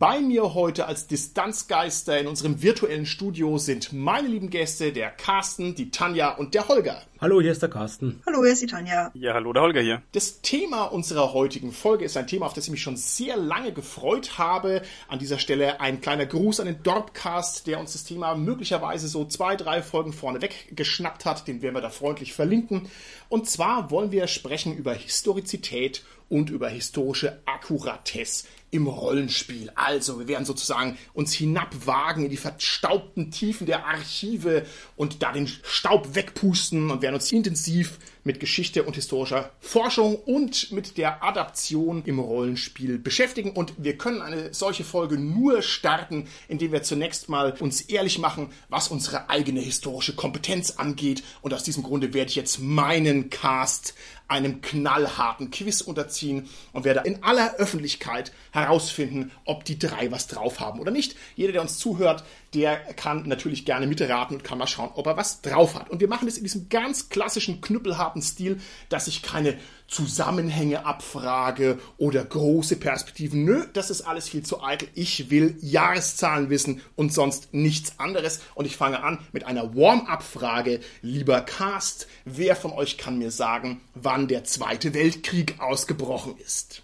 Bei 0.00 0.18
mir 0.18 0.54
heute 0.54 0.86
als 0.86 1.08
Distanzgeister 1.08 2.18
in 2.18 2.26
unserem 2.26 2.62
virtuellen 2.62 3.04
Studio 3.04 3.58
sind 3.58 3.92
meine 3.92 4.28
lieben 4.28 4.48
Gäste, 4.48 4.94
der 4.94 5.10
Carsten, 5.10 5.74
die 5.74 5.90
Tanja 5.90 6.30
und 6.36 6.54
der 6.54 6.68
Holger. 6.68 7.02
Hallo, 7.20 7.42
hier 7.42 7.52
ist 7.52 7.60
der 7.60 7.68
Carsten. 7.68 8.22
Hallo, 8.24 8.42
hier 8.42 8.54
ist 8.54 8.62
die 8.62 8.66
Tanja. 8.66 9.10
Ja, 9.12 9.34
hallo, 9.34 9.52
der 9.52 9.60
Holger 9.60 9.82
hier. 9.82 10.00
Das 10.12 10.40
Thema 10.40 10.84
unserer 10.84 11.34
heutigen 11.34 11.70
Folge 11.70 12.06
ist 12.06 12.16
ein 12.16 12.26
Thema, 12.26 12.46
auf 12.46 12.54
das 12.54 12.64
ich 12.64 12.70
mich 12.70 12.80
schon 12.80 12.96
sehr 12.96 13.36
lange 13.36 13.74
gefreut 13.74 14.38
habe. 14.38 14.80
An 15.08 15.18
dieser 15.18 15.38
Stelle 15.38 15.82
ein 15.82 16.00
kleiner 16.00 16.24
Gruß 16.24 16.60
an 16.60 16.66
den 16.66 16.82
Dorpcast, 16.82 17.66
der 17.66 17.78
uns 17.78 17.92
das 17.92 18.04
Thema 18.04 18.34
möglicherweise 18.36 19.06
so 19.06 19.26
zwei, 19.26 19.54
drei 19.54 19.82
Folgen 19.82 20.14
vorneweg 20.14 20.74
geschnappt 20.74 21.26
hat. 21.26 21.46
Den 21.46 21.60
werden 21.60 21.74
wir 21.74 21.82
da 21.82 21.90
freundlich 21.90 22.32
verlinken. 22.32 22.88
Und 23.28 23.50
zwar 23.50 23.90
wollen 23.90 24.12
wir 24.12 24.28
sprechen 24.28 24.74
über 24.74 24.94
Historizität 24.94 26.04
und 26.30 26.48
über 26.48 26.70
historische 26.70 27.42
Akkuratesse 27.44 28.46
im 28.70 28.86
Rollenspiel. 28.86 29.70
Also, 29.74 30.20
wir 30.20 30.28
werden 30.28 30.44
sozusagen 30.44 30.96
uns 31.12 31.34
hinabwagen 31.34 32.24
in 32.24 32.30
die 32.30 32.36
verstaubten 32.36 33.30
Tiefen 33.30 33.66
der 33.66 33.84
Archive 33.84 34.64
und 34.96 35.22
da 35.22 35.32
den 35.32 35.48
Staub 35.48 36.14
wegpusten 36.14 36.90
und 36.90 37.02
werden 37.02 37.16
uns 37.16 37.32
intensiv 37.32 37.98
mit 38.22 38.38
Geschichte 38.38 38.84
und 38.84 38.94
historischer 38.94 39.50
Forschung 39.60 40.14
und 40.14 40.72
mit 40.72 40.98
der 40.98 41.24
Adaption 41.24 42.04
im 42.04 42.18
Rollenspiel 42.18 42.98
beschäftigen. 42.98 43.50
Und 43.52 43.72
wir 43.78 43.96
können 43.96 44.22
eine 44.22 44.52
solche 44.52 44.84
Folge 44.84 45.18
nur 45.18 45.62
starten, 45.62 46.28
indem 46.46 46.72
wir 46.72 46.82
zunächst 46.82 47.28
mal 47.28 47.52
uns 47.58 47.80
ehrlich 47.80 48.18
machen, 48.18 48.50
was 48.68 48.88
unsere 48.88 49.30
eigene 49.30 49.60
historische 49.60 50.14
Kompetenz 50.14 50.72
angeht. 50.72 51.24
Und 51.40 51.54
aus 51.54 51.64
diesem 51.64 51.82
Grunde 51.82 52.14
werde 52.14 52.30
ich 52.30 52.36
jetzt 52.36 52.60
meinen 52.60 53.30
Cast 53.30 53.94
einem 54.30 54.60
knallharten 54.60 55.50
Quiz 55.50 55.80
unterziehen 55.80 56.48
und 56.72 56.84
werde 56.84 57.08
in 57.08 57.22
aller 57.22 57.56
Öffentlichkeit 57.56 58.32
herausfinden, 58.52 59.32
ob 59.44 59.64
die 59.64 59.78
drei 59.78 60.10
was 60.10 60.28
drauf 60.28 60.60
haben 60.60 60.80
oder 60.80 60.90
nicht. 60.90 61.16
Jeder, 61.34 61.52
der 61.52 61.62
uns 61.62 61.78
zuhört, 61.78 62.24
der 62.54 62.76
kann 62.94 63.28
natürlich 63.28 63.64
gerne 63.64 63.86
mitraten 63.86 64.36
und 64.36 64.44
kann 64.44 64.58
mal 64.58 64.66
schauen, 64.66 64.90
ob 64.94 65.06
er 65.06 65.16
was 65.16 65.40
drauf 65.40 65.76
hat. 65.76 65.88
Und 65.88 66.00
wir 66.00 66.08
machen 66.08 66.26
das 66.26 66.36
in 66.36 66.42
diesem 66.42 66.68
ganz 66.68 67.08
klassischen, 67.08 67.60
knüppelharten 67.60 68.22
Stil, 68.22 68.60
dass 68.88 69.06
ich 69.06 69.22
keine 69.22 69.56
Zusammenhänge 69.86 70.84
abfrage 70.84 71.78
oder 71.96 72.24
große 72.24 72.74
Perspektiven. 72.76 73.44
Nö, 73.44 73.66
das 73.72 73.90
ist 73.90 74.02
alles 74.02 74.28
viel 74.28 74.42
zu 74.42 74.62
eitel. 74.62 74.88
Ich 74.94 75.30
will 75.30 75.56
Jahreszahlen 75.60 76.50
wissen 76.50 76.80
und 76.96 77.12
sonst 77.12 77.54
nichts 77.54 77.98
anderes. 77.98 78.40
Und 78.54 78.66
ich 78.66 78.76
fange 78.76 79.02
an 79.02 79.18
mit 79.32 79.44
einer 79.44 79.76
Warm-up-Frage. 79.76 80.80
Lieber 81.02 81.40
Cast, 81.42 82.08
wer 82.24 82.56
von 82.56 82.72
euch 82.72 82.98
kann 82.98 83.18
mir 83.18 83.30
sagen, 83.30 83.80
wann 83.94 84.26
der 84.28 84.44
Zweite 84.44 84.94
Weltkrieg 84.94 85.60
ausgebrochen 85.60 86.34
ist? 86.38 86.82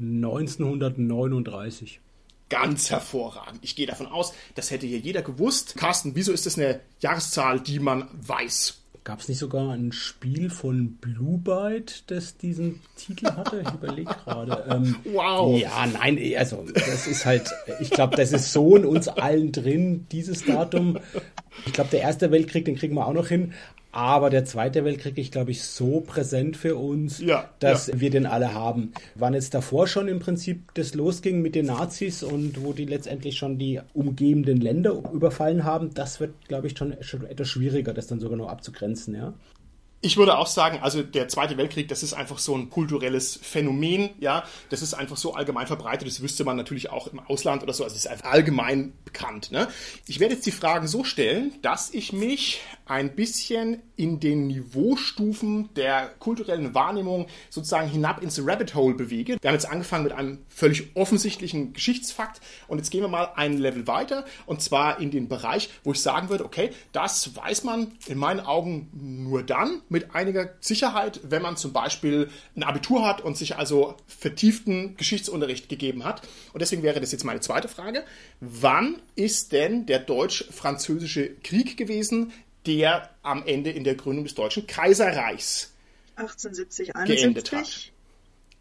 1939. 0.00 2.01
Ganz 2.52 2.90
hervorragend. 2.90 3.60
Ich 3.62 3.76
gehe 3.76 3.86
davon 3.86 4.08
aus, 4.08 4.34
das 4.56 4.70
hätte 4.70 4.86
hier 4.86 4.98
jeder 4.98 5.22
gewusst. 5.22 5.74
Carsten, 5.78 6.14
wieso 6.14 6.32
ist 6.32 6.44
das 6.44 6.58
eine 6.58 6.80
Jahreszahl, 7.00 7.60
die 7.60 7.78
man 7.78 8.10
weiß? 8.12 8.82
Gab 9.04 9.20
es 9.20 9.28
nicht 9.30 9.38
sogar 9.38 9.70
ein 9.72 9.90
Spiel 9.90 10.50
von 10.50 10.96
Blue 10.98 11.38
Byte, 11.38 12.04
das 12.10 12.36
diesen 12.36 12.82
Titel 12.96 13.24
hatte? 13.24 13.62
Ich 13.62 13.72
überlege 13.72 14.14
gerade. 14.24 14.64
Ähm, 14.70 14.96
wow. 15.14 15.58
Ja, 15.58 15.86
nein, 15.86 16.20
also 16.36 16.66
das 16.74 17.06
ist 17.06 17.24
halt, 17.24 17.50
ich 17.80 17.88
glaube, 17.88 18.16
das 18.16 18.32
ist 18.32 18.52
so 18.52 18.76
in 18.76 18.84
uns 18.84 19.08
allen 19.08 19.50
drin, 19.50 20.06
dieses 20.12 20.44
Datum. 20.44 20.98
Ich 21.64 21.72
glaube, 21.72 21.88
der 21.90 22.02
Erste 22.02 22.30
Weltkrieg, 22.30 22.66
den 22.66 22.76
kriegen 22.76 22.94
wir 22.94 23.06
auch 23.06 23.14
noch 23.14 23.28
hin. 23.28 23.54
Aber 23.94 24.30
der 24.30 24.46
Zweite 24.46 24.86
Weltkrieg 24.86 25.18
ist, 25.18 25.32
glaube 25.32 25.50
ich, 25.50 25.62
so 25.62 26.00
präsent 26.00 26.56
für 26.56 26.76
uns, 26.76 27.20
ja, 27.20 27.50
dass 27.58 27.88
ja. 27.88 28.00
wir 28.00 28.08
den 28.08 28.24
alle 28.24 28.54
haben. 28.54 28.92
Wann 29.14 29.34
jetzt 29.34 29.52
davor 29.52 29.86
schon 29.86 30.08
im 30.08 30.18
Prinzip 30.18 30.72
das 30.74 30.94
losging 30.94 31.42
mit 31.42 31.54
den 31.54 31.66
Nazis 31.66 32.22
und 32.22 32.64
wo 32.64 32.72
die 32.72 32.86
letztendlich 32.86 33.36
schon 33.36 33.58
die 33.58 33.80
umgebenden 33.92 34.62
Länder 34.62 34.94
überfallen 35.12 35.64
haben, 35.64 35.92
das 35.92 36.20
wird, 36.20 36.32
glaube 36.48 36.68
ich, 36.68 36.78
schon, 36.78 36.96
schon 37.02 37.26
etwas 37.26 37.48
schwieriger, 37.48 37.92
das 37.92 38.06
dann 38.06 38.18
sogar 38.18 38.38
noch 38.38 38.48
abzugrenzen, 38.48 39.14
ja. 39.14 39.34
Ich 40.04 40.16
würde 40.16 40.36
auch 40.36 40.48
sagen, 40.48 40.80
also 40.82 41.00
der 41.04 41.28
Zweite 41.28 41.56
Weltkrieg, 41.56 41.86
das 41.86 42.02
ist 42.02 42.12
einfach 42.12 42.38
so 42.38 42.56
ein 42.56 42.70
kulturelles 42.70 43.38
Phänomen, 43.40 44.10
ja. 44.18 44.42
Das 44.68 44.82
ist 44.82 44.94
einfach 44.94 45.16
so 45.16 45.34
allgemein 45.34 45.68
verbreitet. 45.68 46.08
Das 46.08 46.20
wüsste 46.20 46.42
man 46.42 46.56
natürlich 46.56 46.90
auch 46.90 47.06
im 47.06 47.20
Ausland 47.20 47.62
oder 47.62 47.72
so. 47.72 47.84
Also 47.84 47.94
es 47.94 48.06
ist 48.06 48.10
einfach 48.10 48.32
allgemein 48.32 48.94
bekannt. 49.04 49.52
Ne? 49.52 49.68
Ich 50.08 50.18
werde 50.18 50.34
jetzt 50.34 50.44
die 50.44 50.50
Fragen 50.50 50.88
so 50.88 51.04
stellen, 51.04 51.52
dass 51.62 51.94
ich 51.94 52.12
mich 52.12 52.60
ein 52.84 53.14
bisschen 53.14 53.80
in 53.94 54.18
den 54.18 54.48
Niveaustufen 54.48 55.72
der 55.74 56.08
kulturellen 56.18 56.74
Wahrnehmung 56.74 57.28
sozusagen 57.48 57.88
hinab 57.88 58.22
ins 58.22 58.40
Rabbit 58.44 58.74
Hole 58.74 58.94
bewege. 58.94 59.38
Wir 59.40 59.48
haben 59.48 59.54
jetzt 59.54 59.70
angefangen 59.70 60.04
mit 60.04 60.12
einem 60.12 60.38
völlig 60.48 60.96
offensichtlichen 60.96 61.72
Geschichtsfakt 61.72 62.40
und 62.66 62.78
jetzt 62.78 62.90
gehen 62.90 63.02
wir 63.02 63.08
mal 63.08 63.30
ein 63.36 63.56
Level 63.56 63.86
weiter 63.86 64.24
und 64.46 64.60
zwar 64.60 64.98
in 64.98 65.12
den 65.12 65.28
Bereich, 65.28 65.70
wo 65.84 65.92
ich 65.92 66.02
sagen 66.02 66.28
würde, 66.28 66.44
okay, 66.44 66.70
das 66.90 67.36
weiß 67.36 67.62
man 67.62 67.92
in 68.06 68.18
meinen 68.18 68.40
Augen 68.40 68.90
nur 68.92 69.44
dann, 69.44 69.80
mit 69.92 70.14
einiger 70.14 70.54
Sicherheit, 70.60 71.20
wenn 71.22 71.42
man 71.42 71.56
zum 71.56 71.72
Beispiel 71.72 72.28
ein 72.56 72.64
Abitur 72.64 73.06
hat 73.06 73.20
und 73.20 73.36
sich 73.36 73.56
also 73.56 73.96
vertieften 74.08 74.96
Geschichtsunterricht 74.96 75.68
gegeben 75.68 76.04
hat. 76.04 76.22
Und 76.52 76.60
deswegen 76.60 76.82
wäre 76.82 77.00
das 77.00 77.12
jetzt 77.12 77.24
meine 77.24 77.40
zweite 77.40 77.68
Frage. 77.68 78.04
Wann 78.40 79.00
ist 79.14 79.52
denn 79.52 79.86
der 79.86 80.00
deutsch-französische 80.00 81.36
Krieg 81.44 81.76
gewesen, 81.76 82.32
der 82.66 83.10
am 83.22 83.46
Ende 83.46 83.70
in 83.70 83.84
der 83.84 83.94
Gründung 83.94 84.24
des 84.24 84.34
Deutschen 84.34 84.66
Kaiserreichs 84.66 85.72
1870, 86.16 86.96
71 86.96 87.22
geendet 87.22 87.52
hat? 87.52 87.92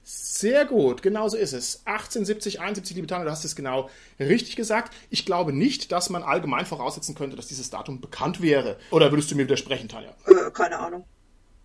Sehr 0.04 0.66
gut, 0.66 1.04
genau 1.04 1.30
so 1.30 1.38
ist 1.38 1.54
es. 1.54 1.84
1870, 1.86 2.60
71, 2.60 2.96
liebe 2.96 3.08
Tanja, 3.08 3.26
du 3.26 3.32
hast 3.32 3.46
es 3.46 3.56
genau 3.56 3.90
richtig 4.20 4.56
gesagt. 4.56 4.94
Ich 5.10 5.26
glaube 5.26 5.54
nicht, 5.54 5.92
dass 5.92 6.10
man 6.10 6.24
allgemein 6.24 6.66
voraussetzen 6.66 7.14
könnte, 7.14 7.36
dass 7.36 7.48
dieses 7.48 7.70
Datum 7.70 8.02
bekannt 8.02 8.42
wäre. 8.42 8.78
Oder 8.90 9.12
würdest 9.12 9.30
du 9.32 9.36
mir 9.36 9.44
widersprechen, 9.44 9.88
Tanja? 9.88 10.14
Äh, 10.26 10.50
keine 10.52 10.80
Ahnung. 10.80 11.06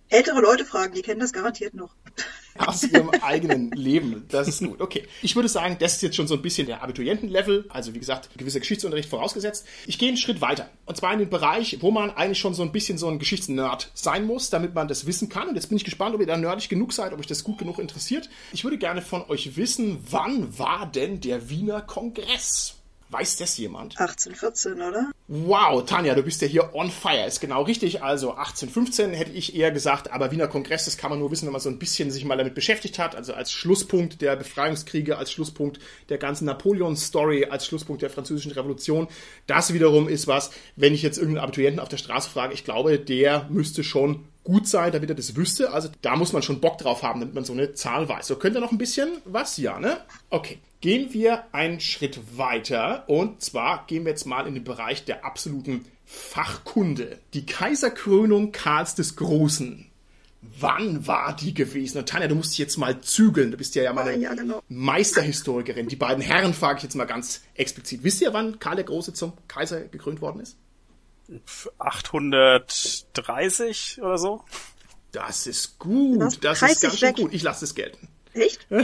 Ältere 0.08 0.40
Leute 0.40 0.64
fragen, 0.64 0.94
die 0.94 1.02
kennen 1.02 1.20
das 1.20 1.32
garantiert 1.32 1.74
noch. 1.74 1.90
Aus 2.58 2.84
ihrem 2.84 3.10
eigenen 3.10 3.70
Leben. 3.72 4.24
Das 4.28 4.48
ist 4.48 4.60
gut. 4.60 4.80
Okay. 4.80 5.06
Ich 5.20 5.36
würde 5.36 5.48
sagen, 5.48 5.76
das 5.78 5.96
ist 5.96 6.02
jetzt 6.02 6.16
schon 6.16 6.26
so 6.26 6.34
ein 6.34 6.42
bisschen 6.42 6.66
der 6.66 6.82
Abiturientenlevel. 6.82 7.66
Also, 7.68 7.92
wie 7.92 7.98
gesagt, 7.98 8.30
gewisser 8.38 8.60
Geschichtsunterricht 8.60 9.10
vorausgesetzt. 9.10 9.66
Ich 9.86 9.98
gehe 9.98 10.08
einen 10.08 10.16
Schritt 10.16 10.40
weiter. 10.40 10.70
Und 10.86 10.96
zwar 10.96 11.12
in 11.12 11.18
den 11.18 11.28
Bereich, 11.28 11.78
wo 11.80 11.90
man 11.90 12.10
eigentlich 12.10 12.38
schon 12.38 12.54
so 12.54 12.62
ein 12.62 12.72
bisschen 12.72 12.98
so 12.98 13.08
ein 13.08 13.18
Geschichtsnerd 13.18 13.90
sein 13.94 14.24
muss, 14.24 14.48
damit 14.48 14.74
man 14.74 14.88
das 14.88 15.06
wissen 15.06 15.28
kann. 15.28 15.48
Und 15.48 15.56
jetzt 15.56 15.68
bin 15.68 15.76
ich 15.76 15.84
gespannt, 15.84 16.14
ob 16.14 16.20
ihr 16.20 16.26
da 16.26 16.36
nerdig 16.36 16.68
genug 16.68 16.92
seid, 16.92 17.12
ob 17.12 17.18
euch 17.18 17.26
das 17.26 17.44
gut 17.44 17.58
genug 17.58 17.78
interessiert. 17.78 18.30
Ich 18.52 18.64
würde 18.64 18.78
gerne 18.78 19.02
von 19.02 19.28
euch 19.28 19.56
wissen, 19.56 19.98
wann 20.10 20.58
war 20.58 20.86
denn 20.86 21.20
der 21.20 21.50
Wiener 21.50 21.82
Kongress? 21.82 22.75
Weiß 23.10 23.36
das 23.36 23.56
jemand? 23.56 23.98
1814, 24.00 24.82
oder? 24.82 25.12
Wow, 25.28 25.84
Tanja, 25.84 26.14
du 26.14 26.22
bist 26.22 26.42
ja 26.42 26.48
hier 26.48 26.74
on 26.74 26.90
fire. 26.90 27.24
Ist 27.26 27.40
genau 27.40 27.62
richtig. 27.62 28.02
Also 28.02 28.30
1815 28.30 29.12
hätte 29.12 29.30
ich 29.30 29.54
eher 29.54 29.70
gesagt, 29.70 30.10
aber 30.10 30.32
Wiener 30.32 30.48
Kongress, 30.48 30.86
das 30.86 30.96
kann 30.96 31.10
man 31.10 31.20
nur 31.20 31.30
wissen, 31.30 31.46
wenn 31.46 31.52
man 31.52 31.60
so 31.60 31.68
ein 31.68 31.78
bisschen 31.78 32.10
sich 32.10 32.24
mal 32.24 32.36
damit 32.36 32.54
beschäftigt 32.54 32.98
hat. 32.98 33.14
Also 33.14 33.32
als 33.32 33.52
Schlusspunkt 33.52 34.22
der 34.22 34.34
Befreiungskriege, 34.34 35.18
als 35.18 35.30
Schlusspunkt 35.30 35.78
der 36.08 36.18
ganzen 36.18 36.46
Napoleon-Story, 36.46 37.46
als 37.46 37.66
Schlusspunkt 37.66 38.02
der 38.02 38.10
französischen 38.10 38.52
Revolution. 38.52 39.06
Das 39.46 39.72
wiederum 39.72 40.08
ist 40.08 40.26
was, 40.26 40.50
wenn 40.74 40.92
ich 40.92 41.02
jetzt 41.02 41.18
irgendeinen 41.18 41.44
Abiturienten 41.44 41.80
auf 41.80 41.88
der 41.88 41.98
Straße 41.98 42.28
frage, 42.28 42.54
ich 42.54 42.64
glaube, 42.64 42.98
der 42.98 43.46
müsste 43.50 43.84
schon 43.84 44.24
gut 44.46 44.68
sein, 44.68 44.92
damit 44.92 45.10
er 45.10 45.16
das 45.16 45.34
wüsste. 45.34 45.72
Also 45.72 45.88
da 46.02 46.16
muss 46.16 46.32
man 46.32 46.40
schon 46.40 46.60
Bock 46.60 46.78
drauf 46.78 47.02
haben, 47.02 47.20
damit 47.20 47.34
man 47.34 47.44
so 47.44 47.52
eine 47.52 47.74
Zahl 47.74 48.08
weiß. 48.08 48.28
So, 48.28 48.36
könnt 48.36 48.56
ihr 48.56 48.60
noch 48.60 48.72
ein 48.72 48.78
bisschen 48.78 49.18
was? 49.24 49.56
Ja, 49.56 49.78
ne? 49.80 49.98
Okay. 50.30 50.58
Gehen 50.80 51.12
wir 51.12 51.44
einen 51.52 51.80
Schritt 51.80 52.38
weiter 52.38 53.08
und 53.08 53.42
zwar 53.42 53.86
gehen 53.86 54.04
wir 54.04 54.10
jetzt 54.10 54.26
mal 54.26 54.46
in 54.46 54.54
den 54.54 54.62
Bereich 54.62 55.04
der 55.04 55.24
absoluten 55.24 55.84
Fachkunde. 56.04 57.18
Die 57.34 57.44
Kaiserkrönung 57.44 58.52
Karls 58.52 58.94
des 58.94 59.16
Großen. 59.16 59.86
Wann 60.60 61.06
war 61.08 61.34
die 61.34 61.54
gewesen? 61.54 61.98
Und 61.98 62.08
Tanja, 62.08 62.28
du 62.28 62.36
musst 62.36 62.52
dich 62.52 62.58
jetzt 62.58 62.76
mal 62.76 63.00
zügeln. 63.00 63.50
Du 63.50 63.56
bist 63.56 63.74
ja, 63.74 63.82
ja 63.82 63.92
meine 63.92 64.16
ja, 64.16 64.34
genau. 64.34 64.62
Meisterhistorikerin. 64.68 65.88
Die 65.88 65.96
beiden 65.96 66.22
Herren 66.22 66.54
frage 66.54 66.76
ich 66.76 66.82
jetzt 66.84 66.94
mal 66.94 67.06
ganz 67.06 67.42
explizit. 67.54 68.04
Wisst 68.04 68.20
ihr, 68.20 68.32
wann 68.32 68.60
Karl 68.60 68.76
der 68.76 68.84
Große 68.84 69.12
zum 69.12 69.32
Kaiser 69.48 69.80
gekrönt 69.80 70.20
worden 70.20 70.40
ist? 70.40 70.56
830 71.78 74.02
oder 74.02 74.18
so. 74.18 74.44
Das 75.12 75.46
ist 75.46 75.78
gut. 75.78 76.44
Das 76.44 76.60
ist 76.62 76.82
ganz 76.82 76.98
schön 76.98 77.08
weg. 77.08 77.16
gut. 77.16 77.32
Ich 77.32 77.42
lasse 77.42 77.64
es 77.64 77.74
gelten. 77.74 78.08
Echt? 78.34 78.66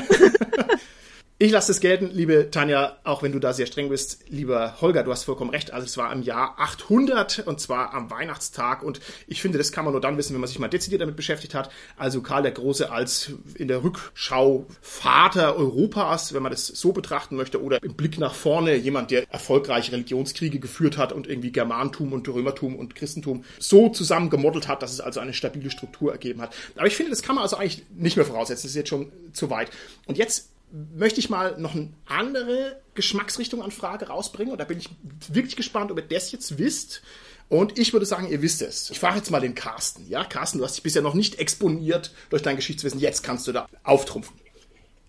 Ich 1.38 1.50
lasse 1.50 1.72
es 1.72 1.80
gelten, 1.80 2.10
liebe 2.12 2.52
Tanja, 2.52 2.98
auch 3.02 3.24
wenn 3.24 3.32
du 3.32 3.40
da 3.40 3.52
sehr 3.52 3.66
streng 3.66 3.88
bist. 3.88 4.20
Lieber 4.28 4.80
Holger, 4.80 5.02
du 5.02 5.10
hast 5.10 5.24
vollkommen 5.24 5.50
recht. 5.50 5.72
Also 5.72 5.86
es 5.86 5.96
war 5.96 6.12
im 6.12 6.22
Jahr 6.22 6.54
800 6.58 7.40
und 7.48 7.58
zwar 7.58 7.94
am 7.94 8.12
Weihnachtstag. 8.12 8.84
Und 8.84 9.00
ich 9.26 9.42
finde, 9.42 9.58
das 9.58 9.72
kann 9.72 9.84
man 9.84 9.90
nur 9.90 10.00
dann 10.00 10.16
wissen, 10.16 10.34
wenn 10.34 10.40
man 10.40 10.46
sich 10.46 10.60
mal 10.60 10.68
dezidiert 10.68 11.02
damit 11.02 11.16
beschäftigt 11.16 11.56
hat. 11.56 11.68
Also 11.96 12.22
Karl 12.22 12.42
der 12.42 12.52
Große 12.52 12.92
als 12.92 13.32
in 13.56 13.66
der 13.66 13.82
Rückschau 13.82 14.66
Vater 14.80 15.56
Europas, 15.56 16.32
wenn 16.32 16.44
man 16.44 16.52
das 16.52 16.68
so 16.68 16.92
betrachten 16.92 17.34
möchte, 17.34 17.60
oder 17.60 17.82
im 17.82 17.94
Blick 17.94 18.18
nach 18.18 18.34
vorne 18.34 18.76
jemand, 18.76 19.10
der 19.10 19.28
erfolgreich 19.32 19.90
Religionskriege 19.90 20.60
geführt 20.60 20.96
hat 20.96 21.12
und 21.12 21.26
irgendwie 21.26 21.50
Germantum 21.50 22.12
und 22.12 22.28
Römertum 22.28 22.76
und 22.76 22.94
Christentum 22.94 23.44
so 23.58 23.88
zusammen 23.88 24.30
gemodelt 24.30 24.68
hat, 24.68 24.80
dass 24.82 24.92
es 24.92 25.00
also 25.00 25.18
eine 25.18 25.34
stabile 25.34 25.72
Struktur 25.72 26.12
ergeben 26.12 26.40
hat. 26.40 26.54
Aber 26.76 26.86
ich 26.86 26.94
finde, 26.94 27.10
das 27.10 27.22
kann 27.22 27.34
man 27.34 27.42
also 27.42 27.56
eigentlich 27.56 27.82
nicht 27.96 28.16
mehr 28.16 28.26
voraussetzen. 28.26 28.62
Das 28.62 28.70
ist 28.70 28.76
jetzt 28.76 28.90
schon 28.90 29.10
zu 29.32 29.50
weit. 29.50 29.70
Und 30.06 30.18
jetzt 30.18 30.51
möchte 30.72 31.20
ich 31.20 31.30
mal 31.30 31.58
noch 31.58 31.74
eine 31.74 31.90
andere 32.06 32.80
Geschmacksrichtung 32.94 33.62
an 33.62 33.70
Frage 33.70 34.08
rausbringen. 34.08 34.52
Und 34.52 34.58
da 34.58 34.64
bin 34.64 34.78
ich 34.78 34.88
wirklich 35.28 35.56
gespannt, 35.56 35.90
ob 35.90 35.98
ihr 35.98 36.04
das 36.04 36.32
jetzt 36.32 36.58
wisst. 36.58 37.02
Und 37.48 37.78
ich 37.78 37.92
würde 37.92 38.06
sagen, 38.06 38.28
ihr 38.28 38.40
wisst 38.40 38.62
es. 38.62 38.90
Ich 38.90 38.98
frage 38.98 39.18
jetzt 39.18 39.30
mal 39.30 39.40
den 39.40 39.54
Carsten. 39.54 40.08
Ja, 40.08 40.24
Carsten, 40.24 40.58
du 40.58 40.64
hast 40.64 40.76
dich 40.76 40.82
bisher 40.82 41.02
noch 41.02 41.14
nicht 41.14 41.38
exponiert 41.38 42.14
durch 42.30 42.42
dein 42.42 42.56
Geschichtswissen. 42.56 42.98
Jetzt 42.98 43.22
kannst 43.22 43.46
du 43.46 43.52
da 43.52 43.68
auftrumpfen. 43.84 44.34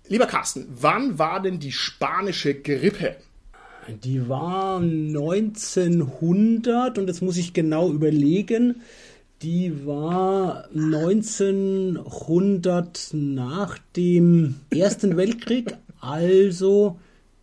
Lieber 0.09 0.27
Carsten, 0.27 0.67
wann 0.69 1.17
war 1.17 1.41
denn 1.41 1.59
die 1.59 1.71
spanische 1.71 2.53
Grippe? 2.53 3.15
Die 3.87 4.27
war 4.27 4.81
1900 4.81 6.97
und 6.97 7.07
jetzt 7.07 7.21
muss 7.21 7.37
ich 7.37 7.53
genau 7.53 7.89
überlegen. 7.91 8.81
Die 9.43 9.85
war 9.85 10.67
1900 10.73 13.09
nach 13.11 13.77
dem 13.97 14.55
Ersten 14.69 15.17
Weltkrieg, 15.17 15.75
also 15.99 16.97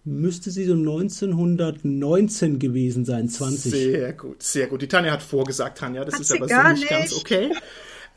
müsste 0.05 0.51
sie 0.51 0.65
so 0.65 0.73
1919 0.73 2.59
gewesen 2.59 3.05
sein, 3.05 3.29
20. 3.29 3.71
Sehr 3.71 4.15
gut, 4.15 4.43
sehr 4.43 4.69
gut. 4.69 4.81
Die 4.81 4.89
Tanja 4.89 5.13
hat 5.13 5.23
vorgesagt, 5.23 5.77
Tanja, 5.77 6.07
das 6.07 6.15
hat 6.15 6.23
ist 6.23 6.33
aber 6.33 6.49
so 6.49 6.55
nicht, 6.71 6.81
nicht 6.81 6.89
ganz 6.89 7.15
okay. 7.15 7.51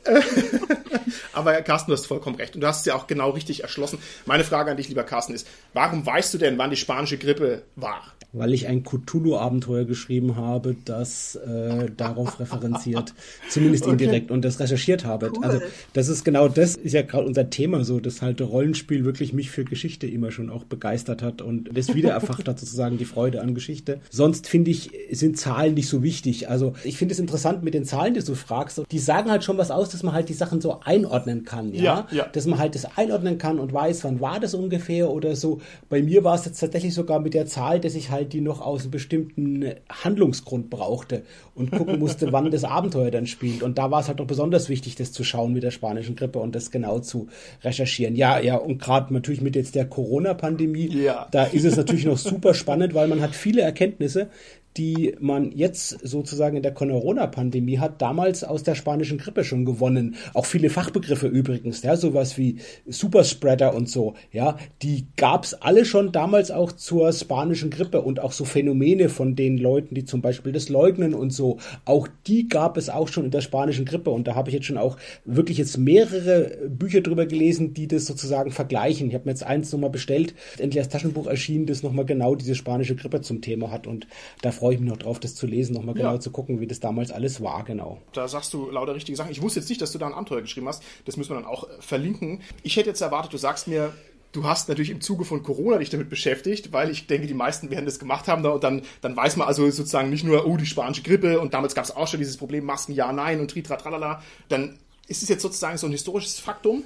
aber 1.33 1.61
Carsten, 1.61 1.91
du 1.91 1.97
hast 1.97 2.07
vollkommen 2.07 2.35
recht. 2.35 2.55
Und 2.55 2.61
du 2.61 2.67
hast 2.67 2.81
es 2.81 2.85
ja 2.85 2.95
auch 2.95 3.07
genau 3.07 3.31
richtig 3.31 3.61
erschlossen. 3.63 3.99
Meine 4.25 4.43
Frage 4.43 4.71
an 4.71 4.77
dich, 4.77 4.89
lieber 4.89 5.03
Carsten, 5.03 5.33
ist, 5.33 5.47
warum 5.73 6.05
weißt 6.05 6.33
du 6.33 6.37
denn, 6.37 6.57
wann 6.57 6.69
die 6.69 6.77
spanische 6.77 7.17
Grippe 7.17 7.63
war? 7.75 8.01
weil 8.33 8.51
ich 8.53 8.67
ein 8.67 8.83
Cthulhu-Abenteuer 8.83 9.85
geschrieben 9.85 10.35
habe, 10.35 10.75
das 10.85 11.35
äh, 11.35 11.89
darauf 11.95 12.39
referenziert, 12.39 13.13
zumindest 13.49 13.85
indirekt 13.85 14.25
okay. 14.25 14.33
und 14.33 14.43
das 14.43 14.59
recherchiert 14.59 15.05
habe. 15.05 15.31
Cool. 15.33 15.45
Also 15.45 15.59
das 15.93 16.09
ist 16.09 16.25
genau 16.25 16.47
das, 16.47 16.75
ist 16.75 16.93
ja 16.93 17.03
gerade 17.03 17.25
unser 17.25 17.51
Thema 17.51 17.85
so, 17.85 17.99
dass 17.99 18.21
halt 18.21 18.41
Rollenspiel 18.41 19.05
wirklich 19.05 19.33
mich 19.33 19.51
für 19.51 19.63
Geschichte 19.63 20.07
immer 20.07 20.31
schon 20.31 20.49
auch 20.49 20.63
begeistert 20.63 21.21
hat 21.21 21.41
und 21.41 21.69
das 21.77 21.93
wiedererfacht 21.93 22.47
hat 22.47 22.59
sozusagen 22.63 22.97
die 22.97 23.05
Freude 23.05 23.41
an 23.41 23.53
Geschichte. 23.53 23.99
Sonst 24.09 24.47
finde 24.47 24.71
ich, 24.71 24.89
sind 25.11 25.37
Zahlen 25.37 25.75
nicht 25.75 25.87
so 25.87 26.01
wichtig. 26.01 26.49
Also 26.49 26.73
ich 26.83 26.97
finde 26.97 27.13
es 27.13 27.19
interessant 27.19 27.63
mit 27.63 27.75
den 27.75 27.85
Zahlen, 27.85 28.15
die 28.15 28.23
du 28.23 28.33
fragst. 28.33 28.81
Die 28.91 28.99
sagen 28.99 29.29
halt 29.29 29.43
schon 29.43 29.59
was 29.59 29.69
aus, 29.69 29.89
dass 29.93 30.03
man 30.03 30.13
halt 30.13 30.29
die 30.29 30.33
Sachen 30.33 30.61
so 30.61 30.79
einordnen 30.81 31.43
kann, 31.43 31.73
ja? 31.73 31.83
ja, 31.83 32.07
ja. 32.11 32.25
Dass 32.27 32.45
man 32.45 32.59
halt 32.59 32.75
das 32.75 32.97
einordnen 32.97 33.37
kann 33.37 33.59
und 33.59 33.73
weiß, 33.73 34.03
wann 34.03 34.21
war 34.21 34.39
das 34.39 34.53
ungefähr 34.53 35.09
oder 35.09 35.35
so. 35.35 35.61
Bei 35.89 36.01
mir 36.01 36.23
war 36.23 36.35
es 36.35 36.45
jetzt 36.45 36.59
tatsächlich 36.59 36.93
sogar 36.93 37.19
mit 37.19 37.33
der 37.33 37.45
Zahl, 37.45 37.79
dass 37.79 37.95
ich 37.95 38.11
halt 38.11 38.33
die 38.33 38.41
noch 38.41 38.61
aus 38.61 38.81
einem 38.81 38.91
bestimmten 38.91 39.65
Handlungsgrund 39.89 40.69
brauchte 40.69 41.23
und 41.55 41.71
gucken 41.71 41.99
musste, 41.99 42.31
wann 42.31 42.49
das 42.51 42.63
Abenteuer 42.63 43.11
dann 43.11 43.27
spielt. 43.27 43.63
Und 43.63 43.77
da 43.77 43.91
war 43.91 44.01
es 44.01 44.07
halt 44.07 44.19
noch 44.19 44.27
besonders 44.27 44.69
wichtig, 44.69 44.95
das 44.95 45.11
zu 45.11 45.23
schauen 45.23 45.53
mit 45.53 45.63
der 45.63 45.71
spanischen 45.71 46.15
Grippe 46.15 46.39
und 46.39 46.55
das 46.55 46.71
genau 46.71 46.99
zu 46.99 47.27
recherchieren. 47.63 48.15
Ja, 48.15 48.39
ja, 48.39 48.57
und 48.57 48.79
gerade 48.79 49.13
natürlich 49.13 49.41
mit 49.41 49.55
jetzt 49.55 49.75
der 49.75 49.85
Corona-Pandemie, 49.85 51.03
ja. 51.03 51.27
da 51.31 51.45
ist 51.45 51.65
es 51.65 51.75
natürlich 51.77 52.05
noch 52.05 52.17
super 52.17 52.53
spannend, 52.53 52.93
weil 52.93 53.07
man 53.07 53.21
hat 53.21 53.35
viele 53.35 53.61
Erkenntnisse, 53.61 54.29
die 54.77 55.15
man 55.19 55.51
jetzt 55.51 55.97
sozusagen 56.03 56.57
in 56.57 56.63
der 56.63 56.73
Corona-Pandemie 56.73 57.79
hat, 57.79 58.01
damals 58.01 58.43
aus 58.43 58.63
der 58.63 58.75
spanischen 58.75 59.17
Grippe 59.17 59.43
schon 59.43 59.65
gewonnen. 59.65 60.15
Auch 60.33 60.45
viele 60.45 60.69
Fachbegriffe 60.69 61.27
übrigens, 61.27 61.83
ja, 61.83 61.95
sowas 61.95 62.37
wie 62.37 62.57
Superspreader 62.87 63.75
und 63.75 63.89
so, 63.89 64.15
ja, 64.31 64.57
die 64.81 65.05
gab's 65.15 65.53
alle 65.53 65.85
schon 65.85 66.11
damals 66.11 66.51
auch 66.51 66.71
zur 66.71 67.11
spanischen 67.13 67.69
Grippe 67.69 68.01
und 68.01 68.19
auch 68.19 68.31
so 68.31 68.45
Phänomene 68.45 69.09
von 69.09 69.35
den 69.35 69.57
Leuten, 69.57 69.95
die 69.95 70.05
zum 70.05 70.21
Beispiel 70.21 70.51
das 70.51 70.69
leugnen 70.69 71.13
und 71.13 71.31
so, 71.31 71.59
auch 71.85 72.07
die 72.27 72.47
gab 72.47 72.77
es 72.77 72.89
auch 72.89 73.07
schon 73.07 73.25
in 73.25 73.31
der 73.31 73.41
spanischen 73.41 73.85
Grippe 73.85 74.09
und 74.09 74.27
da 74.27 74.35
habe 74.35 74.49
ich 74.49 74.55
jetzt 74.55 74.65
schon 74.65 74.77
auch 74.77 74.97
wirklich 75.25 75.57
jetzt 75.57 75.77
mehrere 75.77 76.57
Bücher 76.67 77.01
drüber 77.01 77.25
gelesen, 77.25 77.73
die 77.73 77.87
das 77.87 78.05
sozusagen 78.05 78.51
vergleichen. 78.51 79.07
Ich 79.07 79.13
habe 79.13 79.25
mir 79.25 79.31
jetzt 79.31 79.43
eins 79.43 79.71
nochmal 79.71 79.89
bestellt, 79.89 80.33
endlich 80.57 80.81
als 80.81 80.91
Taschenbuch 80.91 81.27
erschienen, 81.27 81.65
das 81.65 81.83
nochmal 81.83 82.05
genau 82.05 82.35
diese 82.35 82.55
spanische 82.55 82.95
Grippe 82.95 83.21
zum 83.21 83.41
Thema 83.41 83.71
hat 83.71 83.87
und 83.87 84.07
da 84.41 84.51
freue 84.63 84.75
ich 84.75 84.79
mich 84.79 84.89
noch 84.89 84.97
drauf, 84.97 85.19
das 85.19 85.35
zu 85.35 85.45
lesen, 85.45 85.73
nochmal 85.73 85.93
genau 85.93 86.13
ja. 86.13 86.19
zu 86.21 86.31
gucken, 86.31 86.61
wie 86.61 86.67
das 86.67 86.79
damals 86.79 87.11
alles 87.11 87.43
war, 87.43 87.65
genau. 87.65 87.99
Da 88.13 88.29
sagst 88.29 88.53
du 88.53 88.71
lauter 88.71 88.95
richtige 88.95 89.17
Sachen. 89.17 89.29
Ich 89.29 89.41
wusste 89.41 89.59
jetzt 89.59 89.67
nicht, 89.67 89.81
dass 89.81 89.91
du 89.91 89.97
da 89.97 90.07
ein 90.07 90.13
Abenteuer 90.13 90.41
geschrieben 90.41 90.69
hast. 90.69 90.81
Das 91.03 91.17
müssen 91.17 91.31
wir 91.31 91.35
dann 91.35 91.45
auch 91.45 91.65
äh, 91.65 91.81
verlinken. 91.81 92.39
Ich 92.63 92.77
hätte 92.77 92.87
jetzt 92.87 93.01
erwartet, 93.01 93.33
du 93.33 93.37
sagst 93.37 93.67
mir, 93.67 93.91
Du 94.31 94.45
hast 94.45 94.67
natürlich 94.67 94.89
im 94.89 94.99
Zuge 94.99 95.25
von 95.25 95.43
Corona 95.43 95.77
dich 95.77 95.91
damit 95.91 96.09
beschäftigt, 96.09 96.73
weil 96.73 96.89
ich 96.89 97.05
denke, 97.05 97.27
die 97.27 97.35
meisten 97.35 97.69
werden 97.69 97.85
das 97.85 97.99
gemacht 97.99 98.27
haben. 98.27 98.43
Und 98.43 98.63
dann, 98.63 98.81
dann 99.01 99.15
weiß 99.15 99.35
man 99.35 99.47
also 99.47 99.69
sozusagen 99.69 100.09
nicht 100.09 100.23
nur, 100.23 100.47
oh, 100.47 100.57
die 100.57 100.65
spanische 100.65 101.03
Grippe 101.03 101.39
und 101.39 101.53
damals 101.53 101.75
gab 101.75 101.85
es 101.85 101.95
auch 101.95 102.07
schon 102.07 102.19
dieses 102.19 102.37
Problem, 102.37 102.65
Masken, 102.65 102.93
ja, 102.93 103.13
nein 103.13 103.41
und 103.41 103.51
tritra, 103.51 103.75
tralala. 103.75 104.23
Dann 104.49 104.79
ist 105.07 105.21
es 105.21 105.29
jetzt 105.29 105.43
sozusagen 105.43 105.77
so 105.77 105.85
ein 105.85 105.91
historisches 105.91 106.39
Faktum 106.39 106.81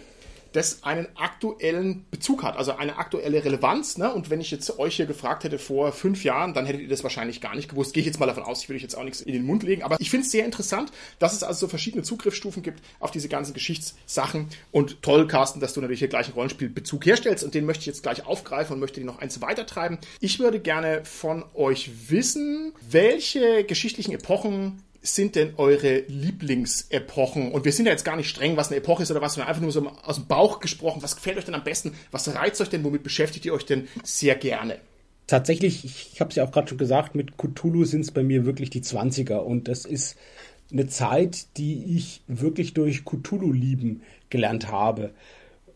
das 0.57 0.83
einen 0.83 1.07
aktuellen 1.15 2.05
Bezug 2.09 2.43
hat, 2.43 2.57
also 2.57 2.75
eine 2.75 2.97
aktuelle 2.97 3.45
Relevanz. 3.45 3.97
Ne? 3.97 4.11
Und 4.11 4.29
wenn 4.29 4.41
ich 4.41 4.51
jetzt 4.51 4.79
euch 4.79 4.95
hier 4.95 5.05
gefragt 5.05 5.43
hätte 5.43 5.59
vor 5.59 5.91
fünf 5.91 6.23
Jahren, 6.23 6.53
dann 6.53 6.65
hättet 6.65 6.81
ihr 6.81 6.89
das 6.89 7.03
wahrscheinlich 7.03 7.41
gar 7.41 7.55
nicht 7.55 7.69
gewusst. 7.69 7.93
Gehe 7.93 8.01
ich 8.01 8.07
jetzt 8.07 8.19
mal 8.19 8.25
davon 8.25 8.43
aus, 8.43 8.63
ich 8.63 8.69
euch 8.69 8.81
jetzt 8.81 8.97
auch 8.97 9.03
nichts 9.03 9.21
in 9.21 9.33
den 9.33 9.45
Mund 9.45 9.63
legen. 9.63 9.83
Aber 9.83 9.97
ich 9.99 10.09
finde 10.09 10.25
es 10.25 10.31
sehr 10.31 10.45
interessant, 10.45 10.91
dass 11.19 11.33
es 11.33 11.43
also 11.43 11.61
so 11.61 11.67
verschiedene 11.67 12.03
Zugriffsstufen 12.03 12.63
gibt 12.63 12.81
auf 12.99 13.11
diese 13.11 13.29
ganzen 13.29 13.53
Geschichtssachen. 13.53 14.49
Und 14.71 15.01
toll, 15.03 15.27
Carsten, 15.27 15.59
dass 15.59 15.73
du 15.73 15.81
natürlich 15.81 15.99
hier 15.99 16.07
gleich 16.07 16.25
einen 16.25 16.35
Rollenspielbezug 16.35 17.05
herstellst. 17.05 17.43
Und 17.43 17.53
den 17.53 17.65
möchte 17.65 17.81
ich 17.81 17.87
jetzt 17.87 18.03
gleich 18.03 18.25
aufgreifen 18.25 18.73
und 18.73 18.79
möchte 18.79 18.99
den 18.99 19.05
noch 19.05 19.19
eins 19.19 19.39
weitertreiben. 19.41 19.99
Ich 20.19 20.39
würde 20.39 20.59
gerne 20.59 21.05
von 21.05 21.45
euch 21.53 22.09
wissen, 22.09 22.73
welche 22.89 23.63
geschichtlichen 23.63 24.13
Epochen 24.13 24.81
sind 25.15 25.35
denn 25.35 25.53
eure 25.57 25.99
Lieblingsepochen? 26.07 27.51
Und 27.51 27.65
wir 27.65 27.71
sind 27.71 27.85
ja 27.85 27.91
jetzt 27.91 28.05
gar 28.05 28.15
nicht 28.15 28.29
streng, 28.29 28.57
was 28.57 28.67
eine 28.67 28.77
Epoche 28.77 29.03
ist 29.03 29.11
oder 29.11 29.21
was, 29.21 29.33
sondern 29.33 29.49
einfach 29.49 29.61
nur 29.61 29.71
so 29.71 29.87
aus 29.87 30.15
dem 30.15 30.27
Bauch 30.27 30.59
gesprochen. 30.59 31.01
Was 31.01 31.15
gefällt 31.15 31.37
euch 31.37 31.45
denn 31.45 31.55
am 31.55 31.63
besten? 31.63 31.93
Was 32.11 32.33
reizt 32.33 32.61
euch 32.61 32.69
denn? 32.69 32.83
Womit 32.83 33.03
beschäftigt 33.03 33.45
ihr 33.45 33.53
euch 33.53 33.65
denn 33.65 33.87
sehr 34.03 34.35
gerne? 34.35 34.79
Tatsächlich, 35.27 35.83
ich 35.83 36.21
habe 36.21 36.29
es 36.29 36.35
ja 36.35 36.45
auch 36.45 36.51
gerade 36.51 36.69
schon 36.69 36.77
gesagt, 36.77 37.15
mit 37.15 37.37
Cthulhu 37.37 37.83
sind 37.83 38.01
es 38.01 38.11
bei 38.11 38.23
mir 38.23 38.45
wirklich 38.45 38.69
die 38.69 38.81
20er. 38.81 39.37
Und 39.37 39.67
das 39.67 39.85
ist 39.85 40.17
eine 40.71 40.87
Zeit, 40.87 41.57
die 41.57 41.97
ich 41.97 42.21
wirklich 42.27 42.73
durch 42.73 43.03
Cthulhu 43.05 43.51
lieben 43.51 44.01
gelernt 44.29 44.71
habe. 44.71 45.11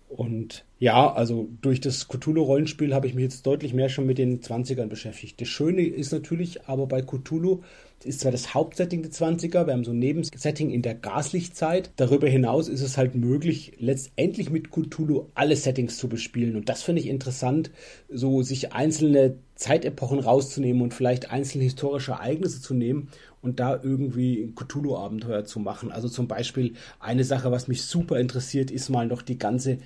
Und 0.10 0.66
ja, 0.78 1.12
also 1.12 1.48
durch 1.62 1.80
das 1.80 2.10
Cthulhu-Rollenspiel 2.10 2.94
habe 2.94 3.08
ich 3.08 3.14
mich 3.14 3.24
jetzt 3.24 3.46
deutlich 3.46 3.74
mehr 3.74 3.88
schon 3.88 4.06
mit 4.06 4.18
den 4.18 4.42
20ern 4.42 4.88
beschäftigt. 4.88 5.40
Das 5.40 5.48
Schöne 5.48 5.86
ist 5.86 6.12
natürlich 6.12 6.68
aber 6.68 6.86
bei 6.88 7.02
Cthulhu, 7.02 7.62
ist 8.06 8.22
zwar 8.22 8.32
das 8.32 8.54
Hauptsetting 8.54 9.02
der 9.02 9.12
20er, 9.12 9.66
wir 9.66 9.74
haben 9.74 9.84
so 9.84 9.92
ein 9.92 10.00
Nebensetting 10.00 10.72
in 10.72 10.82
der 10.82 10.96
Gaslichtzeit. 10.96 11.92
Darüber 11.96 12.28
hinaus 12.28 12.68
ist 12.68 12.82
es 12.82 12.98
halt 12.98 13.16
möglich, 13.16 13.74
letztendlich 13.80 14.50
mit 14.50 14.72
Cthulhu 14.72 15.28
alle 15.36 15.56
Settings 15.56 15.98
zu 15.98 16.08
bespielen. 16.10 16.56
Und 16.56 16.70
das 16.70 16.84
finde 16.84 17.02
ich 17.02 17.08
interessant, 17.08 17.72
so 18.10 18.42
sich 18.42 18.74
einzelne 18.74 19.36
Zeitepochen 19.56 20.20
rauszunehmen 20.20 20.82
und 20.82 20.94
vielleicht 20.94 21.32
einzelne 21.32 21.64
historische 21.64 22.14
Ereignisse 22.14 22.62
zu 22.62 22.74
nehmen 22.74 23.10
und 23.42 23.60
da 23.60 23.80
irgendwie 23.82 24.42
ein 24.42 24.56
Cthulhu-Abenteuer 24.56 25.46
zu 25.46 25.60
machen. 25.60 25.92
Also 25.92 26.10
zum 26.10 26.28
Beispiel 26.28 26.74
eine 27.00 27.24
Sache, 27.24 27.52
was 27.52 27.68
mich 27.68 27.84
super 27.84 28.20
interessiert, 28.20 28.72
ist 28.72 28.90
mal 28.90 29.08
noch 29.08 29.22
die 29.22 29.38
ganze 29.38 29.78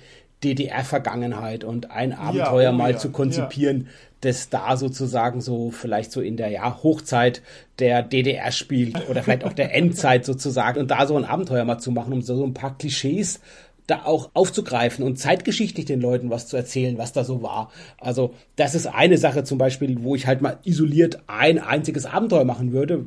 DDR-Vergangenheit 0.44 1.64
und 1.64 1.90
ein 1.90 2.12
Abenteuer 2.12 2.62
ja, 2.62 2.70
oh, 2.70 2.74
mal 2.74 2.92
ja, 2.92 2.98
zu 2.98 3.10
konzipieren, 3.10 3.82
ja. 3.82 3.86
Das 4.22 4.48
da 4.48 4.76
sozusagen 4.76 5.40
so 5.40 5.70
vielleicht 5.70 6.10
so 6.10 6.20
in 6.20 6.36
der 6.36 6.48
ja, 6.48 6.82
Hochzeit 6.82 7.42
der 7.78 8.02
DDR 8.02 8.50
spielt 8.50 9.08
oder 9.08 9.22
vielleicht 9.22 9.44
auch 9.44 9.52
der 9.52 9.74
Endzeit 9.74 10.24
sozusagen 10.24 10.80
und 10.80 10.90
da 10.90 11.06
so 11.06 11.16
ein 11.16 11.24
Abenteuer 11.24 11.64
mal 11.64 11.78
zu 11.78 11.90
machen, 11.90 12.12
um 12.12 12.22
so, 12.22 12.36
so 12.36 12.44
ein 12.44 12.54
paar 12.54 12.76
Klischees 12.78 13.40
da 13.86 14.04
auch 14.04 14.30
aufzugreifen 14.34 15.04
und 15.04 15.16
zeitgeschichtlich 15.16 15.86
den 15.86 16.00
Leuten 16.00 16.30
was 16.30 16.48
zu 16.48 16.56
erzählen, 16.56 16.98
was 16.98 17.12
da 17.12 17.22
so 17.22 17.42
war. 17.42 17.70
Also 17.98 18.34
das 18.56 18.74
ist 18.74 18.86
eine 18.86 19.16
Sache 19.16 19.44
zum 19.44 19.58
Beispiel, 19.58 20.02
wo 20.02 20.14
ich 20.16 20.26
halt 20.26 20.42
mal 20.42 20.58
isoliert 20.64 21.20
ein 21.28 21.58
einziges 21.58 22.04
Abenteuer 22.04 22.44
machen 22.44 22.72
würde, 22.72 23.06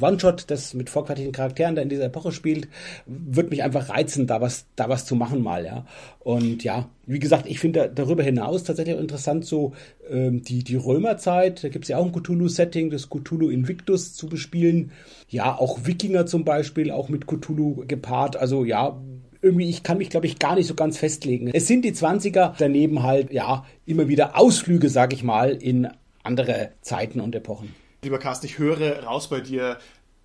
One-Shot, 0.00 0.44
das 0.48 0.74
mit 0.74 0.90
vorquartigen 0.90 1.32
Charakteren 1.32 1.74
da 1.74 1.82
in 1.82 1.88
dieser 1.88 2.04
Epoche 2.04 2.32
spielt, 2.32 2.68
wird 3.06 3.50
mich 3.50 3.62
einfach 3.62 3.88
reizen, 3.88 4.26
da 4.26 4.40
was, 4.40 4.66
da 4.76 4.88
was 4.88 5.06
zu 5.06 5.14
machen 5.14 5.42
mal, 5.42 5.64
ja. 5.64 5.86
Und 6.20 6.64
ja, 6.64 6.88
wie 7.06 7.18
gesagt, 7.18 7.46
ich 7.46 7.58
finde 7.58 7.90
darüber 7.94 8.22
hinaus 8.22 8.64
tatsächlich 8.64 8.96
interessant 8.96 9.44
so 9.44 9.72
ähm, 10.08 10.42
die, 10.42 10.64
die 10.64 10.76
Römerzeit, 10.76 11.64
da 11.64 11.68
gibt 11.68 11.84
es 11.84 11.88
ja 11.88 11.98
auch 11.98 12.06
ein 12.06 12.12
Cthulhu-Setting, 12.12 12.90
das 12.90 13.08
Cthulhu 13.10 13.50
Invictus 13.50 14.14
zu 14.14 14.28
bespielen. 14.28 14.92
Ja, 15.28 15.56
auch 15.58 15.80
Wikinger 15.84 16.26
zum 16.26 16.44
Beispiel, 16.44 16.90
auch 16.90 17.08
mit 17.08 17.26
Cthulhu 17.26 17.84
gepaart. 17.86 18.36
Also 18.36 18.64
ja, 18.64 19.00
irgendwie, 19.42 19.68
ich 19.68 19.82
kann 19.82 19.98
mich, 19.98 20.08
glaube 20.08 20.26
ich, 20.26 20.38
gar 20.38 20.54
nicht 20.54 20.68
so 20.68 20.74
ganz 20.74 20.96
festlegen. 20.96 21.50
Es 21.52 21.66
sind 21.66 21.84
die 21.84 21.92
20er, 21.92 22.54
daneben 22.56 23.02
halt, 23.02 23.32
ja, 23.32 23.66
immer 23.84 24.08
wieder 24.08 24.38
Ausflüge, 24.38 24.88
sag 24.88 25.12
ich 25.12 25.24
mal, 25.24 25.50
in 25.50 25.88
andere 26.22 26.70
Zeiten 26.80 27.20
und 27.20 27.34
Epochen. 27.34 27.81
Lieber 28.04 28.18
Carsten, 28.18 28.46
ich 28.46 28.58
höre 28.58 29.04
raus 29.04 29.28
bei 29.28 29.40
dir, 29.40 29.78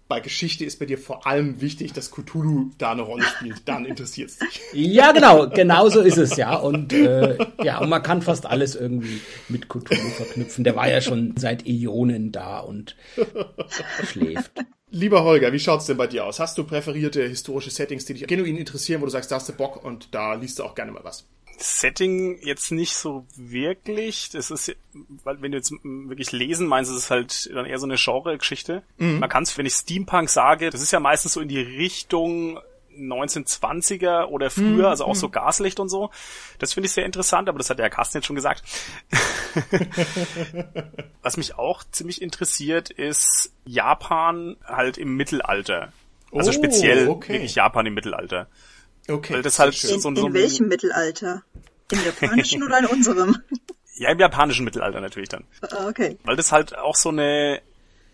bei 0.08 0.20
Geschichte 0.20 0.66
ist 0.66 0.80
bei 0.80 0.88
dir 0.88 0.98
vor 0.98 1.28
allem 1.28 1.62
wichtig, 1.62 1.94
dass 1.94 2.10
Cthulhu 2.10 2.72
da 2.80 2.94
eine 2.94 3.04
Rolle 3.04 3.24
spielt. 3.24 3.68
Dann 3.68 3.86
interessiert 3.86 4.32
es 4.32 4.40
dich. 4.40 4.62
Ja, 4.74 5.12
genau, 5.12 5.48
genau 5.48 5.88
so 5.88 6.02
ist 6.02 6.18
es, 6.18 6.38
ja. 6.38 6.56
Und 6.56 6.92
äh, 6.92 7.38
ja, 7.64 7.78
und 7.78 7.90
man 7.90 8.02
kann 8.02 8.24
fast 8.24 8.48
alles 8.48 8.76
irgendwie 8.76 9.22
mit 9.48 9.70
Cthulhu 9.70 10.10
verknüpfen. 10.10 10.64
Der 10.64 10.76
war 10.76 10.90
ja 10.90 11.02
schon 11.02 11.36
seit 11.38 11.68
Äonen 11.68 12.32
da 12.32 12.62
und 12.62 12.96
schläft. 14.06 14.52
Lieber 14.90 15.24
Holger, 15.24 15.54
wie 15.54 15.60
schaut's 15.60 15.86
denn 15.86 15.98
bei 15.98 16.08
dir 16.08 16.26
aus? 16.26 16.40
Hast 16.40 16.58
du 16.58 16.64
präferierte 16.64 17.22
historische 17.28 17.70
Settings, 17.70 18.06
die 18.06 18.16
dich 18.16 18.26
genuin 18.26 18.58
interessieren, 18.58 19.02
wo 19.02 19.06
du 19.06 19.12
sagst, 19.12 19.30
da 19.32 19.36
hast 19.36 19.50
du 19.50 19.54
Bock 19.54 19.84
und 19.84 20.16
da 20.16 20.34
liest 20.34 20.58
du 20.58 20.64
auch 20.64 20.74
gerne 20.74 20.94
mal 20.94 21.04
was? 21.04 21.28
Setting 21.58 22.40
jetzt 22.42 22.72
nicht 22.72 22.96
so 22.96 23.26
wirklich. 23.36 24.30
Das 24.30 24.52
ist, 24.52 24.76
weil 25.24 25.42
wenn 25.42 25.52
du 25.52 25.58
jetzt 25.58 25.74
wirklich 25.84 26.32
lesen 26.32 26.68
meinst, 26.68 26.92
ist 26.92 26.98
es 26.98 27.12
halt 27.12 27.50
dann 27.54 27.66
eher 27.66 27.80
so 27.80 27.88
eine 27.88 27.96
Genre-Geschichte. 27.98 28.84
Mhm. 28.98 29.20
Man 29.20 29.30
kann 29.30 29.44
es, 29.44 29.58
wenn 29.58 29.66
ich 29.66 29.74
Steampunk 29.74 30.30
sage, 30.30 30.70
das 30.70 30.82
ist 30.82 30.92
ja 30.92 31.00
meistens 31.00 31.34
so 31.34 31.42
in 31.42 31.48
die 31.48 31.60
Richtung 31.60 32.60
1920er 32.98 34.26
oder 34.26 34.50
früher, 34.50 34.66
mhm. 34.66 34.86
also 34.86 35.06
auch 35.06 35.16
so 35.16 35.28
mhm. 35.28 35.32
Gaslicht 35.32 35.80
und 35.80 35.90
so. 35.90 36.10
Das 36.60 36.74
finde 36.74 36.88
ich 36.88 36.94
sehr 36.94 37.06
interessant, 37.06 37.50
aber 37.50 37.58
das 37.58 37.70
hat 37.70 37.80
der 37.80 37.90
Carsten 37.90 38.18
jetzt 38.18 38.26
schon 38.26 38.36
gesagt. 38.36 38.64
Was 41.22 41.38
mich 41.38 41.56
auch 41.56 41.84
ziemlich 41.92 42.22
interessiert, 42.22 42.90
ist 42.90 43.52
Japan 43.66 44.58
halt 44.66 44.98
im 44.98 45.16
Mittelalter. 45.16 45.92
Also 46.32 46.50
oh, 46.50 46.54
speziell 46.54 47.08
okay. 47.08 47.34
wirklich 47.34 47.56
Japan 47.56 47.86
im 47.86 47.94
Mittelalter. 47.94 48.48
Okay. 49.08 49.34
Weil 49.34 49.42
das 49.42 49.60
halt 49.60 49.82
in, 49.84 50.00
so, 50.00 50.16
so 50.16 50.28
in 50.28 50.34
welchem 50.34 50.68
Mittelalter? 50.68 51.44
Im 51.92 52.04
japanischen 52.04 52.64
oder 52.66 52.80
in 52.80 52.86
unserem? 52.86 53.38
Ja, 53.96 54.12
im 54.12 54.20
japanischen 54.20 54.66
Mittelalter 54.66 55.02
natürlich 55.02 55.30
dann. 55.30 55.46
Ah, 55.62 55.88
okay. 55.88 56.18
Weil 56.24 56.36
das 56.36 56.52
halt 56.52 56.78
auch 56.78 56.96
so 56.96 57.10
eine 57.10 57.62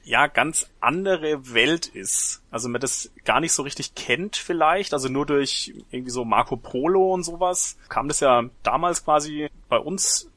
ja 0.05 0.27
ganz 0.27 0.67
andere 0.81 1.53
Welt 1.53 1.87
ist. 1.87 2.41
Also 2.51 2.69
man 2.69 2.81
das 2.81 3.11
gar 3.23 3.39
nicht 3.39 3.53
so 3.53 3.63
richtig 3.63 3.95
kennt 3.95 4.35
vielleicht, 4.35 4.93
also 4.93 5.07
nur 5.07 5.25
durch 5.25 5.73
irgendwie 5.91 6.11
so 6.11 6.25
Marco 6.25 6.57
Polo 6.57 7.13
und 7.13 7.23
sowas 7.23 7.77
kam 7.89 8.07
das 8.07 8.19
ja 8.19 8.43
damals 8.63 9.05
quasi 9.05 9.49
bei 9.69 9.77
uns 9.77 10.29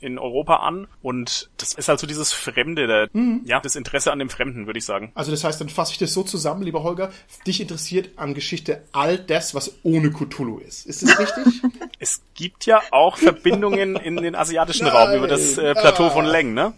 in 0.00 0.18
Europa 0.18 0.56
an 0.56 0.86
und 1.02 1.50
das 1.56 1.72
ist 1.72 1.88
halt 1.88 1.98
so 1.98 2.06
dieses 2.06 2.32
Fremde, 2.32 2.86
der, 2.86 3.08
mhm. 3.12 3.42
ja, 3.44 3.60
das 3.60 3.76
Interesse 3.76 4.12
an 4.12 4.18
dem 4.18 4.30
Fremden, 4.30 4.66
würde 4.66 4.78
ich 4.78 4.84
sagen. 4.84 5.10
Also 5.14 5.30
das 5.30 5.44
heißt, 5.44 5.60
dann 5.60 5.68
fasse 5.68 5.92
ich 5.92 5.98
das 5.98 6.12
so 6.12 6.22
zusammen, 6.22 6.62
lieber 6.62 6.82
Holger, 6.82 7.10
dich 7.46 7.60
interessiert 7.60 8.10
an 8.16 8.34
Geschichte 8.34 8.82
all 8.92 9.18
das, 9.18 9.54
was 9.54 9.78
ohne 9.82 10.10
Cthulhu 10.10 10.58
ist. 10.58 10.86
Ist 10.86 11.02
das 11.02 11.18
richtig? 11.18 11.62
es 11.98 12.22
gibt 12.34 12.66
ja 12.66 12.80
auch 12.90 13.16
Verbindungen 13.16 13.96
in 13.96 14.16
den 14.16 14.34
asiatischen 14.34 14.86
Nein, 14.86 14.94
Raum 14.94 15.16
über 15.16 15.26
das 15.26 15.58
äh, 15.58 15.74
Plateau 15.74 16.06
ah. 16.06 16.10
von 16.10 16.26
Leng, 16.26 16.54
ne? 16.54 16.74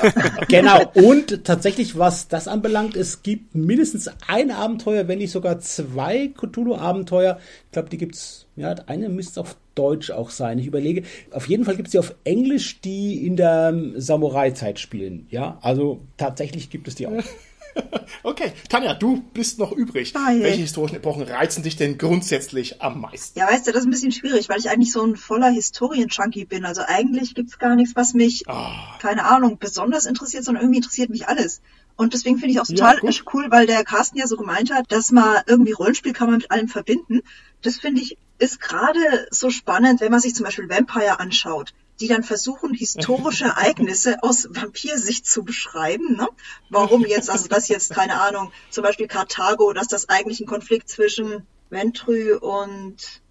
genau, 0.48 0.90
und 0.94 1.44
tatsächlich, 1.44 1.98
was 1.98 2.28
das 2.28 2.48
anbelangt, 2.48 2.96
es 2.96 3.22
gibt 3.22 3.54
mindestens 3.54 4.10
ein 4.26 4.50
Abenteuer, 4.50 5.08
wenn 5.08 5.18
nicht 5.18 5.32
sogar 5.32 5.60
zwei 5.60 6.28
Cthulhu-Abenteuer. 6.28 7.38
Ich 7.78 7.80
glaube, 7.80 7.90
die 7.90 7.98
gibt's, 7.98 8.46
ja, 8.56 8.74
eine 8.88 9.08
müsste 9.08 9.40
auf 9.40 9.56
Deutsch 9.76 10.10
auch 10.10 10.30
sein. 10.30 10.58
Ich 10.58 10.66
überlege, 10.66 11.04
auf 11.30 11.48
jeden 11.48 11.64
Fall 11.64 11.76
gibt 11.76 11.86
es 11.86 11.92
die 11.92 12.00
auf 12.00 12.12
Englisch, 12.24 12.80
die 12.80 13.24
in 13.24 13.36
der 13.36 13.72
Samurai-Zeit 13.94 14.80
spielen. 14.80 15.28
Ja, 15.30 15.58
also 15.62 16.00
tatsächlich 16.16 16.68
gibt 16.68 16.88
es 16.88 16.96
die 16.96 17.06
auch. 17.06 17.12
Okay, 18.24 18.52
Tanja, 18.68 18.94
du 18.94 19.22
bist 19.32 19.60
noch 19.60 19.70
übrig. 19.70 20.12
Ah, 20.16 20.30
Welche 20.32 20.62
historischen 20.62 20.96
Epochen 20.96 21.22
reizen 21.22 21.62
dich 21.62 21.76
denn 21.76 21.96
grundsätzlich 21.96 22.82
am 22.82 23.00
meisten? 23.00 23.38
Ja, 23.38 23.46
weißt 23.46 23.68
du, 23.68 23.70
das 23.70 23.82
ist 23.82 23.86
ein 23.86 23.92
bisschen 23.92 24.10
schwierig, 24.10 24.48
weil 24.48 24.58
ich 24.58 24.68
eigentlich 24.68 24.90
so 24.90 25.04
ein 25.04 25.14
voller 25.14 25.48
Historien-Junkie 25.50 26.44
bin. 26.44 26.64
Also 26.64 26.82
eigentlich 26.84 27.36
gibt 27.36 27.50
es 27.50 27.58
gar 27.60 27.76
nichts, 27.76 27.94
was 27.94 28.14
mich, 28.14 28.42
oh. 28.48 28.72
keine 29.00 29.26
Ahnung, 29.26 29.58
besonders 29.60 30.06
interessiert, 30.06 30.42
sondern 30.42 30.64
irgendwie 30.64 30.78
interessiert 30.78 31.10
mich 31.10 31.28
alles. 31.28 31.60
Und 31.98 32.14
deswegen 32.14 32.38
finde 32.38 32.52
ich 32.52 32.60
auch 32.60 32.66
total 32.66 33.00
ja, 33.02 33.10
cool, 33.34 33.50
weil 33.50 33.66
der 33.66 33.82
Carsten 33.84 34.18
ja 34.18 34.28
so 34.28 34.36
gemeint 34.36 34.72
hat, 34.72 34.92
dass 34.92 35.10
man 35.10 35.42
irgendwie 35.48 35.72
Rollenspiel 35.72 36.12
kann 36.12 36.28
man 36.28 36.38
mit 36.38 36.50
allem 36.52 36.68
verbinden. 36.68 37.22
Das 37.60 37.76
finde 37.76 38.00
ich 38.00 38.16
ist 38.38 38.60
gerade 38.60 39.26
so 39.32 39.50
spannend, 39.50 40.00
wenn 40.00 40.12
man 40.12 40.20
sich 40.20 40.32
zum 40.32 40.44
Beispiel 40.44 40.68
Vampire 40.68 41.18
anschaut, 41.18 41.74
die 41.98 42.06
dann 42.06 42.22
versuchen, 42.22 42.72
historische 42.72 43.44
Ereignisse 43.56 44.22
aus 44.22 44.46
Vampirsicht 44.48 45.26
zu 45.26 45.42
beschreiben. 45.42 46.16
Ne? 46.16 46.28
Warum 46.70 47.04
jetzt, 47.04 47.30
also 47.30 47.48
das 47.48 47.66
jetzt, 47.66 47.90
keine 47.90 48.20
Ahnung, 48.20 48.52
zum 48.70 48.84
Beispiel 48.84 49.08
Karthago, 49.08 49.72
dass 49.72 49.88
das 49.88 50.08
eigentlich 50.08 50.38
ein 50.38 50.46
Konflikt 50.46 50.88
zwischen 50.88 51.48
Ventrü 51.68 52.36
und 52.36 53.22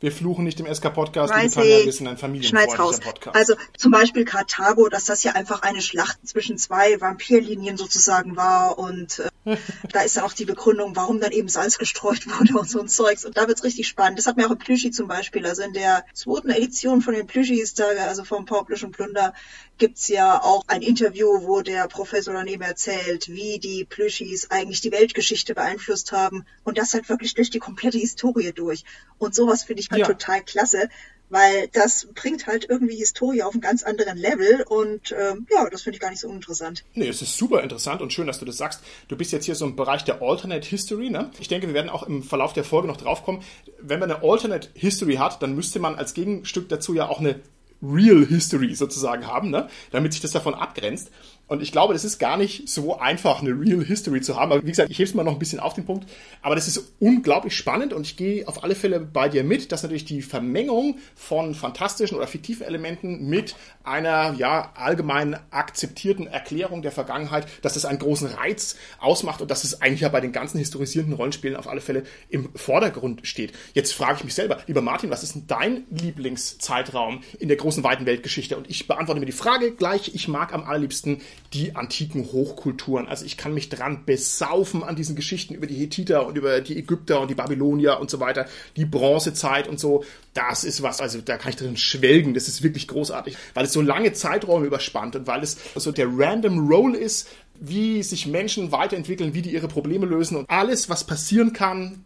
wir 0.00 0.12
fluchen 0.12 0.44
nicht 0.44 0.60
im 0.60 0.72
SK-Podcast, 0.72 1.32
wir 1.32 1.92
sind 1.92 2.08
ein 2.08 2.18
familienfreundlicher 2.18 3.00
Podcast. 3.00 3.36
Also 3.36 3.54
zum 3.76 3.92
Beispiel 3.92 4.24
Karthago, 4.24 4.88
dass 4.88 5.04
das 5.04 5.22
ja 5.22 5.32
einfach 5.32 5.62
eine 5.62 5.80
Schlacht 5.82 6.18
zwischen 6.26 6.58
zwei 6.58 7.00
Vampirlinien 7.00 7.76
sozusagen 7.76 8.36
war 8.36 8.78
und 8.78 9.20
äh, 9.20 9.30
da 9.92 10.00
ist 10.02 10.16
dann 10.16 10.24
auch 10.24 10.32
die 10.32 10.44
Begründung, 10.44 10.96
warum 10.96 11.20
dann 11.20 11.32
eben 11.32 11.48
Salz 11.48 11.78
gestreut 11.78 12.26
wurde 12.26 12.58
und 12.58 12.68
so 12.68 12.80
ein 12.80 12.88
Zeugs. 12.88 13.24
Und 13.24 13.36
da 13.36 13.48
wird's 13.48 13.64
richtig 13.64 13.88
spannend. 13.88 14.18
Das 14.18 14.26
hat 14.26 14.36
mir 14.36 14.46
auch 14.46 14.50
in 14.50 14.58
Plüschi 14.58 14.90
zum 14.90 15.08
Beispiel, 15.08 15.46
also 15.46 15.62
in 15.62 15.72
der 15.72 16.04
zweiten 16.12 16.50
Edition 16.50 17.00
von 17.00 17.14
den 17.14 17.26
Plüschis, 17.26 17.74
also 17.80 18.24
vom 18.24 18.44
Pauplisch 18.44 18.84
und 18.84 18.92
Plunder, 18.92 19.32
gibt's 19.80 20.06
ja 20.06 20.40
auch 20.40 20.62
ein 20.68 20.82
Interview, 20.82 21.26
wo 21.42 21.62
der 21.62 21.88
Professor 21.88 22.34
daneben 22.34 22.62
erzählt, 22.62 23.28
wie 23.28 23.58
die 23.58 23.84
Plüschis 23.84 24.50
eigentlich 24.50 24.80
die 24.82 24.92
Weltgeschichte 24.92 25.54
beeinflusst 25.54 26.12
haben 26.12 26.44
und 26.62 26.78
das 26.78 26.94
halt 26.94 27.08
wirklich 27.08 27.34
durch 27.34 27.50
die 27.50 27.58
komplette 27.58 27.98
Historie 27.98 28.52
durch. 28.52 28.84
Und 29.18 29.34
sowas 29.34 29.64
finde 29.64 29.80
ich 29.82 29.90
halt 29.90 30.02
ja. 30.02 30.06
total 30.06 30.42
klasse, 30.42 30.88
weil 31.30 31.68
das 31.68 32.08
bringt 32.14 32.46
halt 32.46 32.66
irgendwie 32.68 32.96
Historie 32.96 33.42
auf 33.42 33.54
einen 33.54 33.62
ganz 33.62 33.82
anderen 33.82 34.18
Level 34.18 34.64
und 34.68 35.12
ähm, 35.18 35.46
ja, 35.50 35.68
das 35.70 35.82
finde 35.82 35.96
ich 35.96 36.00
gar 36.00 36.10
nicht 36.10 36.20
so 36.20 36.28
uninteressant. 36.28 36.84
Nee, 36.94 37.08
es 37.08 37.22
ist 37.22 37.36
super 37.38 37.62
interessant 37.62 38.02
und 38.02 38.12
schön, 38.12 38.26
dass 38.26 38.38
du 38.38 38.44
das 38.44 38.58
sagst. 38.58 38.82
Du 39.08 39.16
bist 39.16 39.32
jetzt 39.32 39.46
hier 39.46 39.54
so 39.54 39.64
im 39.64 39.76
Bereich 39.76 40.04
der 40.04 40.20
Alternate 40.20 40.68
History, 40.68 41.08
ne? 41.08 41.30
Ich 41.38 41.48
denke, 41.48 41.68
wir 41.68 41.74
werden 41.74 41.88
auch 41.88 42.02
im 42.02 42.22
Verlauf 42.22 42.52
der 42.52 42.64
Folge 42.64 42.88
noch 42.88 42.98
draufkommen. 42.98 43.42
Wenn 43.80 44.00
man 44.00 44.10
eine 44.10 44.22
Alternate 44.22 44.68
History 44.74 45.14
hat, 45.14 45.42
dann 45.42 45.54
müsste 45.54 45.78
man 45.78 45.94
als 45.94 46.12
Gegenstück 46.12 46.68
dazu 46.68 46.94
ja 46.94 47.08
auch 47.08 47.20
eine 47.20 47.40
Real 47.82 48.26
History 48.26 48.74
sozusagen 48.74 49.26
haben, 49.26 49.50
ne? 49.50 49.68
damit 49.90 50.12
sich 50.12 50.22
das 50.22 50.32
davon 50.32 50.54
abgrenzt. 50.54 51.10
Und 51.50 51.62
ich 51.62 51.72
glaube, 51.72 51.94
das 51.94 52.04
ist 52.04 52.20
gar 52.20 52.36
nicht 52.36 52.68
so 52.68 53.00
einfach, 53.00 53.42
eine 53.42 53.50
Real 53.50 53.84
History 53.84 54.20
zu 54.20 54.36
haben. 54.36 54.52
Aber 54.52 54.62
wie 54.62 54.70
gesagt, 54.70 54.88
ich 54.88 55.00
helfe 55.00 55.16
mal 55.16 55.24
noch 55.24 55.32
ein 55.32 55.40
bisschen 55.40 55.58
auf 55.58 55.74
den 55.74 55.84
Punkt. 55.84 56.08
Aber 56.42 56.54
das 56.54 56.68
ist 56.68 56.92
unglaublich 57.00 57.56
spannend 57.56 57.92
und 57.92 58.06
ich 58.06 58.16
gehe 58.16 58.46
auf 58.46 58.62
alle 58.62 58.76
Fälle 58.76 59.00
bei 59.00 59.28
dir 59.28 59.42
mit, 59.42 59.72
dass 59.72 59.82
natürlich 59.82 60.04
die 60.04 60.22
Vermengung 60.22 60.98
von 61.16 61.56
fantastischen 61.56 62.16
oder 62.16 62.28
fiktiven 62.28 62.64
Elementen 62.64 63.28
mit 63.28 63.56
einer 63.82 64.32
ja 64.34 64.70
allgemein 64.76 65.40
akzeptierten 65.50 66.28
Erklärung 66.28 66.82
der 66.82 66.92
Vergangenheit, 66.92 67.48
dass 67.62 67.74
das 67.74 67.84
einen 67.84 67.98
großen 67.98 68.28
Reiz 68.28 68.76
ausmacht 69.00 69.42
und 69.42 69.50
dass 69.50 69.64
es 69.64 69.82
eigentlich 69.82 70.02
ja 70.02 70.08
bei 70.08 70.20
den 70.20 70.30
ganzen 70.30 70.58
historisierenden 70.58 71.16
Rollenspielen 71.16 71.56
auf 71.56 71.66
alle 71.66 71.80
Fälle 71.80 72.04
im 72.28 72.50
Vordergrund 72.54 73.26
steht. 73.26 73.54
Jetzt 73.74 73.92
frage 73.92 74.18
ich 74.18 74.24
mich 74.24 74.34
selber, 74.34 74.58
lieber 74.68 74.82
Martin, 74.82 75.10
was 75.10 75.24
ist 75.24 75.34
denn 75.34 75.48
dein 75.48 75.82
Lieblingszeitraum 75.90 77.22
in 77.40 77.48
der 77.48 77.56
großen 77.56 77.82
weiten 77.82 78.06
Weltgeschichte? 78.06 78.56
Und 78.56 78.70
ich 78.70 78.86
beantworte 78.86 79.18
mir 79.18 79.26
die 79.26 79.32
Frage 79.32 79.72
gleich. 79.72 80.14
Ich 80.14 80.28
mag 80.28 80.54
am 80.54 80.62
allerliebsten 80.62 81.20
die 81.52 81.74
antiken 81.74 82.30
Hochkulturen. 82.32 83.08
Also 83.08 83.24
ich 83.24 83.36
kann 83.36 83.54
mich 83.54 83.68
dran 83.68 84.04
besaufen 84.06 84.84
an 84.84 84.96
diesen 84.96 85.16
Geschichten 85.16 85.54
über 85.54 85.66
die 85.66 85.74
Hethiter 85.74 86.26
und 86.26 86.38
über 86.38 86.60
die 86.60 86.78
Ägypter 86.78 87.20
und 87.20 87.28
die 87.28 87.34
Babylonier 87.34 87.98
und 88.00 88.10
so 88.10 88.20
weiter, 88.20 88.46
die 88.76 88.84
Bronzezeit 88.84 89.66
und 89.68 89.80
so. 89.80 90.04
Das 90.34 90.64
ist 90.64 90.82
was, 90.82 91.00
also 91.00 91.20
da 91.20 91.36
kann 91.36 91.50
ich 91.50 91.56
drin 91.56 91.76
schwelgen. 91.76 92.34
Das 92.34 92.48
ist 92.48 92.62
wirklich 92.62 92.86
großartig, 92.86 93.36
weil 93.54 93.64
es 93.64 93.72
so 93.72 93.80
lange 93.80 94.12
Zeiträume 94.12 94.66
überspannt 94.66 95.16
und 95.16 95.26
weil 95.26 95.42
es 95.42 95.56
so 95.74 95.90
der 95.90 96.06
Random 96.08 96.68
Roll 96.68 96.94
ist, 96.94 97.28
wie 97.60 98.02
sich 98.02 98.26
Menschen 98.26 98.72
weiterentwickeln, 98.72 99.34
wie 99.34 99.42
die 99.42 99.52
ihre 99.52 99.68
Probleme 99.68 100.06
lösen 100.06 100.36
und 100.36 100.48
alles, 100.48 100.88
was 100.88 101.04
passieren 101.04 101.52
kann, 101.52 102.04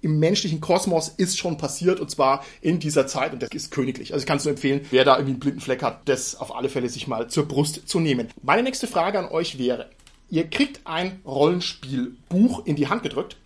im 0.00 0.18
menschlichen 0.18 0.60
Kosmos 0.60 1.08
ist 1.08 1.38
schon 1.38 1.56
passiert 1.56 2.00
und 2.00 2.10
zwar 2.10 2.44
in 2.60 2.78
dieser 2.78 3.06
Zeit 3.06 3.32
und 3.32 3.42
das 3.42 3.50
ist 3.52 3.70
königlich. 3.70 4.12
Also 4.12 4.22
ich 4.22 4.26
kann 4.26 4.38
es 4.38 4.44
nur 4.44 4.52
empfehlen, 4.52 4.82
wer 4.90 5.04
da 5.04 5.14
irgendwie 5.14 5.32
einen 5.32 5.40
blinden 5.40 5.60
Fleck 5.60 5.82
hat, 5.82 6.08
das 6.08 6.36
auf 6.36 6.54
alle 6.54 6.68
Fälle 6.68 6.88
sich 6.88 7.06
mal 7.06 7.28
zur 7.28 7.46
Brust 7.46 7.88
zu 7.88 8.00
nehmen. 8.00 8.28
Meine 8.42 8.62
nächste 8.62 8.86
Frage 8.86 9.18
an 9.18 9.26
euch 9.26 9.58
wäre, 9.58 9.90
ihr 10.30 10.48
kriegt 10.48 10.80
ein 10.84 11.20
Rollenspielbuch 11.24 12.66
in 12.66 12.76
die 12.76 12.88
Hand 12.88 13.02
gedrückt 13.02 13.36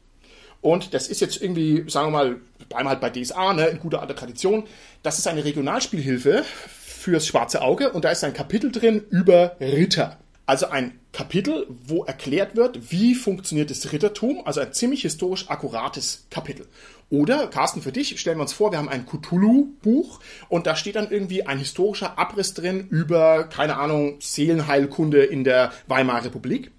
und 0.61 0.95
das 0.95 1.09
ist 1.09 1.21
jetzt 1.21 1.43
irgendwie, 1.43 1.85
sagen 1.89 2.09
wir 2.09 2.19
mal, 2.19 2.37
bleiben 2.69 2.89
halt 2.89 3.01
bei 3.01 3.11
DSA, 3.11 3.53
ne, 3.53 3.67
in 3.67 3.81
guter 3.81 4.01
alter 4.01 4.15
Tradition. 4.15 4.65
Das 5.03 5.19
ist 5.19 5.27
eine 5.27 5.45
Regionalspielhilfe 5.45 6.45
fürs 6.45 7.27
schwarze 7.27 7.63
Auge 7.63 7.91
und 7.91 8.05
da 8.05 8.11
ist 8.11 8.23
ein 8.23 8.33
Kapitel 8.33 8.71
drin 8.71 9.03
über 9.11 9.57
Ritter. 9.61 10.19
Also 10.52 10.68
ein 10.68 11.00
Kapitel, 11.14 11.66
wo 11.71 12.04
erklärt 12.04 12.56
wird, 12.56 12.92
wie 12.92 13.14
funktioniert 13.14 13.71
das 13.71 13.90
Rittertum, 13.90 14.42
also 14.44 14.61
ein 14.61 14.75
ziemlich 14.75 15.00
historisch 15.00 15.49
akkurates 15.49 16.26
Kapitel. 16.28 16.68
Oder, 17.09 17.47
Carsten, 17.47 17.80
für 17.80 17.90
dich, 17.90 18.21
stellen 18.21 18.37
wir 18.37 18.42
uns 18.42 18.52
vor, 18.52 18.71
wir 18.71 18.76
haben 18.76 18.90
ein 18.90 19.06
Cthulhu-Buch 19.06 20.21
und 20.50 20.66
da 20.66 20.76
steht 20.76 20.97
dann 20.97 21.11
irgendwie 21.11 21.47
ein 21.47 21.56
historischer 21.56 22.18
Abriss 22.18 22.52
drin 22.52 22.87
über, 22.90 23.44
keine 23.44 23.78
Ahnung, 23.78 24.16
Seelenheilkunde 24.21 25.25
in 25.25 25.42
der 25.42 25.73
Weimarer 25.87 26.26
Republik. 26.26 26.71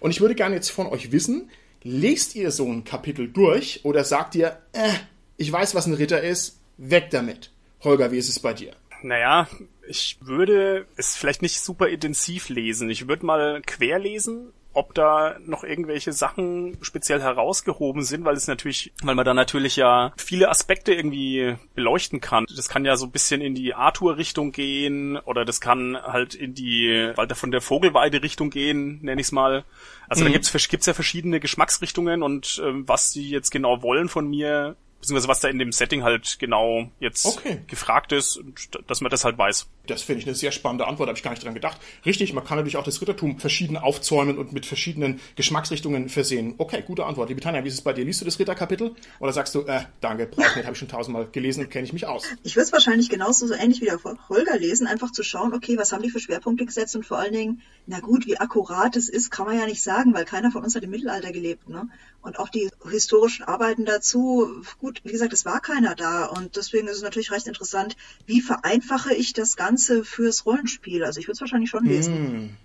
Und 0.00 0.10
ich 0.10 0.20
würde 0.20 0.34
gerne 0.34 0.56
jetzt 0.56 0.70
von 0.70 0.88
euch 0.88 1.10
wissen, 1.10 1.48
Lest 1.84 2.36
ihr 2.36 2.50
so 2.50 2.66
ein 2.70 2.84
Kapitel 2.84 3.28
durch 3.28 3.80
oder 3.82 4.04
sagt 4.04 4.34
ihr, 4.34 4.58
äh, 4.72 4.92
ich 5.38 5.50
weiß, 5.50 5.74
was 5.74 5.86
ein 5.86 5.94
Ritter 5.94 6.20
ist, 6.20 6.60
weg 6.76 7.08
damit? 7.10 7.50
Holger, 7.82 8.12
wie 8.12 8.18
ist 8.18 8.28
es 8.28 8.40
bei 8.40 8.52
dir? 8.52 8.76
Naja, 9.02 9.48
ich 9.86 10.18
würde 10.20 10.86
es 10.96 11.16
vielleicht 11.16 11.42
nicht 11.42 11.60
super 11.60 11.88
intensiv 11.88 12.48
lesen. 12.48 12.90
Ich 12.90 13.08
würde 13.08 13.26
mal 13.26 13.62
querlesen, 13.62 14.52
ob 14.74 14.94
da 14.94 15.36
noch 15.44 15.64
irgendwelche 15.64 16.12
Sachen 16.12 16.78
speziell 16.80 17.20
herausgehoben 17.20 18.02
sind, 18.02 18.24
weil 18.24 18.36
es 18.36 18.46
natürlich, 18.46 18.92
weil 19.02 19.14
man 19.14 19.24
da 19.24 19.34
natürlich 19.34 19.76
ja 19.76 20.12
viele 20.16 20.48
Aspekte 20.48 20.94
irgendwie 20.94 21.56
beleuchten 21.74 22.20
kann. 22.20 22.46
Das 22.56 22.68
kann 22.68 22.84
ja 22.84 22.96
so 22.96 23.06
ein 23.06 23.12
bisschen 23.12 23.40
in 23.40 23.54
die 23.54 23.74
Arthur-Richtung 23.74 24.52
gehen 24.52 25.18
oder 25.18 25.44
das 25.44 25.60
kann 25.60 25.96
halt 26.00 26.34
in 26.34 26.54
die 26.54 27.12
Walter 27.16 27.34
von 27.34 27.50
der 27.50 27.60
Vogelweide-Richtung 27.60 28.50
gehen, 28.50 29.00
nenne 29.02 29.20
ich 29.20 29.26
es 29.28 29.32
mal. 29.32 29.64
Also 30.08 30.22
mhm. 30.22 30.28
da 30.28 30.32
gibt's, 30.32 30.68
gibt's 30.68 30.86
ja 30.86 30.94
verschiedene 30.94 31.40
Geschmacksrichtungen 31.40 32.22
und 32.22 32.62
ähm, 32.64 32.88
was 32.88 33.12
die 33.12 33.28
jetzt 33.28 33.50
genau 33.50 33.82
wollen 33.82 34.08
von 34.08 34.26
mir, 34.28 34.76
beziehungsweise 35.02 35.28
was 35.28 35.40
da 35.40 35.48
in 35.48 35.58
dem 35.58 35.72
Setting 35.72 36.04
halt 36.04 36.38
genau 36.38 36.88
jetzt 37.00 37.26
okay. 37.26 37.60
gefragt 37.66 38.12
ist, 38.12 38.40
dass 38.86 39.00
man 39.00 39.10
das 39.10 39.24
halt 39.24 39.36
weiß. 39.36 39.66
Das 39.88 40.02
finde 40.02 40.20
ich 40.20 40.26
eine 40.28 40.36
sehr 40.36 40.52
spannende 40.52 40.86
Antwort, 40.86 41.08
habe 41.08 41.18
ich 41.18 41.24
gar 41.24 41.32
nicht 41.32 41.44
dran 41.44 41.54
gedacht. 41.54 41.78
Richtig, 42.06 42.32
man 42.32 42.44
kann 42.44 42.56
natürlich 42.56 42.76
auch 42.76 42.84
das 42.84 43.00
Rittertum 43.00 43.40
verschieden 43.40 43.76
aufzäumen 43.76 44.38
und 44.38 44.52
mit 44.52 44.64
verschiedenen 44.64 45.20
Geschmacksrichtungen 45.34 46.08
versehen. 46.08 46.54
Okay, 46.58 46.84
gute 46.86 47.04
Antwort. 47.04 47.30
Liebe 47.30 47.40
Tanja, 47.40 47.64
wie 47.64 47.68
ist 47.68 47.74
es 47.74 47.80
bei 47.80 47.92
dir? 47.92 48.04
Liest 48.04 48.20
du 48.20 48.24
das 48.24 48.38
Ritterkapitel? 48.38 48.94
Oder 49.18 49.32
sagst 49.32 49.56
du, 49.56 49.62
äh, 49.62 49.80
danke, 50.00 50.26
brauche 50.26 50.46
ich 50.46 50.56
nicht, 50.56 50.66
habe 50.66 50.74
ich 50.74 50.78
schon 50.78 50.88
tausendmal 50.88 51.26
gelesen 51.32 51.64
und 51.64 51.70
kenne 51.70 51.84
ich 51.84 51.92
mich 51.92 52.06
aus? 52.06 52.24
Ich 52.44 52.54
würde 52.54 52.66
es 52.66 52.72
wahrscheinlich 52.72 53.10
genauso 53.10 53.48
so 53.48 53.54
ähnlich 53.54 53.80
wie 53.80 53.86
der 53.86 53.98
Holger 54.28 54.56
lesen, 54.56 54.86
einfach 54.86 55.10
zu 55.10 55.24
schauen, 55.24 55.52
okay, 55.52 55.76
was 55.78 55.92
haben 55.92 56.04
die 56.04 56.10
für 56.10 56.20
Schwerpunkte 56.20 56.64
gesetzt 56.64 56.94
und 56.94 57.04
vor 57.04 57.18
allen 57.18 57.32
Dingen, 57.32 57.62
na 57.86 58.00
gut, 58.00 58.26
wie 58.26 58.38
akkurat 58.38 58.94
es 58.96 59.08
ist, 59.08 59.30
kann 59.30 59.46
man 59.46 59.58
ja 59.58 59.66
nicht 59.66 59.82
sagen, 59.82 60.14
weil 60.14 60.24
keiner 60.24 60.52
von 60.52 60.62
uns 60.62 60.74
hat 60.74 60.84
im 60.84 60.90
Mittelalter 60.90 61.32
gelebt. 61.32 61.68
Ne? 61.68 61.88
Und 62.20 62.38
auch 62.38 62.48
die 62.48 62.70
historischen 62.88 63.44
Arbeiten 63.44 63.84
dazu, 63.84 64.62
gut, 64.78 65.00
wie 65.04 65.12
gesagt, 65.12 65.32
es 65.32 65.44
war 65.44 65.60
keiner 65.60 65.94
da. 65.94 66.26
Und 66.26 66.56
deswegen 66.56 66.86
ist 66.86 66.96
es 66.96 67.02
natürlich 67.02 67.32
recht 67.32 67.48
interessant, 67.48 67.96
wie 68.26 68.40
vereinfache 68.40 69.14
ich 69.14 69.32
das 69.32 69.56
Ganze 69.56 70.04
fürs 70.04 70.46
Rollenspiel. 70.46 71.04
Also 71.04 71.18
ich 71.18 71.26
würde 71.26 71.34
es 71.34 71.40
wahrscheinlich 71.40 71.70
schon 71.70 71.84
lesen. 71.84 72.14
Mm. 72.14 72.56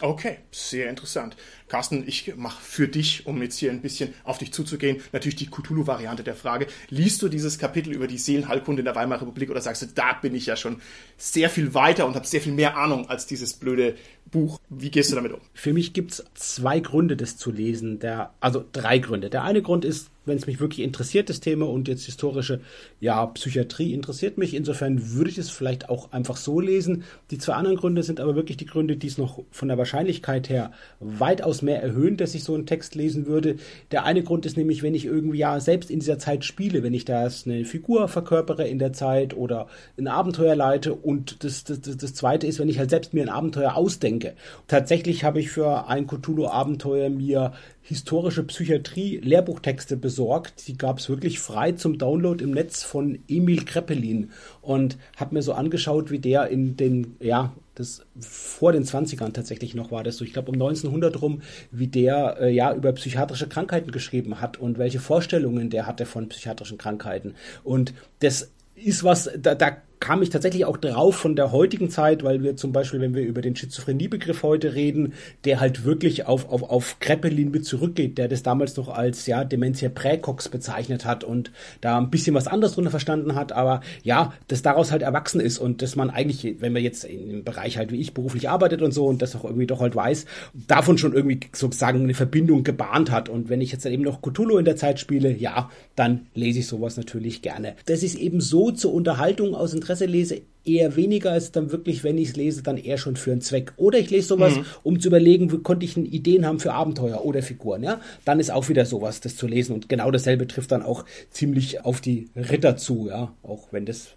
Okay, 0.00 0.38
sehr 0.50 0.90
interessant. 0.90 1.36
Carsten, 1.68 2.04
ich 2.06 2.34
mache 2.36 2.62
für 2.62 2.88
dich, 2.88 3.26
um 3.26 3.40
jetzt 3.42 3.58
hier 3.58 3.70
ein 3.70 3.80
bisschen 3.80 4.12
auf 4.24 4.38
dich 4.38 4.52
zuzugehen, 4.52 5.00
natürlich 5.12 5.36
die 5.36 5.50
Cthulhu-Variante 5.50 6.22
der 6.22 6.34
Frage. 6.34 6.66
Liest 6.90 7.22
du 7.22 7.28
dieses 7.28 7.58
Kapitel 7.58 7.92
über 7.92 8.06
die 8.06 8.18
Seelenheilkunde 8.18 8.80
in 8.80 8.84
der 8.84 8.94
Weimarer 8.94 9.22
Republik 9.22 9.50
oder 9.50 9.60
sagst 9.60 9.82
du, 9.82 9.86
da 9.86 10.12
bin 10.12 10.34
ich 10.34 10.46
ja 10.46 10.56
schon 10.56 10.80
sehr 11.16 11.48
viel 11.48 11.74
weiter 11.74 12.06
und 12.06 12.16
habe 12.16 12.26
sehr 12.26 12.40
viel 12.40 12.52
mehr 12.52 12.76
Ahnung 12.76 13.08
als 13.08 13.26
dieses 13.26 13.54
blöde 13.54 13.94
Buch. 14.30 14.58
Wie 14.68 14.90
gehst 14.90 15.10
du 15.10 15.16
damit 15.16 15.32
um? 15.32 15.40
Für 15.52 15.72
mich 15.72 15.92
gibt 15.92 16.12
es 16.12 16.24
zwei 16.34 16.80
Gründe, 16.80 17.16
das 17.16 17.36
zu 17.36 17.50
lesen. 17.50 17.98
Der, 17.98 18.34
also 18.40 18.64
drei 18.72 18.98
Gründe. 18.98 19.30
Der 19.30 19.44
eine 19.44 19.62
Grund 19.62 19.84
ist, 19.84 20.10
wenn 20.26 20.36
es 20.38 20.46
mich 20.46 20.60
wirklich 20.60 20.84
interessiert, 20.84 21.28
das 21.28 21.40
Thema 21.40 21.68
und 21.68 21.86
jetzt 21.86 22.06
historische, 22.06 22.60
ja, 23.00 23.24
Psychiatrie 23.26 23.92
interessiert 23.92 24.38
mich. 24.38 24.54
Insofern 24.54 25.12
würde 25.12 25.30
ich 25.30 25.38
es 25.38 25.50
vielleicht 25.50 25.88
auch 25.88 26.12
einfach 26.12 26.36
so 26.36 26.60
lesen. 26.60 27.04
Die 27.30 27.38
zwei 27.38 27.54
anderen 27.54 27.76
Gründe 27.76 28.02
sind 28.02 28.20
aber 28.20 28.34
wirklich 28.34 28.56
die 28.56 28.66
Gründe, 28.66 28.96
die 28.96 29.06
es 29.06 29.18
noch 29.18 29.42
von 29.50 29.68
der 29.68 29.78
Wahrscheinlichkeit 29.78 30.48
her 30.48 30.72
weitaus 31.00 31.53
mehr 31.62 31.82
erhöhen, 31.82 32.16
dass 32.16 32.34
ich 32.34 32.44
so 32.44 32.54
einen 32.54 32.66
Text 32.66 32.94
lesen 32.94 33.26
würde. 33.26 33.56
Der 33.90 34.04
eine 34.04 34.22
Grund 34.22 34.46
ist 34.46 34.56
nämlich, 34.56 34.82
wenn 34.82 34.94
ich 34.94 35.04
irgendwie 35.04 35.38
ja 35.38 35.60
selbst 35.60 35.90
in 35.90 36.00
dieser 36.00 36.18
Zeit 36.18 36.44
spiele, 36.44 36.82
wenn 36.82 36.94
ich 36.94 37.04
da 37.04 37.28
eine 37.46 37.64
Figur 37.64 38.08
verkörpere 38.08 38.66
in 38.66 38.78
der 38.78 38.92
Zeit 38.92 39.36
oder 39.36 39.68
ein 39.98 40.08
Abenteuer 40.08 40.56
leite 40.56 40.94
und 40.94 41.44
das, 41.44 41.64
das, 41.64 41.80
das, 41.80 41.96
das 41.98 42.14
zweite 42.14 42.46
ist, 42.46 42.58
wenn 42.58 42.68
ich 42.68 42.78
halt 42.78 42.90
selbst 42.90 43.12
mir 43.12 43.22
ein 43.22 43.28
Abenteuer 43.28 43.74
ausdenke 43.74 44.14
denke. 44.14 44.34
Tatsächlich 44.68 45.24
habe 45.24 45.40
ich 45.40 45.50
für 45.50 45.88
ein 45.88 46.06
Cthulhu-Abenteuer 46.06 47.10
mir 47.10 47.52
historische 47.82 48.44
Psychiatrie 48.44 49.18
Lehrbuchtexte 49.18 49.96
besorgt. 49.96 50.68
Die 50.68 50.78
gab 50.78 50.98
es 50.98 51.08
wirklich 51.08 51.38
frei 51.40 51.72
zum 51.72 51.98
Download 51.98 52.42
im 52.42 52.52
Netz 52.52 52.82
von 52.82 53.18
Emil 53.28 53.64
Kreppelin 53.64 54.30
und 54.62 54.96
habe 55.16 55.34
mir 55.34 55.42
so 55.42 55.52
angeschaut, 55.52 56.10
wie 56.10 56.18
der 56.18 56.48
in 56.48 56.76
den, 56.76 57.16
ja, 57.20 57.52
das 57.74 58.02
vor 58.20 58.72
den 58.72 58.84
20ern 58.84 59.32
tatsächlich 59.32 59.74
noch 59.74 59.90
war 59.90 60.04
das 60.04 60.16
so, 60.16 60.24
ich 60.24 60.32
glaube 60.32 60.50
um 60.50 60.54
1900 60.54 61.20
rum, 61.20 61.42
wie 61.70 61.88
der 61.88 62.36
äh, 62.40 62.50
ja 62.50 62.72
über 62.74 62.92
psychiatrische 62.92 63.48
Krankheiten 63.48 63.90
geschrieben 63.90 64.40
hat 64.40 64.58
und 64.58 64.78
welche 64.78 65.00
Vorstellungen 65.00 65.70
der 65.70 65.86
hatte 65.86 66.06
von 66.06 66.28
psychiatrischen 66.28 66.78
Krankheiten. 66.78 67.34
Und 67.64 67.94
das 68.20 68.50
ist 68.74 69.04
was, 69.04 69.30
da, 69.36 69.54
da 69.54 69.76
kam 70.04 70.20
ich 70.20 70.28
tatsächlich 70.28 70.66
auch 70.66 70.76
drauf 70.76 71.16
von 71.16 71.34
der 71.34 71.50
heutigen 71.50 71.88
Zeit, 71.88 72.22
weil 72.24 72.42
wir 72.42 72.56
zum 72.56 72.72
Beispiel, 72.72 73.00
wenn 73.00 73.14
wir 73.14 73.22
über 73.22 73.40
den 73.40 73.56
Schizophrenie-Begriff 73.56 74.42
heute 74.42 74.74
reden, 74.74 75.14
der 75.46 75.60
halt 75.60 75.86
wirklich 75.86 76.26
auf, 76.26 76.50
auf, 76.50 76.62
auf 76.62 77.00
Kreppelin 77.00 77.50
mit 77.50 77.64
zurückgeht, 77.64 78.18
der 78.18 78.28
das 78.28 78.42
damals 78.42 78.76
noch 78.76 78.90
als 78.90 79.24
ja, 79.24 79.44
Dementia 79.44 79.88
Präcox 79.88 80.50
bezeichnet 80.50 81.06
hat 81.06 81.24
und 81.24 81.52
da 81.80 81.96
ein 81.96 82.10
bisschen 82.10 82.34
was 82.34 82.48
anderes 82.48 82.74
drunter 82.74 82.90
verstanden 82.90 83.34
hat, 83.34 83.52
aber 83.52 83.80
ja, 84.02 84.34
das 84.48 84.60
daraus 84.60 84.92
halt 84.92 85.00
erwachsen 85.00 85.40
ist 85.40 85.56
und 85.56 85.80
dass 85.80 85.96
man 85.96 86.10
eigentlich, 86.10 86.56
wenn 86.60 86.74
man 86.74 86.82
jetzt 86.82 87.04
im 87.04 87.42
Bereich 87.42 87.78
halt 87.78 87.90
wie 87.90 87.98
ich 87.98 88.12
beruflich 88.12 88.50
arbeitet 88.50 88.82
und 88.82 88.92
so 88.92 89.06
und 89.06 89.22
das 89.22 89.34
auch 89.34 89.44
irgendwie 89.44 89.66
doch 89.66 89.80
halt 89.80 89.96
weiß, 89.96 90.26
davon 90.68 90.98
schon 90.98 91.14
irgendwie 91.14 91.40
sozusagen 91.54 92.02
eine 92.02 92.12
Verbindung 92.12 92.62
gebahnt 92.62 93.10
hat. 93.10 93.30
Und 93.30 93.48
wenn 93.48 93.62
ich 93.62 93.72
jetzt 93.72 93.86
dann 93.86 93.92
eben 93.94 94.02
noch 94.02 94.20
Cthulhu 94.20 94.58
in 94.58 94.66
der 94.66 94.76
Zeit 94.76 95.00
spiele, 95.00 95.34
ja, 95.34 95.70
dann 95.96 96.26
lese 96.34 96.58
ich 96.58 96.66
sowas 96.66 96.98
natürlich 96.98 97.40
gerne. 97.40 97.74
Das 97.86 98.02
ist 98.02 98.16
eben 98.16 98.42
so 98.42 98.70
zur 98.70 98.92
Unterhaltung 98.92 99.54
aus 99.54 99.72
Interesse 99.72 99.93
Interesse 99.94 100.06
lese, 100.06 100.42
eher 100.64 100.96
weniger 100.96 101.32
als 101.32 101.52
dann 101.52 101.70
wirklich, 101.70 102.04
wenn 102.04 102.18
ich 102.18 102.30
es 102.30 102.36
lese, 102.36 102.62
dann 102.62 102.78
eher 102.78 102.98
schon 102.98 103.16
für 103.16 103.32
einen 103.32 103.40
Zweck. 103.40 103.72
Oder 103.76 103.98
ich 103.98 104.10
lese 104.10 104.28
sowas, 104.28 104.56
mhm. 104.56 104.64
um 104.82 105.00
zu 105.00 105.08
überlegen, 105.08 105.52
wie 105.52 105.58
konnte 105.58 105.84
ich 105.84 105.96
Ideen 105.96 106.46
haben 106.46 106.58
für 106.58 106.72
Abenteuer 106.72 107.24
oder 107.24 107.42
Figuren, 107.42 107.82
ja? 107.82 108.00
Dann 108.24 108.40
ist 108.40 108.50
auch 108.50 108.68
wieder 108.68 108.86
sowas, 108.86 109.20
das 109.20 109.36
zu 109.36 109.46
lesen. 109.46 109.74
Und 109.74 109.88
genau 109.88 110.10
dasselbe 110.10 110.46
trifft 110.46 110.72
dann 110.72 110.82
auch 110.82 111.04
ziemlich 111.30 111.84
auf 111.84 112.00
die 112.00 112.28
Ritter 112.34 112.76
zu, 112.76 113.08
ja? 113.08 113.34
Auch 113.42 113.68
wenn 113.72 113.86
das, 113.86 114.14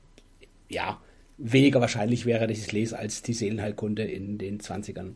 ja, 0.70 1.00
weniger 1.38 1.82
wahrscheinlich 1.82 2.26
wäre, 2.26 2.48
dass 2.48 2.58
ich 2.58 2.64
es 2.64 2.72
lese, 2.72 2.98
als 2.98 3.22
die 3.22 3.34
Seelenheilkunde 3.34 4.04
in 4.04 4.38
den 4.38 4.60
20ern. 4.60 5.14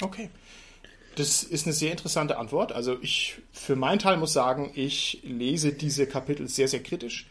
Okay. 0.00 0.30
Das 1.14 1.42
ist 1.42 1.66
eine 1.66 1.74
sehr 1.74 1.90
interessante 1.90 2.38
Antwort. 2.38 2.72
Also 2.72 2.96
ich 3.02 3.36
für 3.52 3.76
meinen 3.76 3.98
Teil 3.98 4.16
muss 4.16 4.32
sagen, 4.32 4.72
ich 4.74 5.20
lese 5.22 5.72
diese 5.72 6.06
Kapitel 6.06 6.48
sehr, 6.48 6.68
sehr 6.68 6.82
kritisch. 6.82 7.26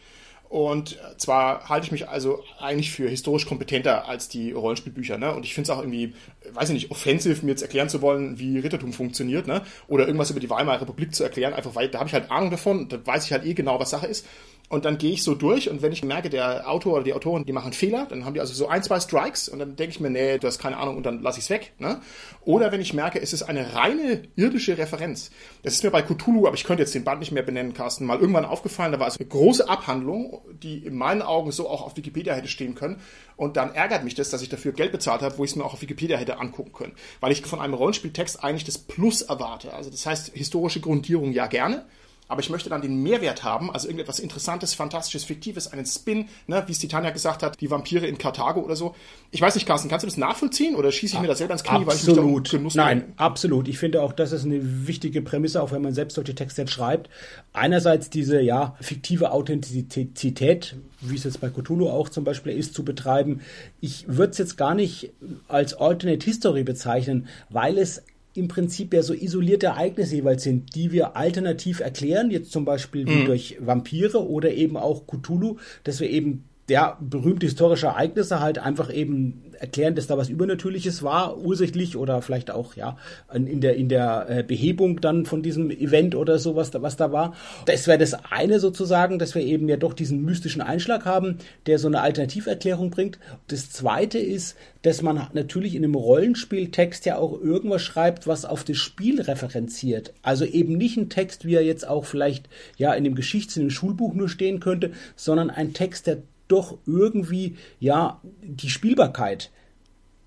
Und 0.52 0.98
zwar 1.18 1.70
halte 1.70 1.86
ich 1.86 1.94
mich 1.94 2.10
also 2.10 2.44
eigentlich 2.60 2.92
für 2.92 3.08
historisch 3.08 3.46
kompetenter 3.46 4.10
als 4.10 4.28
die 4.28 4.52
Rollenspielbücher, 4.52 5.18
ne? 5.18 5.34
Und 5.34 5.46
ich 5.46 5.54
finde 5.54 5.72
es 5.72 5.78
auch 5.78 5.80
irgendwie, 5.80 6.14
weiß 6.52 6.68
ich 6.68 6.74
nicht, 6.74 6.92
offensiv, 6.92 7.42
mir 7.42 7.52
jetzt 7.52 7.62
erklären 7.62 7.88
zu 7.88 8.02
wollen, 8.02 8.38
wie 8.38 8.60
Rittertum 8.60 8.92
funktioniert, 8.92 9.48
ne? 9.48 9.62
Oder 9.88 10.08
irgendwas 10.08 10.30
über 10.30 10.42
die 10.42 10.50
Weimarer 10.50 10.82
Republik 10.82 11.16
zu 11.16 11.24
erklären, 11.24 11.54
einfach 11.54 11.74
weil 11.76 11.88
da 11.88 12.00
habe 12.00 12.10
ich 12.10 12.14
halt 12.14 12.30
Ahnung 12.30 12.52
davon, 12.52 12.90
da 12.90 12.98
weiß 13.02 13.24
ich 13.24 13.32
halt 13.32 13.46
eh 13.46 13.54
genau, 13.54 13.80
was 13.80 13.92
Sache 13.92 14.08
ist. 14.08 14.28
Und 14.72 14.86
dann 14.86 14.98
gehe 14.98 15.12
ich 15.12 15.24
so 15.24 15.36
durch 15.36 15.70
und 15.70 15.82
wenn 15.82 15.92
ich 15.92 16.02
merke, 16.02 16.30
der 16.30 16.70
Autor 16.70 16.94
oder 16.94 17.04
die 17.04 17.14
Autorin, 17.14 17.44
die 17.44 17.52
machen 17.52 17.74
Fehler, 17.74 18.06
dann 18.06 18.24
haben 18.24 18.36
die 18.36 18.40
also 18.40 18.54
so 18.54 18.70
ein, 18.70 18.82
zwei 18.82 19.02
Strikes 19.02 19.50
und 19.50 19.60
dann 19.60 19.76
denke 19.76 19.92
ich 19.92 20.00
mir, 20.00 20.10
nee, 20.10 20.38
du 20.38 20.48
hast 20.48 20.60
keine 20.60 20.78
Ahnung 20.78 20.96
und 20.96 21.06
dann 21.06 21.22
lasse 21.22 21.40
ich 21.40 21.44
es 21.44 21.50
weg. 21.50 21.74
Ne? 21.78 22.00
Oder 22.46 22.72
wenn 22.72 22.80
ich 22.80 22.94
merke, 22.94 23.22
es 23.22 23.34
ist 23.34 23.44
eine 23.44 23.76
reine 23.76 24.22
irdische 24.38 24.78
Referenz. 24.78 25.30
Das 25.64 25.74
ist 25.74 25.84
mir 25.84 25.92
bei 25.92 26.02
Cthulhu, 26.02 26.48
aber 26.48 26.56
ich 26.56 26.64
könnte 26.64 26.84
jetzt 26.84 26.96
den 26.96 27.04
Band 27.04 27.20
nicht 27.20 27.34
mehr 27.34 27.44
benennen, 27.44 27.74
Carsten, 27.74 28.06
mal 28.06 28.18
irgendwann 28.18 28.46
aufgefallen, 28.46 28.94
da 28.94 29.00
war 29.02 29.10
es 29.10 29.18
eine 29.18 29.28
große 29.28 29.68
Abhandlung, 29.68 30.40
die 30.64 30.78
in 30.86 30.96
meinen 30.96 31.22
Augen 31.22 31.52
so 31.52 31.68
auch 31.68 31.82
auf 31.82 31.98
Wikipedia 31.98 32.34
hätte 32.34 32.48
stehen 32.48 32.74
können. 32.74 33.02
Und 33.36 33.58
dann 33.58 33.76
ärgert 33.76 34.06
mich 34.06 34.16
das, 34.16 34.30
dass 34.30 34.42
ich 34.42 34.48
dafür 34.48 34.72
Geld 34.72 34.94
bezahlt 34.94 35.22
habe, 35.22 35.38
wo 35.38 35.44
ich 35.44 35.52
es 35.52 35.58
mir 35.58 35.66
auch 35.66 35.74
auf 35.74 35.82
Wikipedia 35.82 36.16
hätte 36.16 36.40
angucken 36.40 36.72
können. 36.72 36.94
Weil 37.20 37.34
ich 37.34 37.42
von 37.46 37.60
einem 37.60 37.74
Rollenspieltext 37.74 38.42
eigentlich 38.42 38.64
das 38.64 38.78
Plus 38.78 39.22
erwarte. 39.22 39.74
Also 39.74 39.90
das 39.90 40.06
heißt, 40.06 40.32
historische 40.34 40.80
Grundierung 40.80 41.34
ja 41.34 41.48
gerne 41.48 41.84
aber 42.32 42.40
ich 42.40 42.50
möchte 42.50 42.70
dann 42.70 42.82
den 42.82 43.04
Mehrwert 43.04 43.44
haben, 43.44 43.72
also 43.72 43.88
irgendetwas 43.88 44.20
Interessantes, 44.20 44.74
Fantastisches, 44.74 45.26
Fiktives, 45.26 45.68
einen 45.68 45.86
Spin, 45.86 46.30
ne, 46.48 46.64
wie 46.66 46.72
es 46.72 46.80
Titania 46.80 47.10
gesagt 47.10 47.44
hat, 47.44 47.60
die 47.60 47.70
Vampire 47.70 48.08
in 48.08 48.18
Karthago 48.18 48.62
oder 48.62 48.78
so. 48.78 48.96
Ich 49.32 49.42
weiß 49.42 49.56
nicht, 49.56 49.68
Carsten, 49.68 49.90
kannst 49.90 50.04
du 50.04 50.08
das 50.08 50.16
nachvollziehen 50.16 50.76
oder 50.76 50.94
schieße 50.94 51.16
ich 51.16 51.22
mir 51.22 51.28
das 51.28 51.40
selber 51.40 51.54
ins 51.54 51.64
Knie, 51.64 51.86
absolut. 51.86 52.18
weil 52.18 52.60
ich 52.60 52.64
mich 52.64 52.74
da 52.74 52.86
Nein, 52.86 53.02
bin? 53.02 53.14
absolut. 53.18 53.68
Ich 53.68 53.78
finde 53.78 54.02
auch, 54.02 54.14
das 54.14 54.32
ist 54.32 54.46
eine 54.46 54.88
wichtige 54.88 55.22
Prämisse, 55.22 55.62
auch 55.62 55.74
wenn 55.74 55.82
man 55.82 55.94
selbst 55.94 56.16
solche 56.16 56.34
Texte 56.34 56.62
jetzt 56.62 56.72
schreibt. 56.72 57.10
Einerseits 57.52 58.10
diese, 58.10 58.40
ja, 58.40 58.78
fiktive 58.80 59.32
Authentizität, 59.32 60.78
wie 61.02 61.16
es 61.16 61.26
jetzt 61.26 61.42
bei 61.42 61.50
Cthulhu 61.50 61.90
auch 61.90 62.08
zum 62.08 62.24
Beispiel 62.24 62.54
ist, 62.54 62.74
zu 62.74 62.86
betreiben. 62.86 63.42
Ich 63.82 64.06
würde 64.08 64.32
es 64.32 64.38
jetzt 64.38 64.58
gar 64.58 64.74
nicht 64.74 65.12
als 65.50 65.74
Alternate 65.74 66.24
History 66.24 66.64
bezeichnen, 66.64 67.28
weil 67.50 67.78
es 67.78 68.04
im 68.34 68.48
Prinzip 68.48 68.94
ja 68.94 69.04
so 69.04 69.14
isolierte 69.14 69.68
Ereignisse 69.68 70.16
jeweils 70.16 70.44
sind, 70.44 70.76
die 70.76 70.92
wir 70.92 71.18
alternativ 71.18 71.80
erklären, 71.80 72.32
jetzt 72.32 72.52
zum 72.52 72.66
Beispiel 72.66 73.06
mhm. 73.06 73.26
durch 73.26 73.58
Vampire 73.60 74.28
oder 74.28 74.52
eben 74.52 74.78
auch 74.78 75.06
Cthulhu, 75.08 75.58
dass 75.84 76.00
wir 76.00 76.10
eben 76.10 76.46
ja, 76.70 76.98
berühmte 77.02 77.46
historische 77.46 77.88
Ereignisse 77.88 78.40
halt 78.40 78.58
einfach 78.58 78.94
eben 78.94 79.51
erklären, 79.62 79.96
dass 79.96 80.08
da 80.08 80.18
was 80.18 80.30
Übernatürliches 80.30 81.04
war, 81.04 81.38
ursächlich 81.38 81.96
oder 81.96 82.22
vielleicht 82.22 82.52
auch, 82.52 82.76
ja, 82.76 82.98
in 83.34 83.62
der, 83.62 83.76
in 83.76 83.90
der 83.90 84.26
äh, 84.28 84.44
Behebung 84.44 85.00
dann 85.02 85.26
von 85.26 85.44
diesem 85.44 85.70
Event 85.70 86.16
oder 86.16 86.40
so, 86.40 86.56
was 86.56 86.72
da, 86.72 86.82
was 86.82 86.98
da 86.98 87.12
war. 87.12 87.36
Das 87.66 87.88
wäre 87.88 88.00
das 88.00 88.16
eine 88.32 88.60
sozusagen, 88.60 89.20
dass 89.20 89.36
wir 89.36 89.44
eben 89.44 89.70
ja 89.70 89.78
doch 89.78 89.94
diesen 89.94 90.24
mystischen 90.24 90.62
Einschlag 90.62 91.06
haben, 91.06 91.38
der 91.68 91.78
so 91.78 91.88
eine 91.88 92.02
Alternativerklärung 92.02 92.90
bringt. 92.90 93.20
Das 93.48 93.70
zweite 93.70 94.18
ist, 94.18 94.58
dass 94.82 95.04
man 95.04 95.28
natürlich 95.34 95.76
in 95.76 95.84
einem 95.84 95.96
Rollenspieltext 95.96 97.06
ja 97.06 97.18
auch 97.18 97.40
irgendwas 97.40 97.84
schreibt, 97.84 98.26
was 98.26 98.46
auf 98.46 98.64
das 98.64 98.78
Spiel 98.78 99.22
referenziert. 99.22 100.14
Also 100.24 100.44
eben 100.44 100.76
nicht 100.78 100.98
ein 100.98 101.10
Text, 101.10 101.46
wie 101.46 101.54
er 101.54 101.64
jetzt 101.64 101.88
auch 101.88 102.06
vielleicht 102.06 102.50
ja 102.78 102.94
in 102.94 103.04
dem 103.04 103.14
Geschichts-, 103.14 103.58
in 103.58 103.66
dem 103.66 103.70
Schulbuch 103.70 104.16
nur 104.16 104.28
stehen 104.28 104.60
könnte, 104.60 104.92
sondern 105.16 105.52
ein 105.52 105.74
Text, 105.74 106.08
der 106.08 106.18
doch 106.52 106.78
irgendwie, 106.86 107.56
ja, 107.80 108.22
die 108.42 108.70
Spielbarkeit, 108.70 109.52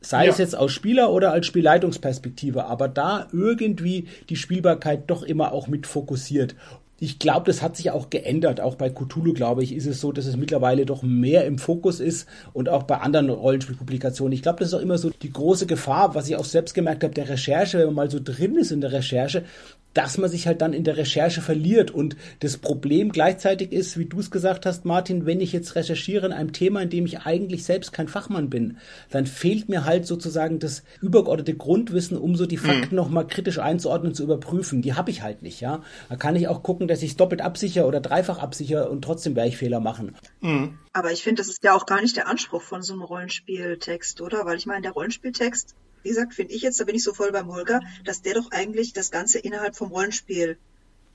sei 0.01 0.27
ja. 0.27 0.31
es 0.31 0.39
jetzt 0.39 0.57
aus 0.57 0.73
Spieler- 0.73 1.13
oder 1.13 1.33
als 1.33 1.47
Spielleitungsperspektive, 1.47 2.67
aber 2.67 2.89
da 2.89 3.29
irgendwie 3.33 4.09
die 4.29 4.37
Spielbarkeit 4.37 5.11
doch 5.11 5.23
immer 5.23 5.53
auch 5.53 5.69
mit 5.69 5.87
fokussiert. 5.87 6.55
Ich 7.01 7.19
glaube, 7.19 7.47
das 7.47 7.61
hat 7.61 7.77
sich 7.77 7.91
auch 7.91 8.09
geändert. 8.09 8.61
Auch 8.61 8.77
bei 8.77 8.89
Cthulhu, 8.89 9.33
glaube 9.35 9.63
ich, 9.65 9.75
ist 9.75 9.87
es 9.87 10.01
so, 10.01 10.13
dass 10.13 10.27
es 10.27 10.37
mittlerweile 10.37 10.87
doch 10.87 11.03
mehr 11.03 11.45
im 11.45 11.59
Fokus 11.59 12.01
ist 12.01 12.29
und 12.53 12.69
auch 12.69 12.85
bei 12.85 12.99
anderen 12.99 13.31
Rollenspielpublikationen. 13.31 14.33
Ich 14.33 14.43
glaube, 14.43 14.61
das 14.61 14.69
ist 14.69 14.75
auch 14.75 14.81
immer 14.81 14.97
so 14.97 15.11
die 15.11 15.33
große 15.33 15.67
Gefahr, 15.67 16.15
was 16.15 16.29
ich 16.29 16.37
auch 16.37 16.45
selbst 16.45 16.73
gemerkt 16.73 17.03
habe, 17.03 17.13
der 17.13 17.29
Recherche, 17.29 17.79
wenn 17.79 17.87
man 17.87 17.95
mal 17.95 18.11
so 18.11 18.21
drin 18.23 18.57
ist 18.57 18.71
in 18.71 18.81
der 18.81 18.93
Recherche, 18.93 19.45
dass 19.95 20.19
man 20.19 20.29
sich 20.29 20.47
halt 20.47 20.61
dann 20.61 20.73
in 20.73 20.85
der 20.85 20.97
Recherche 20.97 21.41
verliert. 21.41 21.91
Und 21.91 22.17
das 22.41 22.59
Problem 22.59 23.13
gleichzeitig 23.13 23.73
ist, 23.73 23.97
wie 23.97 24.05
du 24.05 24.21
es 24.21 24.31
gesagt 24.31 24.67
hast, 24.67 24.85
Martin, 24.85 25.25
wenn 25.25 25.41
ich 25.41 25.53
jetzt 25.53 25.77
recherchiere 25.77 26.27
in 26.27 26.33
einem 26.33 26.53
Thema, 26.53 26.83
in 26.83 26.91
dem 26.91 27.07
ich 27.07 27.21
eigentlich 27.21 27.65
selbst 27.65 27.93
kein 27.93 28.09
Fachmann 28.09 28.51
bin, 28.51 28.79
dann 29.11 29.27
fehlt 29.27 29.69
mir 29.69 29.85
halt 29.85 30.07
sozusagen 30.07 30.59
das 30.59 30.83
übergeordnete 31.01 31.55
Grundwissen, 31.55 32.19
um 32.19 32.37
so 32.37 32.47
die 32.47 32.57
Fakten 32.57 32.91
mhm. 32.91 32.97
nochmal 32.97 33.27
kritisch 33.27 33.59
einzuordnen, 33.59 34.15
zu 34.15 34.25
überprüfen. 34.25 34.83
Die 34.83 34.95
habe 34.95 35.11
ich 35.11 35.23
halt 35.23 35.43
nicht, 35.43 35.61
ja. 35.61 35.83
Da 36.09 36.17
kann 36.17 36.37
ich 36.37 36.49
auch 36.49 36.63
gucken, 36.63 36.89
dass 36.89 37.03
ich 37.03 37.13
es 37.13 37.17
doppelt 37.17 37.41
absichere 37.41 37.87
oder 37.87 38.01
dreifach 38.01 38.39
absichere 38.39 38.91
und 38.91 39.03
trotzdem 39.03 39.37
werde 39.37 39.49
ich 39.49 39.57
Fehler 39.57 39.81
machen. 39.81 40.17
Mhm. 40.41 40.79
Aber 40.93 41.13
ich 41.13 41.23
finde, 41.23 41.41
das 41.41 41.49
ist 41.49 41.65
ja 41.65 41.75
auch 41.75 41.87
gar 41.87 42.01
nicht 42.01 42.17
der 42.17 42.29
Anspruch 42.29 42.63
von 42.63 42.83
so 42.83 42.93
einem 42.93 43.03
Rollenspieltext, 43.03 44.21
oder? 44.21 44.45
Weil 44.45 44.59
ich 44.59 44.67
meine, 44.67 44.83
der 44.83 44.93
Rollenspieltext 44.93 45.75
wie 46.05 46.11
gesagt, 46.11 46.35
finde 46.35 46.55
ich 46.55 46.63
jetzt, 46.63 46.79
da 46.79 46.85
bin 46.85 46.95
ich 46.95 47.03
so 47.03 47.15
voll 47.15 47.33
beim 47.33 47.49
Holger, 47.49 47.81
dass 48.05 48.23
der 48.23 48.35
doch 48.35 48.51
eigentlich 48.53 48.93
das 48.93 49.11
Ganze 49.11 49.39
innerhalb 49.39 49.75
vom 49.75 49.91
Rollenspiel 49.91 50.59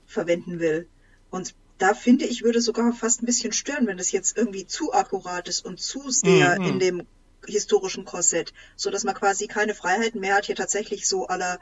verwenden 0.06 0.58
will. 0.58 0.88
Und 1.30 1.54
da 1.78 1.94
finde 1.94 2.26
ich, 2.26 2.42
würde 2.42 2.60
sogar 2.60 2.92
fast 2.92 3.22
ein 3.22 3.26
bisschen 3.26 3.52
stören, 3.52 3.86
wenn 3.86 3.96
das 3.96 4.10
jetzt 4.12 4.36
irgendwie 4.36 4.66
zu 4.66 4.92
akkurat 4.92 5.48
ist 5.48 5.64
und 5.64 5.80
zu 5.80 6.10
sehr 6.10 6.58
mhm. 6.58 6.66
in 6.66 6.78
dem 6.80 7.06
historischen 7.46 8.04
Korsett, 8.04 8.52
so 8.76 8.90
dass 8.90 9.04
man 9.04 9.14
quasi 9.14 9.46
keine 9.46 9.74
Freiheiten 9.74 10.20
mehr 10.20 10.34
hat, 10.34 10.46
hier 10.46 10.56
tatsächlich 10.56 11.08
so 11.08 11.28
aller, 11.28 11.60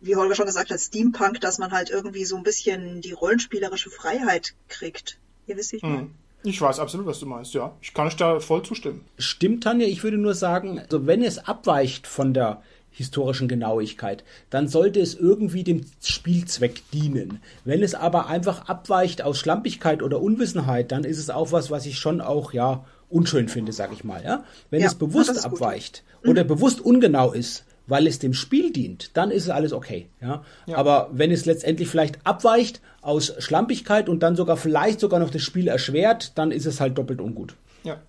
wie 0.00 0.16
Holger 0.16 0.34
schon 0.34 0.46
gesagt 0.46 0.70
hat, 0.70 0.80
Steampunk, 0.80 1.40
dass 1.40 1.58
man 1.58 1.70
halt 1.70 1.90
irgendwie 1.90 2.24
so 2.24 2.36
ein 2.36 2.42
bisschen 2.42 3.00
die 3.00 3.12
rollenspielerische 3.12 3.90
Freiheit 3.90 4.54
kriegt. 4.68 5.18
Ihr 5.46 5.56
wisst, 5.56 5.72
wie 5.72 5.76
ich 5.76 5.82
meine. 5.82 6.10
Mhm. 6.42 6.50
Ich 6.50 6.60
weiß 6.60 6.78
absolut, 6.78 7.06
was 7.06 7.20
du 7.20 7.26
meinst, 7.26 7.54
ja. 7.54 7.72
Ich 7.80 7.94
kann 7.94 8.06
euch 8.06 8.16
da 8.16 8.40
voll 8.40 8.62
zustimmen. 8.62 9.04
Stimmt, 9.18 9.64
Tanja. 9.64 9.86
Ich 9.86 10.02
würde 10.02 10.18
nur 10.18 10.34
sagen, 10.34 10.78
also 10.78 11.06
wenn 11.06 11.22
es 11.22 11.38
abweicht 11.38 12.06
von 12.06 12.34
der 12.34 12.62
historischen 12.90 13.46
Genauigkeit, 13.46 14.24
dann 14.50 14.66
sollte 14.66 15.00
es 15.00 15.14
irgendwie 15.14 15.62
dem 15.62 15.86
Spielzweck 16.02 16.82
dienen. 16.90 17.40
Wenn 17.64 17.82
es 17.82 17.94
aber 17.94 18.26
einfach 18.26 18.68
abweicht 18.68 19.22
aus 19.22 19.38
Schlampigkeit 19.38 20.02
oder 20.02 20.20
Unwissenheit, 20.20 20.90
dann 20.90 21.04
ist 21.04 21.18
es 21.18 21.30
auch 21.30 21.52
was, 21.52 21.70
was 21.70 21.86
ich 21.86 21.98
schon 21.98 22.20
auch, 22.20 22.52
ja, 22.52 22.84
unschön 23.08 23.48
finde, 23.48 23.72
sag 23.72 23.92
ich 23.92 24.04
mal, 24.04 24.22
ja. 24.24 24.44
Wenn 24.70 24.80
ja, 24.80 24.88
es 24.88 24.96
bewusst 24.96 25.44
abweicht 25.44 26.02
gut. 26.22 26.30
oder 26.30 26.44
mhm. 26.44 26.48
bewusst 26.48 26.80
ungenau 26.80 27.32
ist, 27.32 27.64
weil 27.88 28.06
es 28.06 28.18
dem 28.18 28.34
Spiel 28.34 28.72
dient, 28.72 29.16
dann 29.16 29.30
ist 29.30 29.44
es 29.44 29.50
alles 29.50 29.72
okay. 29.72 30.08
Ja? 30.20 30.44
ja? 30.66 30.76
Aber 30.76 31.08
wenn 31.12 31.32
es 31.32 31.46
letztendlich 31.46 31.88
vielleicht 31.88 32.24
abweicht 32.24 32.80
aus 33.00 33.32
Schlampigkeit 33.38 34.08
und 34.08 34.22
dann 34.22 34.36
sogar 34.36 34.56
vielleicht 34.56 35.00
sogar 35.00 35.18
noch 35.20 35.30
das 35.30 35.42
Spiel 35.42 35.68
erschwert, 35.68 36.32
dann 36.36 36.52
ist 36.52 36.66
es 36.66 36.80
halt 36.80 36.98
doppelt 36.98 37.20
ungut. 37.20 37.56
Ja. 37.84 38.00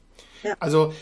ja. 0.43 0.55
Also 0.59 0.93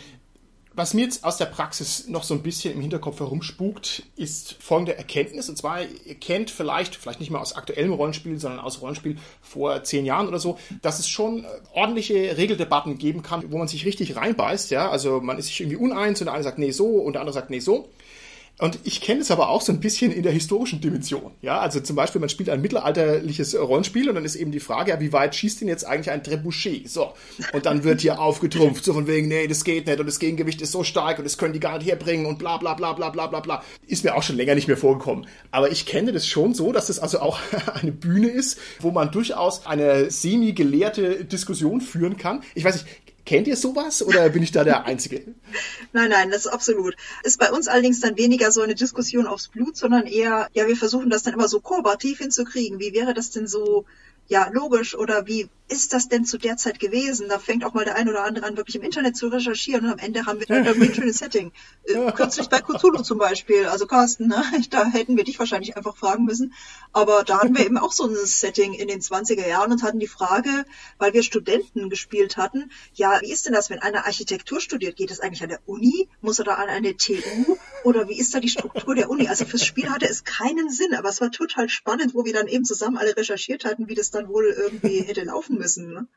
was 0.78 0.94
mir 0.94 1.02
jetzt 1.02 1.24
aus 1.24 1.38
der 1.38 1.46
Praxis 1.46 2.08
noch 2.08 2.22
so 2.22 2.36
ein 2.36 2.44
bisschen 2.44 2.72
im 2.72 2.82
Hinterkopf 2.82 3.20
herumspukt, 3.20 4.04
ist 4.16 4.58
folgende 4.60 4.96
Erkenntnis. 4.96 5.50
Und 5.50 5.58
zwar, 5.58 5.82
ihr 5.82 6.14
kennt 6.14 6.52
vielleicht, 6.52 6.96
vielleicht 6.96 7.20
nicht 7.20 7.32
mal 7.32 7.40
aus 7.40 7.56
aktuellem 7.56 7.94
Rollenspiel, 7.94 8.38
sondern 8.38 8.60
aus 8.60 8.80
Rollenspiel 8.80 9.18
vor 9.42 9.84
zehn 9.84 10.06
Jahren 10.06 10.28
oder 10.28 10.38
so, 10.38 10.60
dass 10.84 11.00
es 11.00 11.08
schon 11.08 11.46
äh, 11.46 11.48
ordentliche 11.74 12.38
Regeldebatten 12.38 13.00
geben 13.00 13.24
kann, 13.24 13.52
wo 13.52 13.58
man 13.58 13.68
sich 13.68 13.88
richtig 13.88 14.18
reinbeißt. 14.18 14.70
Ja, 14.70 14.92
also 14.92 15.20
man 15.20 15.40
ist 15.40 15.48
sich 15.48 15.62
irgendwie 15.62 15.78
uneins 15.78 16.22
und 16.22 16.26
der 16.26 16.36
eine 16.36 16.44
sagt 16.44 16.60
nee 16.60 16.70
so 16.70 16.86
und 16.86 17.14
der 17.14 17.22
andere 17.22 17.34
sagt 17.34 17.50
nee 17.50 17.60
so. 17.60 17.90
Und 18.60 18.80
ich 18.86 19.02
kenne 19.02 19.22
es 19.22 19.30
aber 19.30 19.50
auch 19.50 19.62
so 19.62 19.72
ein 19.72 19.80
bisschen 19.80 20.12
in 20.12 20.24
der 20.24 20.32
historischen 20.32 20.82
Dimension. 20.82 21.32
Ja, 21.42 21.60
also 21.60 21.80
zum 21.80 21.96
Beispiel, 21.96 22.20
man 22.20 22.30
spielt 22.30 22.50
ein 22.50 22.60
mittelalterliches 22.60 23.56
Rollenspiel 23.60 24.10
und 24.10 24.16
dann 24.16 24.26
ist 24.26 24.36
eben 24.36 24.52
die 24.52 24.60
Frage, 24.60 24.92
ja, 24.92 25.00
wie 25.00 25.14
weit 25.14 25.36
schießt 25.36 25.62
denn 25.62 25.68
jetzt 25.68 25.86
eigentlich 25.86 26.10
ein 26.10 26.24
Trebuchet? 26.24 26.90
So. 26.90 27.14
Und 27.54 27.68
dann 27.68 27.84
wird 27.84 28.02
hier 28.02 28.20
aufgetrumpft, 28.20 28.84
so 28.84 28.94
von 28.94 29.06
wegen, 29.06 29.28
nee, 29.28 29.48
das 29.48 29.64
geht 29.64 29.86
nicht 29.86 30.00
und 30.00 30.08
das 30.08 30.18
Gegengewicht 30.18 30.60
ist 30.62 30.72
so 30.72 30.84
stark 30.84 31.20
und 31.20 31.26
das 31.26 31.38
können 31.38 31.54
die 31.54 31.60
gar 31.60 31.78
nicht 31.78 31.88
herbringen 31.88 32.26
und 32.26 32.40
bla, 32.40 32.58
bla, 32.58 32.74
bla, 32.74 32.94
bla, 32.94 33.12
bla, 33.12 33.28
bla, 33.28 33.42
bla. 33.42 33.64
Ist 33.86 34.04
mir 34.04 34.16
auch 34.16 34.24
schon 34.24 34.38
länger 34.38 34.56
nicht 34.56 34.68
mehr 34.68 34.78
vorgekommen. 34.78 35.28
Aber 35.52 35.72
ich 35.72 35.86
kenne 35.86 36.12
das 36.12 36.28
schon 36.28 36.56
so, 36.56 36.72
dass 36.72 36.88
das 36.88 36.98
also 36.98 37.20
auch 37.20 37.40
eine 37.76 37.92
Bühne 37.92 38.30
ist, 38.30 38.58
wo 38.80 38.90
man 38.90 39.12
durchaus 39.12 39.68
eine 39.68 40.10
semi-gelehrte 40.10 41.26
Diskussion 41.26 41.80
führen 41.80 42.18
kann. 42.18 42.42
Ich 42.56 42.64
weiß 42.64 42.84
nicht, 42.84 43.07
Kennt 43.28 43.46
ihr 43.46 43.58
sowas 43.58 44.02
oder 44.02 44.30
bin 44.30 44.42
ich 44.42 44.54
da 44.54 44.64
der 44.64 44.86
Einzige? 44.86 45.22
nein, 45.92 46.10
nein, 46.10 46.32
das 46.32 46.46
ist 46.46 46.48
absolut. 46.48 46.96
Ist 47.24 47.38
bei 47.38 47.52
uns 47.52 47.68
allerdings 47.68 48.00
dann 48.00 48.18
weniger 48.18 48.54
so 48.54 48.62
eine 48.62 48.74
Diskussion 48.74 49.28
aufs 49.28 49.50
Blut, 49.50 49.76
sondern 49.76 50.08
eher, 50.08 50.48
ja, 50.54 50.66
wir 50.66 50.78
versuchen 50.78 51.10
das 51.10 51.24
dann 51.24 51.34
immer 51.34 51.50
so 51.50 51.60
kooperativ 51.60 52.20
hinzukriegen. 52.20 52.80
Wie 52.80 52.94
wäre 52.94 53.14
das 53.14 53.30
denn 53.32 53.46
so, 53.46 53.84
ja, 54.28 54.50
logisch 54.50 54.96
oder 54.96 55.28
wie 55.28 55.50
ist 55.70 55.94
das 55.94 56.08
denn 56.08 56.24
zu 56.26 56.38
der 56.38 56.56
Zeit 56.58 56.80
gewesen? 56.80 57.28
Da 57.28 57.40
fängt 57.40 57.66
auch 57.66 57.74
mal 57.74 57.84
der 57.84 57.96
ein 57.96 58.08
oder 58.08 58.24
andere 58.24 58.46
an, 58.46 58.56
wirklich 58.56 58.76
im 58.78 58.84
Internet 58.84 59.18
zu 59.18 59.28
recherchieren 59.28 59.86
und 59.86 59.92
am 59.92 60.00
Ende 60.00 60.26
haben 60.26 60.40
wir 60.40 60.48
dann 60.48 60.66
irgendwie 60.66 60.88
ein 60.88 60.94
schönes 60.94 61.18
Setting. 61.18 61.52
Äh, 61.84 62.12
kürzlich 62.16 62.48
bei 62.48 62.60
Cthulhu 62.60 63.04
zum 63.04 63.18
Beispiel, 63.18 63.66
also 63.66 63.86
Carsten, 63.86 64.28
ne? 64.28 64.44
da 64.70 64.86
hätten 64.86 65.18
wir 65.18 65.24
dich 65.24 65.40
wahrscheinlich 65.40 65.76
einfach 65.76 65.98
fragen 65.98 66.26
müssen, 66.26 66.54
aber 66.94 67.24
da 67.24 67.42
hatten 67.42 67.58
wir 67.58 67.66
eben 67.66 67.78
auch 67.78 67.92
so 67.92 68.06
ein 68.06 68.16
Setting 68.16 68.74
in 68.74 68.88
den 68.88 69.02
20er 69.02 69.48
Jahren 69.48 69.72
und 69.72 69.84
hatten 69.84 70.00
die 70.00 70.08
Frage, 70.08 70.66
weil 71.00 71.14
wir 71.14 71.24
Studenten 71.24 71.90
gespielt 71.90 72.38
hatten, 72.38 72.72
ja, 72.94 73.20
wie 73.22 73.32
ist 73.32 73.46
denn 73.46 73.54
das, 73.54 73.70
wenn 73.70 73.80
einer 73.80 74.06
Architektur 74.06 74.62
studiert? 74.62 74.96
Geht 74.96 75.12
es 75.12 75.20
eigentlich 75.20 75.44
an 75.44 75.50
der 75.50 75.60
Uni? 75.66 76.08
Muss 76.22 76.40
er 76.40 76.46
da 76.46 76.56
an 76.56 76.70
eine 76.70 76.96
TU? 76.96 77.58
Oder 77.84 78.08
wie 78.08 78.18
ist 78.18 78.34
da 78.34 78.40
die 78.40 78.50
Struktur 78.50 78.96
der 78.96 79.10
Uni? 79.10 79.28
Also 79.28 79.46
fürs 79.46 79.66
Spiel 79.66 79.90
hatte 79.90 80.08
es 80.08 80.24
keinen 80.24 80.70
Sinn, 80.70 80.94
aber 80.96 81.10
es 81.10 81.20
war 81.20 81.32
total 81.32 81.68
spannend, 81.70 82.14
wo 82.14 82.26
wir 82.26 82.34
dann 82.34 82.48
eben 82.48 82.64
zusammen 82.64 82.98
alle 82.98 83.16
recherchiert 83.16 83.66
hatten, 83.66 83.88
wie 83.90 83.96
das 83.96 84.12
dann 84.18 84.30
wohl 84.30 84.46
irgendwie 84.46 85.02
hätte 85.08 85.24
laufen 85.24 85.58
müssen. 85.58 85.94
Ne? 85.94 86.08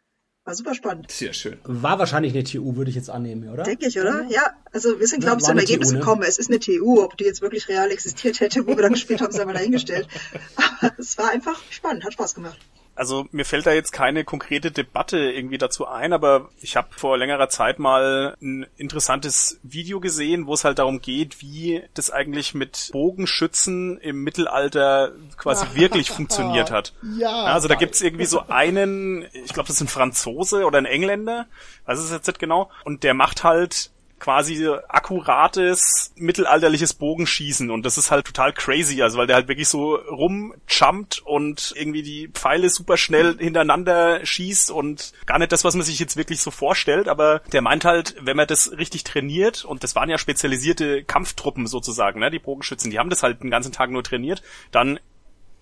War 0.45 0.55
super 0.55 0.75
spannend. 0.75 1.11
Sehr 1.11 1.33
schön. 1.33 1.59
War 1.65 1.99
wahrscheinlich 1.99 2.33
eine 2.33 2.45
TU, 2.45 2.77
würde 2.77 2.91
ich 2.91 2.97
jetzt 2.97 3.11
annehmen, 3.11 3.49
oder? 3.51 3.63
Denke 3.63 3.87
ich, 3.87 4.01
oder? 4.01 4.27
Ja, 4.31 4.55
also 4.73 4.99
wir 4.99 5.07
sind, 5.07 5.21
glaube 5.21 5.41
ich, 5.41 5.47
zum 5.47 5.59
Ergebnis 5.59 5.91
TU, 5.91 5.95
ne? 5.95 6.01
gekommen. 6.01 6.23
Es 6.23 6.39
ist 6.39 6.51
eine 6.51 6.59
TU. 6.59 7.03
Ob 7.03 7.17
die 7.19 7.25
jetzt 7.25 7.43
wirklich 7.43 7.69
real 7.69 7.91
existiert 7.91 8.41
hätte, 8.41 8.67
wo 8.67 8.77
wir 8.77 8.83
dann 8.83 8.93
gespielt 8.93 9.21
haben, 9.21 9.33
sei 9.33 9.45
mal 9.45 9.53
dahingestellt. 9.53 10.09
Aber 10.57 10.95
es 10.99 11.19
war 11.19 11.31
einfach 11.31 11.61
spannend, 11.71 12.05
hat 12.05 12.15
Spaß 12.15 12.35
gemacht. 12.35 12.59
Also 12.94 13.26
mir 13.31 13.44
fällt 13.44 13.66
da 13.66 13.72
jetzt 13.72 13.92
keine 13.92 14.24
konkrete 14.24 14.70
Debatte 14.70 15.18
irgendwie 15.18 15.59
dazu 15.59 15.87
ein, 15.87 16.12
aber 16.12 16.50
ich 16.61 16.76
habe 16.76 16.88
vor 16.90 17.16
längerer 17.16 17.48
Zeit 17.48 17.79
mal 17.79 18.37
ein 18.42 18.66
interessantes 18.76 19.59
Video 19.62 20.00
gesehen, 20.00 20.46
wo 20.46 20.55
es 20.55 20.64
halt 20.64 20.79
darum 20.79 21.00
geht, 21.00 21.40
wie 21.40 21.83
das 21.94 22.11
eigentlich 22.11 22.55
mit 22.55 22.90
Bogenschützen 22.92 23.98
im 23.98 24.22
Mittelalter 24.22 25.12
quasi 25.37 25.66
wirklich 25.74 26.11
funktioniert 26.11 26.70
hat. 26.70 26.92
Ja. 27.16 27.44
Also 27.44 27.68
da 27.68 27.74
gibt's 27.74 28.03
irgendwie 28.03 28.26
so 28.26 28.42
einen, 28.48 29.26
ich 29.33 29.53
glaube, 29.55 29.68
das 29.68 29.76
ist 29.76 29.83
ein 29.83 29.88
Franzose 29.88 30.66
oder 30.66 30.79
ein 30.79 30.87
Engländer, 30.87 31.46
weiß 31.87 31.98
es 31.98 32.11
jetzt 32.11 32.26
nicht 32.26 32.38
genau, 32.38 32.70
und 32.85 33.03
der 33.03 33.14
macht 33.14 33.44
halt 33.44 33.90
quasi 34.20 34.68
akkurates 34.88 36.12
mittelalterliches 36.16 36.94
Bogenschießen 36.94 37.70
und 37.70 37.85
das 37.85 37.98
ist 37.98 38.11
halt 38.11 38.26
total 38.26 38.52
crazy, 38.52 39.02
also 39.02 39.18
weil 39.18 39.26
der 39.26 39.37
halt 39.37 39.48
wirklich 39.48 39.68
so 39.68 39.94
rumjumpt 39.96 41.22
und 41.24 41.72
irgendwie 41.74 42.02
die 42.02 42.28
Pfeile 42.28 42.70
super 42.70 42.96
schnell 42.96 43.37
hintereinander 43.38 44.24
schießt 44.24 44.70
und 44.70 45.12
gar 45.26 45.38
nicht 45.38 45.50
das, 45.50 45.64
was 45.64 45.74
man 45.74 45.85
sich 45.85 45.98
jetzt 45.98 46.16
wirklich 46.16 46.40
so 46.40 46.50
vorstellt, 46.50 47.09
aber 47.09 47.40
der 47.52 47.62
meint 47.62 47.85
halt, 47.85 48.14
wenn 48.20 48.37
man 48.37 48.46
das 48.46 48.72
richtig 48.72 49.04
trainiert 49.04 49.64
und 49.64 49.83
das 49.83 49.96
waren 49.96 50.11
ja 50.11 50.18
spezialisierte 50.18 51.02
Kampftruppen 51.02 51.66
sozusagen, 51.66 52.20
ne, 52.20 52.30
die 52.30 52.38
Bogenschützen, 52.38 52.90
die 52.90 52.98
haben 52.98 53.11
das 53.11 53.22
halt 53.22 53.42
den 53.42 53.50
ganzen 53.50 53.72
Tag 53.72 53.90
nur 53.90 54.04
trainiert, 54.04 54.42
dann 54.70 55.00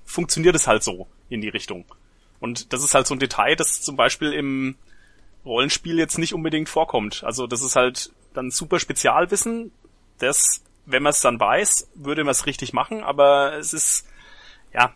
funktioniert 0.05 0.57
es 0.57 0.67
halt 0.67 0.83
so 0.83 1.07
in 1.29 1.41
die 1.41 1.49
Richtung. 1.49 1.85
Und 2.41 2.73
das 2.73 2.83
ist 2.83 2.95
halt 2.95 3.07
so 3.07 3.15
ein 3.15 3.21
Detail, 3.21 3.57
das 3.57 3.83
zum 3.83 3.97
Beispiel 3.97 4.33
im 4.33 4.77
Rollenspiel 5.45 5.99
jetzt 5.99 6.19
nicht 6.19 6.35
unbedingt 6.35 6.69
vorkommt. 6.69 7.25
Also 7.25 7.47
das 7.47 7.63
ist 7.63 7.77
halt 7.77 8.11
dann 8.35 8.51
super 8.51 8.79
Spezialwissen. 8.79 9.73
Das, 10.19 10.63
wenn 10.87 11.03
man 11.03 11.11
es 11.11 11.21
dann 11.21 11.39
weiß, 11.39 11.89
würde 11.95 12.25
man 12.25 12.33
es 12.33 12.47
richtig 12.47 12.73
machen, 12.73 13.03
aber 13.03 13.55
es 13.59 13.73
ist, 13.73 14.07
ja, 14.73 14.93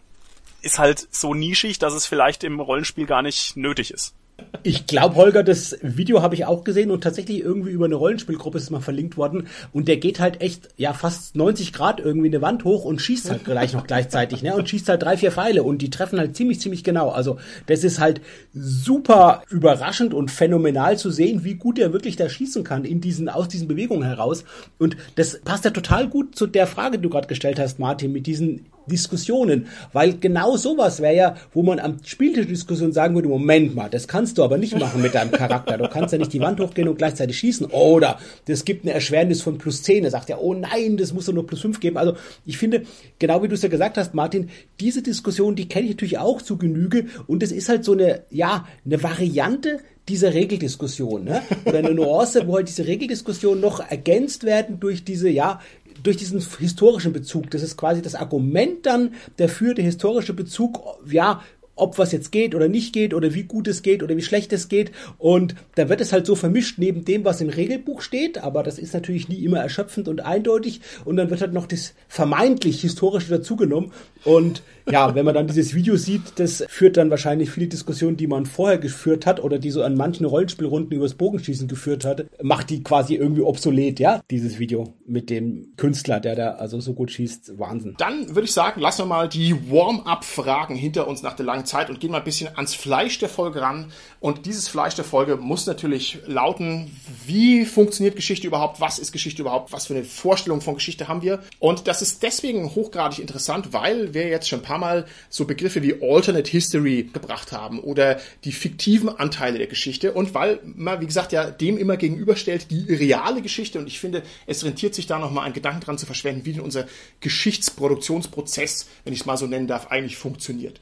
ist 0.63 0.79
halt 0.79 1.09
so 1.11 1.35
nischig, 1.35 1.79
dass 1.79 1.95
es 1.95 2.07
vielleicht 2.07 2.45
im 2.45 2.61
Rollenspiel 2.61 3.07
gar 3.07 3.23
nicht 3.23 3.57
nötig 3.57 3.93
ist. 3.93 4.15
Ich 4.63 4.87
glaube, 4.87 5.17
Holger, 5.17 5.43
das 5.43 5.77
Video 5.83 6.23
habe 6.23 6.35
ich 6.35 6.45
auch 6.45 6.65
gesehen 6.65 6.91
und 6.91 7.03
tatsächlich 7.03 7.41
irgendwie 7.41 7.71
über 7.71 7.87
eine 7.87 7.97
Rollenspielgruppe 7.97 8.59
ist 8.59 8.65
es 8.65 8.71
mal 8.71 8.81
verlinkt 8.81 9.17
worden 9.17 9.49
und 9.73 9.89
der 9.89 9.97
geht 9.97 10.21
halt 10.21 10.41
echt, 10.41 10.69
ja, 10.77 10.93
fast 10.93 11.35
90 11.37 11.73
Grad 11.73 12.01
irgendwie 12.01 12.29
eine 12.29 12.43
Wand 12.43 12.65
hoch 12.65 12.85
und 12.85 13.01
schießt 13.01 13.31
halt 13.31 13.45
gleich 13.45 13.73
noch 13.73 13.87
gleichzeitig, 13.87 14.43
ne, 14.43 14.55
und 14.55 14.69
schießt 14.69 14.89
halt 14.89 15.03
drei, 15.03 15.17
vier 15.17 15.33
Pfeile 15.33 15.63
und 15.63 15.83
die 15.83 15.91
treffen 15.91 16.19
halt 16.19 16.37
ziemlich, 16.37 16.61
ziemlich 16.61 16.85
genau. 16.85 17.11
Also, 17.11 17.39
das 17.67 17.85
ist 17.85 17.99
halt 17.99 18.21
super 18.55 19.43
überraschend 19.51 20.15
und 20.15 20.31
phänomenal 20.31 20.97
zu 20.99 21.11
sehen, 21.11 21.45
wie 21.45 21.55
gut 21.55 21.79
er 21.79 21.93
wirklich 21.93 22.17
da 22.17 22.29
schießen 22.29 22.65
kann 22.65 22.85
in 22.85 23.01
diesen, 23.01 23.29
aus 23.29 23.49
diesen 23.49 23.69
Bewegungen 23.69 24.05
heraus 24.05 24.45
und 24.79 24.97
das 25.17 25.41
passt 25.41 25.65
ja 25.65 25.71
total 25.71 26.09
gut 26.09 26.37
zu 26.37 26.47
der 26.47 26.67
Frage, 26.67 26.99
die 26.99 27.03
du 27.03 27.11
gerade 27.11 27.29
gestellt 27.29 27.59
hast, 27.59 27.79
Martin, 27.79 28.13
mit 28.13 28.27
diesen 28.27 28.67
Diskussionen, 28.87 29.67
weil 29.93 30.19
genau 30.19 30.57
sowas 30.57 31.01
wäre 31.01 31.15
ja, 31.15 31.37
wo 31.53 31.63
man 31.63 31.79
am 31.79 31.99
Spieltisch 32.05 32.47
Diskussion 32.47 32.93
sagen 32.93 33.15
würde, 33.15 33.29
Moment 33.29 33.75
mal, 33.75 33.89
das 33.89 34.09
kannst 34.09 34.39
du 34.39 34.45
aber 34.45 34.59
nicht 34.59 34.79
machen 34.79 35.03
mit 35.03 35.15
deinem 35.15 35.31
Charakter. 35.31 35.79
Du 35.79 35.89
kannst 35.89 36.13
ja 36.13 36.19
nicht 36.19 36.33
die 36.33 36.41
Wand 36.41 36.61
hochgehen 36.61 36.89
und 36.89 36.99
gleichzeitig 36.99 37.39
schießen. 37.39 37.67
Oder 37.67 38.19
das 38.47 38.65
gibt 38.65 38.85
eine 38.85 38.95
Erschwernis 38.95 39.43
von 39.43 39.59
plus 39.59 39.83
10. 39.83 40.05
Er 40.05 40.11
sagt 40.11 40.29
ja, 40.29 40.39
oh 40.39 40.55
nein, 40.55 40.97
das 40.97 41.13
muss 41.13 41.27
doch 41.27 41.33
nur 41.33 41.47
plus 41.47 41.61
5 41.61 41.81
geben. 41.81 41.97
Also 41.97 42.15
ich 42.45 42.59
finde, 42.59 42.83
genau 43.19 43.43
wie 43.43 43.49
du 43.49 43.55
es 43.55 43.63
ja 43.63 43.69
gesagt 43.69 43.97
hast, 43.99 44.15
Martin, 44.15 44.51
diese 44.81 45.03
Diskussion, 45.03 45.55
die 45.55 45.69
kenne 45.69 45.87
ich 45.87 45.93
natürlich 45.93 46.19
auch 46.19 46.43
zu 46.43 46.57
Genüge 46.59 47.07
und 47.27 47.43
es 47.43 47.53
ist 47.53 47.69
halt 47.69 47.85
so 47.85 47.93
eine, 47.93 48.23
ja, 48.31 48.67
eine 48.85 49.03
Variante 49.03 49.81
dieser 50.09 50.35
Regeldiskussion, 50.35 51.25
ne? 51.25 51.43
Oder 51.65 51.79
eine 51.79 51.95
Nuance, 51.95 52.47
wo 52.47 52.57
halt 52.57 52.69
diese 52.69 52.87
Regeldiskussion 52.87 53.61
noch 53.61 53.79
ergänzt 53.89 54.43
werden 54.43 54.81
durch 54.81 55.05
diese, 55.05 55.29
ja, 55.29 55.61
durch 56.03 56.17
diesen 56.17 56.41
historischen 56.59 57.13
Bezug. 57.13 57.51
Das 57.51 57.63
ist 57.63 57.77
quasi 57.77 58.03
das 58.03 58.15
Argument 58.15 58.87
dann 58.87 59.15
dafür, 59.37 59.75
der 59.75 59.85
historische 59.85 60.35
Bezug, 60.35 60.81
ja, 61.07 61.43
ob 61.75 61.99
was 61.99 62.13
jetzt 62.13 62.33
geht 62.33 62.55
oder 62.55 62.69
nicht 62.69 62.93
geht 62.93 63.15
oder 63.15 63.35
wie 63.35 63.45
gut 63.45 63.67
es 63.69 63.83
geht 63.83 64.03
oder 64.03 64.17
wie 64.17 64.23
schlecht 64.23 64.53
es 64.53 64.69
geht. 64.69 64.93
Und 65.19 65.55
da 65.75 65.89
wird 65.89 66.01
es 66.01 66.13
halt 66.13 66.27
so 66.27 66.35
vermischt 66.35 66.79
neben 66.79 67.05
dem, 67.05 67.25
was 67.25 67.41
im 67.41 67.49
Regelbuch 67.49 68.03
steht, 68.03 68.39
aber 68.39 68.63
das 68.63 68.79
ist 68.79 68.95
natürlich 68.95 69.29
nie 69.29 69.45
immer 69.45 69.59
erschöpfend 69.59 70.09
und 70.09 70.25
eindeutig. 70.25 70.81
Und 71.05 71.17
dann 71.17 71.31
wird 71.31 71.41
halt 71.41 71.53
noch 71.53 71.67
das 71.67 71.95
vermeintlich 72.09 72.81
historische 72.83 73.31
dazugenommen. 73.31 73.93
Und 74.25 74.63
ja, 74.91 75.15
wenn 75.15 75.25
man 75.25 75.35
dann 75.35 75.47
dieses 75.47 75.75
Video 75.75 75.97
sieht, 75.97 76.23
das 76.37 76.65
führt 76.69 76.97
dann 76.97 77.11
wahrscheinlich 77.11 77.51
viele 77.51 77.69
Diskussionen, 77.69 78.17
die 78.17 78.27
man 78.27 78.47
vorher 78.47 78.79
geführt 78.79 79.27
hat 79.27 79.43
oder 79.43 79.59
die 79.59 79.71
so 79.71 79.83
an 79.83 79.97
manchen 79.97 80.27
Rollenspielrunden 80.27 80.93
übers 80.93 81.15
Bogenschießen 81.15 81.69
geführt 81.69 82.05
hat, 82.05 82.27
macht 82.43 82.71
die 82.71 82.83
quasi 82.83 83.15
irgendwie 83.15 83.43
obsolet, 83.43 84.01
ja, 84.01 84.23
dieses 84.31 84.59
Video 84.59 84.95
mit 85.07 85.31
dem 85.31 85.73
Künstler, 85.77 86.21
der 86.21 86.37
da 86.37 86.51
also 86.53 86.81
so 86.81 86.95
gut 86.95 87.11
schießt. 87.11 87.59
Wahnsinn. 87.59 87.95
Dann 87.99 88.29
würde 88.29 88.45
ich 88.45 88.53
sagen, 88.53 88.81
lassen 88.81 89.03
wir 89.03 89.07
mal 89.07 89.29
die 89.29 89.55
Warm-up-Fragen 89.71 90.75
hinter 90.75 91.09
uns 91.09 91.23
nach 91.23 91.35
der 91.35 91.47
langen 91.47 91.62
Zeit 91.65 91.91
und 91.91 92.01
gehen 92.01 92.11
mal 92.11 92.19
ein 92.19 92.25
bisschen 92.25 92.55
ans 92.57 92.75
Fleisch 92.75 93.19
der 93.19 93.29
Folge 93.29 93.61
ran. 93.61 93.93
Und 94.21 94.47
dieses 94.47 94.69
Fleisch 94.69 94.95
der 94.95 95.05
Folge 95.05 95.37
muss 95.37 95.67
natürlich 95.67 96.19
lauten, 96.27 96.97
wie 97.27 97.65
funktioniert 97.65 98.17
Geschichte 98.17 98.47
überhaupt? 98.47 98.81
Was 98.81 98.99
ist 98.99 99.13
Geschichte 99.13 99.43
überhaupt? 99.43 99.73
Was 99.73 99.87
für 99.87 99.95
eine 99.95 100.05
Vorstellung 100.05 100.61
von 100.61 100.75
Geschichte 100.75 101.09
haben 101.09 101.23
wir? 101.23 101.43
Und 101.59 101.89
das 101.89 102.03
ist 102.03 102.23
deswegen 102.23 102.75
hochgradig 102.75 103.19
interessant, 103.19 103.73
weil 103.73 104.15
wir 104.15 104.29
jetzt 104.29 104.49
schon 104.49 104.61
ein 104.61 104.65
paar 104.65 104.79
Mal 104.79 105.07
so 105.29 105.45
Begriffe 105.45 105.83
wie 105.83 106.03
Alternate 106.03 106.51
History 106.51 107.09
gebracht 107.13 107.53
haben 107.53 107.81
oder 107.81 108.21
die 108.45 108.53
fiktiven 108.53 109.09
Anteile 109.09 109.59
der 109.59 109.67
Geschichte 109.67 110.13
und 110.13 110.35
weil 110.35 110.61
man, 110.63 111.01
wie 111.01 111.07
gesagt, 111.07 111.33
ja 111.33 111.51
dem 111.51 111.79
immer 111.79 111.97
gegenüberstellt 111.97 112.71
die 112.71 112.93
reale 112.93 113.43
Geschichte 113.43 113.79
und 113.79 113.87
ich 113.87 114.01
finde, 114.01 114.23
es 114.47 114.65
rentiert 114.65 114.95
sich 114.95 115.07
da 115.07 115.19
nochmal 115.19 115.45
einen 115.45 115.55
Gedanken 115.55 115.81
dran 115.81 115.99
zu 115.99 116.07
verschwenden, 116.07 116.45
wie 116.45 116.53
denn 116.53 116.63
unser 116.63 116.87
Geschichtsproduktionsprozess, 117.21 118.89
wenn 119.05 119.13
ich 119.13 119.21
es 119.21 119.27
mal 119.27 119.37
so 119.37 119.47
nennen 119.47 119.67
darf, 119.67 119.89
eigentlich 119.89 120.17
funktioniert. 120.17 120.81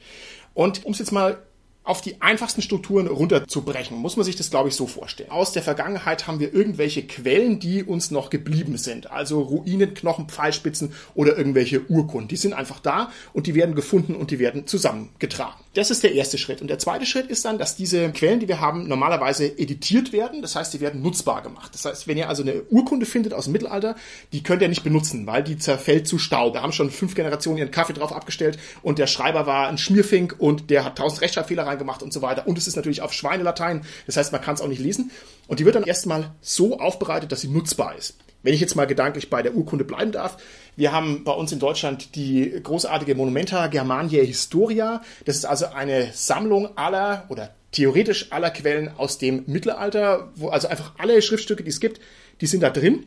Und 0.53 0.85
um 0.85 0.91
es 0.91 0.99
jetzt 0.99 1.11
mal 1.11 1.41
auf 1.83 2.01
die 2.01 2.21
einfachsten 2.21 2.61
Strukturen 2.61 3.07
runterzubrechen, 3.07 3.97
muss 3.97 4.15
man 4.15 4.23
sich 4.23 4.35
das, 4.35 4.51
glaube 4.51 4.69
ich, 4.69 4.75
so 4.75 4.85
vorstellen. 4.85 5.31
Aus 5.31 5.51
der 5.51 5.63
Vergangenheit 5.63 6.27
haben 6.27 6.39
wir 6.39 6.53
irgendwelche 6.53 7.07
Quellen, 7.07 7.59
die 7.59 7.83
uns 7.83 8.11
noch 8.11 8.29
geblieben 8.29 8.77
sind. 8.77 9.09
Also 9.09 9.41
Ruinen, 9.41 9.95
Knochen, 9.95 10.29
Pfeilspitzen 10.29 10.93
oder 11.15 11.35
irgendwelche 11.37 11.81
Urkunden. 11.89 12.27
Die 12.27 12.35
sind 12.35 12.53
einfach 12.53 12.79
da 12.79 13.11
und 13.33 13.47
die 13.47 13.55
werden 13.55 13.73
gefunden 13.73 14.15
und 14.15 14.29
die 14.29 14.37
werden 14.37 14.67
zusammengetragen. 14.67 15.59
Das 15.73 15.89
ist 15.89 16.03
der 16.03 16.13
erste 16.13 16.37
Schritt. 16.37 16.61
Und 16.61 16.67
der 16.67 16.79
zweite 16.79 17.05
Schritt 17.05 17.27
ist 17.27 17.45
dann, 17.45 17.57
dass 17.57 17.77
diese 17.77 18.11
Quellen, 18.11 18.41
die 18.41 18.49
wir 18.49 18.59
haben, 18.59 18.89
normalerweise 18.89 19.57
editiert 19.57 20.11
werden. 20.11 20.41
Das 20.41 20.57
heißt, 20.57 20.73
die 20.73 20.81
werden 20.81 21.01
nutzbar 21.01 21.41
gemacht. 21.41 21.73
Das 21.73 21.85
heißt, 21.85 22.07
wenn 22.09 22.17
ihr 22.17 22.27
also 22.27 22.43
eine 22.43 22.63
Urkunde 22.63 23.05
findet 23.05 23.33
aus 23.33 23.45
dem 23.45 23.53
Mittelalter, 23.53 23.95
die 24.33 24.43
könnt 24.43 24.61
ihr 24.61 24.67
nicht 24.67 24.83
benutzen, 24.83 25.25
weil 25.27 25.43
die 25.43 25.57
zerfällt 25.57 26.09
zu 26.09 26.17
Staub. 26.17 26.55
Da 26.55 26.61
haben 26.61 26.73
schon 26.73 26.91
fünf 26.91 27.15
Generationen 27.15 27.57
ihren 27.57 27.71
Kaffee 27.71 27.93
drauf 27.93 28.11
abgestellt 28.11 28.59
und 28.81 28.99
der 28.99 29.07
Schreiber 29.07 29.47
war 29.47 29.69
ein 29.69 29.77
Schmierfink 29.77 30.35
und 30.39 30.69
der 30.69 30.83
hat 30.83 30.97
tausend 30.97 31.21
Rechtschreibfehler 31.21 31.65
reingemacht 31.65 32.03
und 32.03 32.11
so 32.11 32.21
weiter. 32.21 32.47
Und 32.47 32.57
es 32.57 32.67
ist 32.67 32.75
natürlich 32.75 33.01
auf 33.01 33.13
Schweinelatein. 33.13 33.85
Das 34.07 34.17
heißt, 34.17 34.33
man 34.33 34.41
kann 34.41 34.55
es 34.55 34.61
auch 34.61 34.67
nicht 34.67 34.81
lesen. 34.81 35.09
Und 35.47 35.61
die 35.61 35.65
wird 35.65 35.75
dann 35.75 35.83
erstmal 35.83 36.31
so 36.41 36.79
aufbereitet, 36.79 37.31
dass 37.31 37.41
sie 37.41 37.47
nutzbar 37.47 37.95
ist. 37.95 38.15
Wenn 38.43 38.53
ich 38.53 38.61
jetzt 38.61 38.75
mal 38.75 38.85
gedanklich 38.85 39.29
bei 39.29 39.41
der 39.41 39.55
Urkunde 39.55 39.85
bleiben 39.85 40.11
darf, 40.11 40.37
wir 40.75 40.91
haben 40.91 41.23
bei 41.23 41.31
uns 41.31 41.51
in 41.51 41.59
Deutschland 41.59 42.15
die 42.15 42.59
großartige 42.63 43.15
Monumenta 43.15 43.67
Germaniae 43.67 44.25
Historia. 44.25 45.01
Das 45.25 45.35
ist 45.35 45.45
also 45.45 45.67
eine 45.67 46.11
Sammlung 46.13 46.77
aller 46.77 47.25
oder 47.29 47.53
theoretisch 47.71 48.31
aller 48.31 48.49
Quellen 48.49 48.89
aus 48.97 49.17
dem 49.17 49.43
Mittelalter, 49.47 50.31
wo 50.35 50.49
also 50.49 50.67
einfach 50.67 50.93
alle 50.97 51.21
Schriftstücke, 51.21 51.63
die 51.63 51.69
es 51.69 51.79
gibt, 51.79 52.01
die 52.41 52.47
sind 52.47 52.61
da 52.61 52.69
drin. 52.69 53.05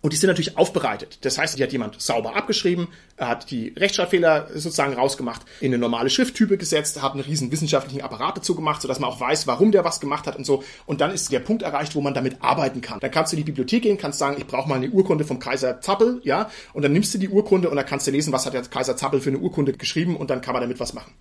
Und 0.00 0.12
die 0.12 0.16
sind 0.16 0.28
natürlich 0.28 0.56
aufbereitet. 0.56 1.18
Das 1.22 1.38
heißt, 1.38 1.58
die 1.58 1.62
hat 1.62 1.72
jemand 1.72 2.00
sauber 2.00 2.36
abgeschrieben, 2.36 2.88
hat 3.16 3.50
die 3.50 3.72
Rechtschreibfehler 3.76 4.48
sozusagen 4.54 4.94
rausgemacht, 4.94 5.42
in 5.60 5.72
eine 5.72 5.78
normale 5.78 6.10
Schrifttype 6.10 6.56
gesetzt, 6.56 7.02
hat 7.02 7.12
einen 7.12 7.22
riesen 7.22 7.50
wissenschaftlichen 7.50 8.02
Apparat 8.02 8.36
dazu 8.36 8.54
gemacht, 8.54 8.80
sodass 8.80 9.00
man 9.00 9.10
auch 9.10 9.20
weiß, 9.20 9.46
warum 9.46 9.72
der 9.72 9.84
was 9.84 10.00
gemacht 10.00 10.26
hat 10.26 10.36
und 10.36 10.44
so. 10.44 10.62
Und 10.86 11.00
dann 11.00 11.12
ist 11.12 11.32
der 11.32 11.40
Punkt 11.40 11.62
erreicht, 11.62 11.94
wo 11.94 12.00
man 12.00 12.14
damit 12.14 12.42
arbeiten 12.42 12.80
kann. 12.80 13.00
Dann 13.00 13.10
kannst 13.10 13.32
du 13.32 13.36
in 13.36 13.44
die 13.44 13.50
Bibliothek 13.50 13.82
gehen, 13.82 13.98
kannst 13.98 14.18
sagen, 14.18 14.36
ich 14.38 14.46
brauche 14.46 14.68
mal 14.68 14.76
eine 14.76 14.90
Urkunde 14.90 15.24
vom 15.24 15.38
Kaiser 15.38 15.80
Zappel, 15.80 16.20
ja, 16.24 16.50
und 16.72 16.82
dann 16.82 16.92
nimmst 16.92 17.12
du 17.14 17.18
die 17.18 17.28
Urkunde 17.28 17.68
und 17.68 17.76
dann 17.76 17.86
kannst 17.86 18.06
du 18.06 18.10
lesen, 18.10 18.32
was 18.32 18.46
hat 18.46 18.54
der 18.54 18.62
Kaiser 18.62 18.96
Zappel 18.96 19.20
für 19.20 19.30
eine 19.30 19.38
Urkunde 19.38 19.72
geschrieben 19.72 20.16
und 20.16 20.30
dann 20.30 20.40
kann 20.40 20.52
man 20.52 20.62
damit 20.62 20.80
was 20.80 20.94
machen. 20.94 21.12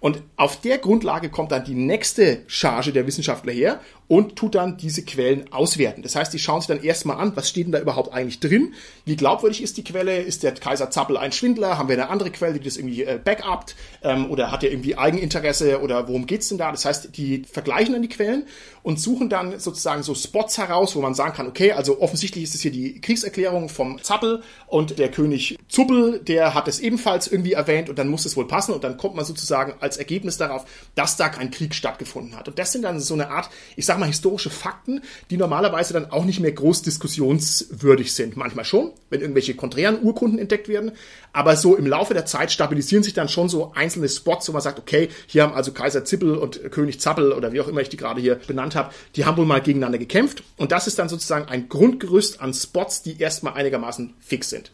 Und 0.00 0.22
auf 0.36 0.60
der 0.60 0.78
Grundlage 0.78 1.30
kommt 1.30 1.52
dann 1.52 1.64
die 1.64 1.74
nächste 1.74 2.42
Charge 2.46 2.92
der 2.92 3.06
Wissenschaftler 3.06 3.52
her 3.52 3.80
und 4.08 4.36
tut 4.36 4.54
dann 4.54 4.76
diese 4.76 5.04
Quellen 5.04 5.52
auswerten. 5.52 6.02
Das 6.02 6.14
heißt, 6.14 6.32
die 6.32 6.38
schauen 6.38 6.60
sich 6.60 6.68
dann 6.68 6.82
erstmal 6.82 7.18
an, 7.18 7.32
was 7.34 7.48
steht 7.48 7.66
denn 7.66 7.72
da 7.72 7.80
überhaupt 7.80 8.12
eigentlich 8.12 8.40
drin? 8.40 8.74
Wie 9.04 9.16
glaubwürdig 9.16 9.62
ist 9.62 9.76
die 9.76 9.84
Quelle? 9.84 10.18
Ist 10.18 10.42
der 10.42 10.52
Kaiser 10.52 10.90
Zappel 10.90 11.16
ein 11.16 11.32
Schwindler? 11.32 11.78
Haben 11.78 11.88
wir 11.88 11.96
eine 11.96 12.08
andere 12.08 12.30
Quelle, 12.30 12.54
die 12.54 12.64
das 12.64 12.76
irgendwie 12.76 13.02
äh, 13.02 13.18
backupt? 13.22 13.74
Ähm, 14.02 14.30
oder 14.30 14.52
hat 14.52 14.62
er 14.62 14.70
irgendwie 14.70 14.96
Eigeninteresse? 14.96 15.80
Oder 15.80 16.08
worum 16.08 16.26
geht's 16.26 16.48
denn 16.48 16.58
da? 16.58 16.70
Das 16.70 16.84
heißt, 16.84 17.16
die 17.16 17.42
vergleichen 17.50 17.94
dann 17.94 18.02
die 18.02 18.08
Quellen 18.08 18.44
und 18.86 19.00
suchen 19.00 19.28
dann 19.28 19.58
sozusagen 19.58 20.04
so 20.04 20.14
Spots 20.14 20.58
heraus, 20.58 20.94
wo 20.94 21.00
man 21.00 21.14
sagen 21.14 21.34
kann, 21.34 21.48
okay, 21.48 21.72
also 21.72 22.00
offensichtlich 22.00 22.44
ist 22.44 22.54
es 22.54 22.60
hier 22.60 22.70
die 22.70 23.00
Kriegserklärung 23.00 23.68
vom 23.68 24.00
Zappel 24.00 24.42
und 24.68 25.00
der 25.00 25.10
König 25.10 25.58
Zuppel, 25.66 26.20
der 26.20 26.54
hat 26.54 26.68
es 26.68 26.78
ebenfalls 26.78 27.26
irgendwie 27.26 27.54
erwähnt 27.54 27.88
und 27.88 27.98
dann 27.98 28.06
muss 28.06 28.24
es 28.26 28.36
wohl 28.36 28.46
passen 28.46 28.72
und 28.72 28.84
dann 28.84 28.96
kommt 28.96 29.16
man 29.16 29.24
sozusagen 29.24 29.74
als 29.80 29.96
Ergebnis 29.96 30.36
darauf, 30.36 30.64
dass 30.94 31.16
da 31.16 31.28
kein 31.28 31.50
Krieg 31.50 31.74
stattgefunden 31.74 32.36
hat. 32.36 32.46
Und 32.46 32.60
das 32.60 32.70
sind 32.70 32.82
dann 32.82 33.00
so 33.00 33.14
eine 33.14 33.28
Art, 33.30 33.50
ich 33.74 33.84
sag 33.96 34.00
mal, 34.00 34.06
historische 34.06 34.50
Fakten, 34.50 35.00
die 35.30 35.38
normalerweise 35.38 35.94
dann 35.94 36.10
auch 36.10 36.26
nicht 36.26 36.40
mehr 36.40 36.52
groß 36.52 36.82
diskussionswürdig 36.82 38.12
sind. 38.12 38.36
Manchmal 38.36 38.66
schon, 38.66 38.92
wenn 39.08 39.22
irgendwelche 39.22 39.54
konträren 39.54 40.02
Urkunden 40.02 40.38
entdeckt 40.38 40.68
werden. 40.68 40.92
Aber 41.32 41.56
so 41.56 41.76
im 41.76 41.86
Laufe 41.86 42.12
der 42.12 42.26
Zeit 42.26 42.52
stabilisieren 42.52 43.02
sich 43.02 43.14
dann 43.14 43.30
schon 43.30 43.48
so 43.48 43.72
einzelne 43.74 44.08
Spots, 44.10 44.48
wo 44.48 44.52
man 44.52 44.60
sagt, 44.60 44.78
okay, 44.78 45.08
hier 45.26 45.44
haben 45.44 45.54
also 45.54 45.72
Kaiser 45.72 46.04
Zippel 46.04 46.36
und 46.36 46.70
König 46.70 47.00
Zappel 47.00 47.32
oder 47.32 47.52
wie 47.52 47.60
auch 47.62 47.68
immer 47.68 47.80
ich 47.80 47.88
die 47.88 47.96
gerade 47.96 48.20
hier 48.20 48.34
benannt 48.34 48.74
habe, 48.74 48.92
die 49.14 49.24
haben 49.24 49.38
wohl 49.38 49.46
mal 49.46 49.62
gegeneinander 49.62 49.98
gekämpft. 49.98 50.42
Und 50.58 50.72
das 50.72 50.86
ist 50.86 50.98
dann 50.98 51.08
sozusagen 51.08 51.48
ein 51.48 51.70
Grundgerüst 51.70 52.42
an 52.42 52.52
Spots, 52.52 53.02
die 53.02 53.18
erstmal 53.18 53.54
einigermaßen 53.54 54.12
fix 54.20 54.50
sind. 54.50 54.70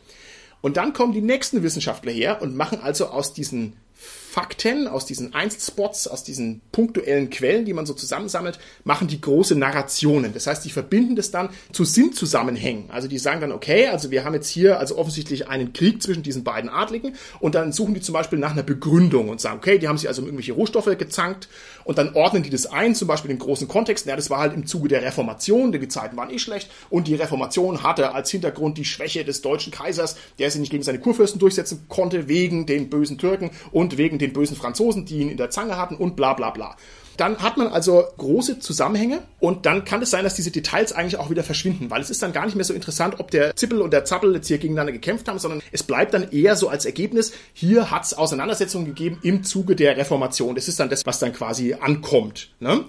Und 0.62 0.76
dann 0.76 0.92
kommen 0.92 1.12
die 1.12 1.22
nächsten 1.22 1.62
Wissenschaftler 1.62 2.12
her 2.12 2.42
und 2.42 2.56
machen 2.56 2.80
also 2.82 3.06
aus 3.06 3.34
diesen 3.34 3.74
Fakten, 4.32 4.88
aus 4.88 5.04
diesen 5.04 5.34
Einzelspots, 5.34 6.08
aus 6.08 6.24
diesen 6.24 6.62
punktuellen 6.72 7.28
Quellen, 7.28 7.66
die 7.66 7.74
man 7.74 7.84
so 7.84 7.92
zusammensammelt, 7.92 8.58
machen 8.82 9.06
die 9.06 9.20
große 9.20 9.54
Narrationen. 9.54 10.32
Das 10.32 10.46
heißt, 10.46 10.64
die 10.64 10.70
verbinden 10.70 11.16
das 11.16 11.30
dann 11.30 11.50
zu 11.70 11.84
Sinnzusammenhängen. 11.84 12.88
Also 12.88 13.08
die 13.08 13.18
sagen 13.18 13.42
dann, 13.42 13.52
okay, 13.52 13.88
also 13.88 14.10
wir 14.10 14.24
haben 14.24 14.32
jetzt 14.32 14.48
hier 14.48 14.78
also 14.78 14.96
offensichtlich 14.96 15.48
einen 15.48 15.74
Krieg 15.74 16.02
zwischen 16.02 16.22
diesen 16.22 16.44
beiden 16.44 16.70
Adligen 16.70 17.14
und 17.40 17.54
dann 17.54 17.72
suchen 17.72 17.92
die 17.92 18.00
zum 18.00 18.14
Beispiel 18.14 18.38
nach 18.38 18.52
einer 18.52 18.62
Begründung 18.62 19.28
und 19.28 19.38
sagen, 19.38 19.58
okay, 19.58 19.78
die 19.78 19.86
haben 19.86 19.98
sich 19.98 20.08
also 20.08 20.22
um 20.22 20.28
irgendwelche 20.28 20.54
Rohstoffe 20.54 20.96
gezankt 20.96 21.50
und 21.84 21.98
dann 21.98 22.14
ordnen 22.14 22.42
die 22.42 22.48
das 22.48 22.64
ein, 22.64 22.94
zum 22.94 23.08
Beispiel 23.08 23.30
im 23.30 23.38
großen 23.38 23.68
Kontext. 23.68 24.06
Ja, 24.06 24.16
das 24.16 24.30
war 24.30 24.38
halt 24.38 24.54
im 24.54 24.66
Zuge 24.66 24.88
der 24.88 25.02
Reformation, 25.02 25.72
denn 25.72 25.82
die 25.82 25.88
Zeiten 25.88 26.16
waren 26.16 26.30
eh 26.30 26.38
schlecht 26.38 26.70
und 26.88 27.06
die 27.06 27.16
Reformation 27.16 27.82
hatte 27.82 28.14
als 28.14 28.30
Hintergrund 28.30 28.78
die 28.78 28.86
Schwäche 28.86 29.26
des 29.26 29.42
deutschen 29.42 29.72
Kaisers, 29.72 30.16
der 30.38 30.50
sich 30.50 30.60
nicht 30.62 30.70
gegen 30.70 30.84
seine 30.84 31.00
Kurfürsten 31.00 31.38
durchsetzen 31.38 31.84
konnte, 31.90 32.28
wegen 32.28 32.64
den 32.64 32.88
bösen 32.88 33.18
Türken 33.18 33.50
und 33.72 33.98
wegen 33.98 34.21
den 34.22 34.32
bösen 34.32 34.56
Franzosen, 34.56 35.04
die 35.04 35.18
ihn 35.18 35.30
in 35.30 35.36
der 35.36 35.50
Zange 35.50 35.76
hatten 35.76 35.96
und 35.96 36.16
bla 36.16 36.32
bla 36.34 36.50
bla. 36.50 36.76
Dann 37.16 37.38
hat 37.38 37.58
man 37.58 37.68
also 37.68 38.04
große 38.16 38.58
Zusammenhänge 38.58 39.20
und 39.38 39.66
dann 39.66 39.84
kann 39.84 40.00
es 40.00 40.10
sein, 40.10 40.24
dass 40.24 40.34
diese 40.34 40.50
Details 40.50 40.92
eigentlich 40.92 41.18
auch 41.18 41.28
wieder 41.28 41.44
verschwinden, 41.44 41.90
weil 41.90 42.00
es 42.00 42.08
ist 42.08 42.22
dann 42.22 42.32
gar 42.32 42.46
nicht 42.46 42.54
mehr 42.54 42.64
so 42.64 42.72
interessant, 42.72 43.20
ob 43.20 43.30
der 43.30 43.54
Zippel 43.54 43.82
und 43.82 43.92
der 43.92 44.04
Zappel 44.04 44.34
jetzt 44.34 44.48
hier 44.48 44.58
gegeneinander 44.58 44.92
gekämpft 44.92 45.28
haben, 45.28 45.38
sondern 45.38 45.60
es 45.72 45.82
bleibt 45.82 46.14
dann 46.14 46.30
eher 46.30 46.56
so 46.56 46.68
als 46.68 46.86
Ergebnis, 46.86 47.32
hier 47.52 47.90
hat 47.90 48.04
es 48.04 48.14
Auseinandersetzungen 48.14 48.86
gegeben 48.86 49.18
im 49.22 49.44
Zuge 49.44 49.76
der 49.76 49.96
Reformation. 49.96 50.54
Das 50.54 50.68
ist 50.68 50.80
dann 50.80 50.88
das, 50.88 51.04
was 51.04 51.18
dann 51.18 51.34
quasi 51.34 51.74
ankommt. 51.74 52.50
Ne? 52.60 52.84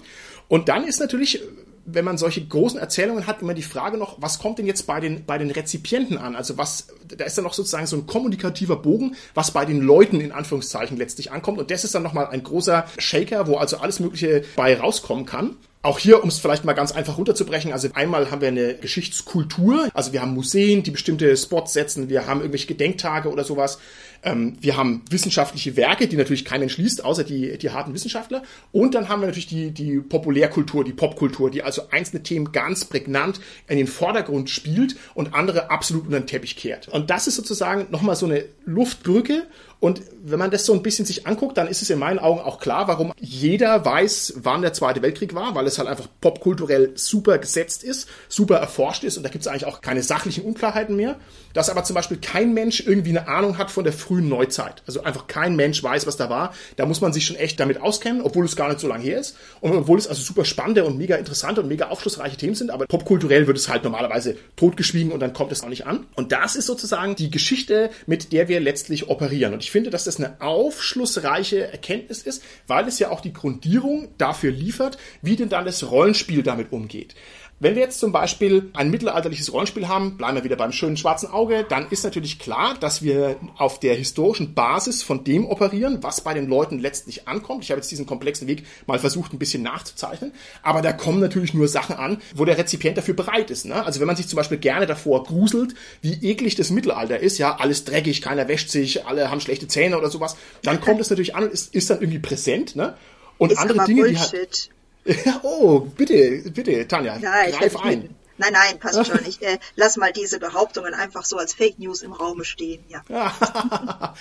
Und 0.48 0.68
dann 0.68 0.84
ist 0.84 1.00
natürlich 1.00 1.42
wenn 1.86 2.04
man 2.04 2.18
solche 2.18 2.44
großen 2.44 2.78
Erzählungen 2.78 3.26
hat, 3.26 3.42
immer 3.42 3.54
die 3.54 3.62
Frage 3.62 3.98
noch, 3.98 4.20
was 4.20 4.38
kommt 4.38 4.58
denn 4.58 4.66
jetzt 4.66 4.86
bei 4.86 5.00
den, 5.00 5.24
bei 5.24 5.38
den 5.38 5.50
Rezipienten 5.50 6.16
an? 6.16 6.34
Also 6.34 6.56
was, 6.56 6.88
da 7.06 7.24
ist 7.24 7.36
dann 7.36 7.44
noch 7.44 7.54
sozusagen 7.54 7.86
so 7.86 7.96
ein 7.96 8.06
kommunikativer 8.06 8.76
Bogen, 8.76 9.16
was 9.34 9.50
bei 9.50 9.64
den 9.64 9.80
Leuten 9.80 10.20
in 10.20 10.32
Anführungszeichen 10.32 10.96
letztlich 10.96 11.32
ankommt. 11.32 11.58
Und 11.58 11.70
das 11.70 11.84
ist 11.84 11.94
dann 11.94 12.02
nochmal 12.02 12.28
ein 12.28 12.42
großer 12.42 12.86
Shaker, 12.98 13.46
wo 13.46 13.56
also 13.56 13.78
alles 13.78 14.00
Mögliche 14.00 14.44
bei 14.56 14.78
rauskommen 14.78 15.26
kann. 15.26 15.56
Auch 15.82 15.98
hier, 15.98 16.22
um 16.22 16.30
es 16.30 16.38
vielleicht 16.38 16.64
mal 16.64 16.72
ganz 16.72 16.92
einfach 16.92 17.18
runterzubrechen, 17.18 17.70
also 17.70 17.88
einmal 17.92 18.30
haben 18.30 18.40
wir 18.40 18.48
eine 18.48 18.74
Geschichtskultur, 18.74 19.90
also 19.92 20.14
wir 20.14 20.22
haben 20.22 20.32
Museen, 20.32 20.82
die 20.82 20.90
bestimmte 20.90 21.36
Spots 21.36 21.74
setzen, 21.74 22.08
wir 22.08 22.26
haben 22.26 22.40
irgendwelche 22.40 22.68
Gedenktage 22.68 23.28
oder 23.28 23.44
sowas. 23.44 23.78
Ähm, 24.24 24.56
wir 24.60 24.76
haben 24.76 25.02
wissenschaftliche 25.10 25.76
Werke, 25.76 26.08
die 26.08 26.16
natürlich 26.16 26.44
kein 26.44 26.60
Mensch 26.60 26.78
liest, 26.78 27.04
außer 27.04 27.24
die, 27.24 27.56
die 27.58 27.70
harten 27.70 27.94
Wissenschaftler. 27.94 28.42
Und 28.72 28.94
dann 28.94 29.08
haben 29.08 29.20
wir 29.20 29.26
natürlich 29.26 29.46
die, 29.46 29.70
die 29.70 30.00
Populärkultur, 30.00 30.84
die 30.84 30.92
Popkultur, 30.92 31.50
die 31.50 31.62
also 31.62 31.82
einzelne 31.90 32.22
Themen 32.22 32.52
ganz 32.52 32.84
prägnant 32.84 33.40
in 33.68 33.76
den 33.76 33.86
Vordergrund 33.86 34.50
spielt 34.50 34.96
und 35.14 35.34
andere 35.34 35.70
absolut 35.70 36.06
unter 36.06 36.20
den 36.20 36.26
Teppich 36.26 36.56
kehrt. 36.56 36.88
Und 36.88 37.10
das 37.10 37.26
ist 37.26 37.36
sozusagen 37.36 37.86
nochmal 37.90 38.16
so 38.16 38.26
eine 38.26 38.46
Luftbrücke 38.64 39.46
und 39.80 40.02
wenn 40.22 40.38
man 40.38 40.50
das 40.50 40.64
so 40.64 40.72
ein 40.72 40.82
bisschen 40.82 41.04
sich 41.04 41.26
anguckt, 41.26 41.58
dann 41.58 41.68
ist 41.68 41.82
es 41.82 41.90
in 41.90 41.98
meinen 41.98 42.18
Augen 42.18 42.40
auch 42.40 42.58
klar, 42.58 42.88
warum 42.88 43.12
jeder 43.20 43.84
weiß, 43.84 44.34
wann 44.38 44.62
der 44.62 44.72
Zweite 44.72 45.02
Weltkrieg 45.02 45.34
war, 45.34 45.54
weil 45.54 45.66
es 45.66 45.78
halt 45.78 45.88
einfach 45.88 46.08
popkulturell 46.20 46.92
super 46.94 47.38
gesetzt 47.38 47.84
ist, 47.84 48.08
super 48.28 48.56
erforscht 48.56 49.04
ist 49.04 49.16
und 49.16 49.22
da 49.22 49.28
gibt 49.28 49.42
es 49.42 49.48
eigentlich 49.48 49.66
auch 49.66 49.82
keine 49.82 50.02
sachlichen 50.02 50.44
Unklarheiten 50.44 50.96
mehr. 50.96 51.16
Dass 51.52 51.70
aber 51.70 51.84
zum 51.84 51.94
Beispiel 51.94 52.16
kein 52.16 52.52
Mensch 52.52 52.80
irgendwie 52.80 53.10
eine 53.10 53.28
Ahnung 53.28 53.58
hat 53.58 53.70
von 53.70 53.84
der 53.84 53.92
frühen 53.92 54.28
Neuzeit. 54.28 54.82
Also 54.88 55.04
einfach 55.04 55.28
kein 55.28 55.54
Mensch 55.54 55.80
weiß, 55.82 56.04
was 56.04 56.16
da 56.16 56.28
war. 56.28 56.52
Da 56.74 56.84
muss 56.84 57.00
man 57.00 57.12
sich 57.12 57.24
schon 57.24 57.36
echt 57.36 57.60
damit 57.60 57.80
auskennen, 57.80 58.22
obwohl 58.22 58.44
es 58.44 58.56
gar 58.56 58.68
nicht 58.68 58.80
so 58.80 58.88
lange 58.88 59.04
her 59.04 59.20
ist. 59.20 59.36
Und 59.60 59.72
obwohl 59.72 59.98
es 59.98 60.08
also 60.08 60.20
super 60.20 60.44
spannende 60.44 60.84
und 60.84 60.98
mega 60.98 61.14
interessante 61.14 61.60
und 61.60 61.68
mega 61.68 61.88
aufschlussreiche 61.90 62.36
Themen 62.36 62.56
sind, 62.56 62.70
aber 62.70 62.86
popkulturell 62.86 63.46
wird 63.46 63.56
es 63.56 63.68
halt 63.68 63.84
normalerweise 63.84 64.36
totgeschwiegen 64.56 65.12
und 65.12 65.20
dann 65.20 65.32
kommt 65.32 65.52
es 65.52 65.62
auch 65.62 65.68
nicht 65.68 65.86
an. 65.86 66.06
Und 66.16 66.32
das 66.32 66.56
ist 66.56 66.66
sozusagen 66.66 67.14
die 67.14 67.30
Geschichte, 67.30 67.90
mit 68.06 68.32
der 68.32 68.48
wir 68.48 68.58
letztlich 68.58 69.08
operieren. 69.08 69.52
Und 69.52 69.62
ich 69.62 69.70
finde, 69.74 69.90
dass 69.90 70.04
das 70.04 70.18
eine 70.18 70.40
aufschlussreiche 70.40 71.66
Erkenntnis 71.66 72.22
ist, 72.22 72.44
weil 72.68 72.86
es 72.86 73.00
ja 73.00 73.10
auch 73.10 73.20
die 73.20 73.32
Grundierung 73.32 74.06
dafür 74.18 74.52
liefert, 74.52 74.98
wie 75.20 75.34
denn 75.34 75.48
dann 75.48 75.64
das 75.64 75.90
Rollenspiel 75.90 76.44
damit 76.44 76.70
umgeht. 76.70 77.16
Wenn 77.60 77.76
wir 77.76 77.82
jetzt 77.82 78.00
zum 78.00 78.10
Beispiel 78.10 78.70
ein 78.74 78.90
mittelalterliches 78.90 79.52
Rollenspiel 79.52 79.86
haben, 79.86 80.16
bleiben 80.16 80.36
wir 80.36 80.44
wieder 80.44 80.56
beim 80.56 80.72
schönen 80.72 80.96
schwarzen 80.96 81.30
Auge, 81.30 81.64
dann 81.68 81.88
ist 81.88 82.02
natürlich 82.02 82.40
klar, 82.40 82.74
dass 82.80 83.02
wir 83.02 83.36
auf 83.56 83.78
der 83.78 83.94
historischen 83.94 84.54
Basis 84.54 85.04
von 85.04 85.22
dem 85.22 85.46
operieren, 85.46 86.02
was 86.02 86.22
bei 86.22 86.34
den 86.34 86.48
Leuten 86.48 86.80
letztlich 86.80 87.28
ankommt. 87.28 87.62
Ich 87.62 87.70
habe 87.70 87.80
jetzt 87.80 87.90
diesen 87.92 88.06
komplexen 88.06 88.48
Weg 88.48 88.64
mal 88.86 88.98
versucht, 88.98 89.32
ein 89.32 89.38
bisschen 89.38 89.62
nachzuzeichnen, 89.62 90.32
aber 90.62 90.82
da 90.82 90.92
kommen 90.92 91.20
natürlich 91.20 91.54
nur 91.54 91.68
Sachen 91.68 91.94
an, 91.94 92.20
wo 92.34 92.44
der 92.44 92.58
Rezipient 92.58 92.98
dafür 92.98 93.14
bereit 93.14 93.52
ist. 93.52 93.66
Ne? 93.66 93.84
Also 93.86 94.00
wenn 94.00 94.08
man 94.08 94.16
sich 94.16 94.26
zum 94.26 94.36
Beispiel 94.36 94.58
gerne 94.58 94.86
davor 94.86 95.22
gruselt, 95.22 95.74
wie 96.02 96.14
eklig 96.28 96.56
das 96.56 96.70
Mittelalter 96.70 97.20
ist, 97.20 97.38
ja, 97.38 97.56
alles 97.56 97.84
dreckig, 97.84 98.20
keiner 98.20 98.48
wäscht 98.48 98.68
sich, 98.68 99.06
alle 99.06 99.30
haben 99.30 99.40
schlechte 99.40 99.68
Zähne 99.68 99.96
oder 99.96 100.10
sowas, 100.10 100.36
dann 100.62 100.80
kommt 100.80 101.00
es 101.00 101.08
natürlich 101.08 101.36
an 101.36 101.44
und 101.44 101.52
ist, 101.52 101.72
ist 101.72 101.88
dann 101.88 102.00
irgendwie 102.00 102.18
präsent. 102.18 102.74
Ne? 102.74 102.94
Und 103.38 103.52
ist 103.52 103.58
andere 103.58 103.84
Dinge, 103.86 104.02
Bullshit. 104.02 104.32
die 104.32 104.38
halt 104.38 104.70
oh, 105.42 105.80
bitte, 105.80 106.50
bitte, 106.50 106.86
Tanja, 106.88 107.18
ja, 107.18 107.50
greif 107.50 107.76
ein. 107.76 108.14
Nein, 108.36 108.52
nein, 108.52 108.78
passt 108.80 109.06
schon. 109.06 109.20
Ich 109.26 109.40
äh, 109.42 109.58
lass 109.76 109.96
mal 109.96 110.12
diese 110.12 110.40
Behauptungen 110.40 110.92
einfach 110.94 111.24
so 111.24 111.36
als 111.36 111.54
Fake 111.54 111.78
News 111.78 112.02
im 112.02 112.12
Raume 112.12 112.44
stehen. 112.44 112.84
Ja. 112.88 113.04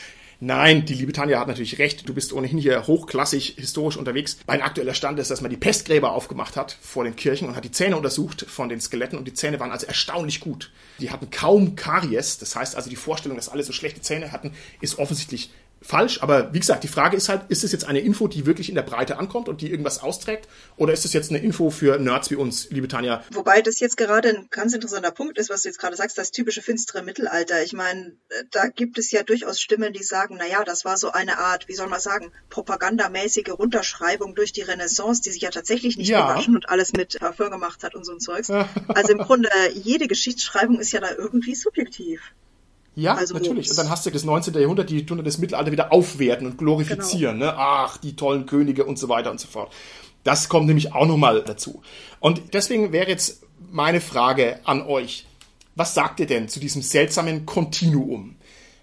Nein, 0.46 0.86
die 0.86 0.93
liebe 0.93 1.13
Tanja 1.13 1.39
hat 1.39 1.48
natürlich 1.48 1.80
recht. 1.80 2.10
Du 2.10 2.13
bist 2.13 2.34
ohnehin 2.34 2.58
hier 2.58 2.86
hochklassig 2.86 3.56
historisch 3.58 3.96
unterwegs. 3.96 4.39
Mein 4.46 4.62
aktueller 4.62 4.93
Stand 4.93 5.17
ist, 5.19 5.32
dass 5.32 5.39
man 5.39 5.50
die 5.50 5.58
Pestgräber 5.58 6.12
aufgemacht 6.12 6.58
hat 6.58 6.78
vor 6.82 7.06
den 7.06 7.15
Kirchen 7.15 7.48
und 7.48 7.56
hat 7.56 7.63
die 7.63 7.72
Zähne 7.72 7.96
untersucht 7.96 8.46
von 8.50 8.67
den 8.67 8.82
Skeletten 8.82 9.17
und 9.17 9.26
die 9.26 9.34
Zähne 9.34 9.62
waren 9.62 9.72
also 9.72 9.88
erstaunlich 9.88 10.41
gut. 10.41 10.72
Die 11.00 11.12
hatten 11.12 11.32
kaum 11.32 11.78
Karies. 11.78 12.39
Das 12.39 12.58
heißt 12.58 12.76
also, 12.76 12.89
die 12.89 12.98
Vorstellung, 12.98 13.38
dass 13.38 13.48
alle 13.48 13.63
so 13.63 13.72
schlechte 13.72 14.02
Zähne 14.02 14.34
hatten, 14.34 14.52
ist 14.82 15.00
offensichtlich 15.00 15.50
falsch, 15.84 16.22
aber 16.22 16.54
wie 16.54 16.60
gesagt, 16.60 16.84
die 16.84 16.88
Frage 16.88 17.17
ist 17.17 17.30
halt, 17.30 17.43
ist 17.50 17.63
es 17.63 17.72
jetzt 17.72 17.86
eine 17.86 18.00
Info, 18.00 18.28
die 18.28 18.46
wirklich 18.46 18.69
in 18.69 18.76
der 18.76 18.82
Breite 18.82 19.17
ankommt 19.17 19.50
und 19.50 19.62
die 19.62 19.69
irgendwas 19.69 20.02
austrägt, 20.02 20.48
oder 20.78 20.93
ist 20.93 21.06
es 21.06 21.13
jetzt 21.13 21.30
eine 21.30 21.39
Info 21.39 21.69
für 21.69 22.00
Nerds 22.00 22.32
wie 22.32 22.36
uns, 22.36 22.69
liebe 22.69 22.88
Tanja? 22.88 23.24
Wobei 23.32 23.62
das 23.62 23.80
jetzt 23.80 23.98
gerade 23.98 24.30
ein 24.30 24.48
ganz 24.50 24.74
interessanter 24.74 25.12
Punkt 25.12 25.38
ist, 25.38 25.50
was 25.50 25.63
du 25.63 25.69
jetzt 25.69 25.80
gerade 25.80 25.96
sagst, 25.96 26.17
das 26.17 26.32
typische 26.32 26.62
finstere 26.62 27.04
Mittelalter. 27.04 27.62
Ich 27.63 27.74
meine, 27.74 28.13
da 28.52 28.67
gibt 28.67 28.98
es 28.98 29.12
ja 29.12 29.24
durchaus 29.24 29.60
Stimmen, 29.60 29.93
die 29.93 30.04
sagen, 30.04 30.38
na 30.39 30.48
ja, 30.48 30.63
das 30.63 30.86
war 30.86 30.98
so 30.98 31.12
eine 31.12 31.38
Art, 31.38 31.67
wie 31.67 31.76
soll 31.76 31.88
man 31.88 32.00
sagen, 32.00 32.32
propagandamäßige 32.50 33.50
Runterschreibung 33.50 34.36
durch 34.36 34.54
die 34.54 34.62
Renaissance, 34.62 35.22
die 35.22 35.32
sich 35.32 35.41
ja 35.41 35.50
tatsächlich 35.50 35.98
nicht 35.98 36.10
ja. 36.10 36.28
gewaschen 36.28 36.56
und 36.56 36.69
alles 36.69 36.93
mit 36.93 37.19
Parfum 37.19 37.52
gemacht 37.52 37.84
hat 37.84 37.96
und 37.96 38.06
so 38.06 38.13
ein 38.13 38.19
Zeugs. 38.19 38.50
also 38.88 39.12
im 39.12 39.19
Grunde, 39.19 39.50
jede 39.74 40.08
Geschichtsschreibung 40.08 40.80
ist 40.80 40.91
ja 40.91 41.02
da 41.02 41.12
irgendwie 41.12 41.56
subjektiv. 41.56 42.22
Ja, 42.95 43.15
also 43.15 43.34
natürlich. 43.34 43.69
Und 43.69 43.77
dann 43.77 43.89
hast 43.89 44.06
du 44.06 44.12
das 44.12 44.23
19. 44.23 44.53
Jahrhundert, 44.53 44.89
die 44.89 45.06
tun 45.06 45.23
das 45.23 45.38
Mittelalter 45.38 45.71
wieder 45.71 45.91
aufwerten 45.91 46.45
und 46.47 46.58
glorifizieren. 46.58 47.39
Genau. 47.39 47.51
Ne? 47.51 47.58
Ach, 47.58 47.97
die 47.97 48.15
tollen 48.15 48.45
Könige 48.45 48.86
und 48.86 48.99
so 48.99 49.10
weiter 49.10 49.32
und 49.32 49.39
so 49.39 49.47
fort. 49.47 49.73
Das 50.23 50.47
kommt 50.47 50.67
nämlich 50.67 50.93
auch 50.93 51.06
nochmal 51.06 51.43
dazu. 51.43 51.82
Und 52.19 52.53
deswegen 52.53 52.91
wäre 52.91 53.10
jetzt 53.10 53.43
meine 53.71 53.99
Frage 53.99 54.60
an 54.63 54.82
euch. 54.84 55.25
Was 55.75 55.95
sagt 55.95 56.19
ihr 56.19 56.27
denn 56.27 56.49
zu 56.49 56.60
diesem 56.60 56.84
seltsamen 56.84 57.45
Kontinuum? 57.45 58.36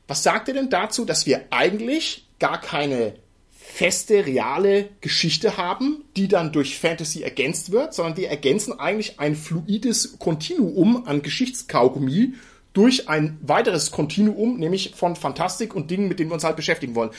Was 0.09 0.25
sagt 0.25 0.49
ihr 0.49 0.55
denn 0.55 0.71
dazu, 0.71 1.05
dass 1.05 1.25
wir 1.25 1.45
eigentlich 1.51 2.27
gar 2.41 2.61
keine 2.61 3.15
feste, 3.51 4.27
reale 4.27 4.89
Geschichte 5.01 5.57
haben, 5.57 6.03
die 6.17 6.27
dann 6.27 6.51
durch 6.51 6.79
Fantasy 6.79 7.23
ergänzt 7.23 7.71
wird, 7.71 7.95
sondern 7.95 8.17
wir 8.17 8.29
ergänzen 8.29 8.79
eigentlich 8.81 9.21
ein 9.21 9.37
fluides 9.37 10.19
Kontinuum 10.19 11.07
an 11.07 11.23
Geschichtskaugummi 11.23 12.35
durch 12.73 13.09
ein 13.09 13.39
weiteres 13.43 13.91
Kontinuum, 13.91 14.59
nämlich 14.59 14.93
von 14.95 15.17
Fantastik 15.17 15.75
und 15.75 15.91
Dingen, 15.91 16.09
mit 16.09 16.19
denen 16.19 16.31
wir 16.31 16.35
uns 16.35 16.45
halt 16.45 16.57
beschäftigen 16.57 16.95
wollen. 16.95 17.11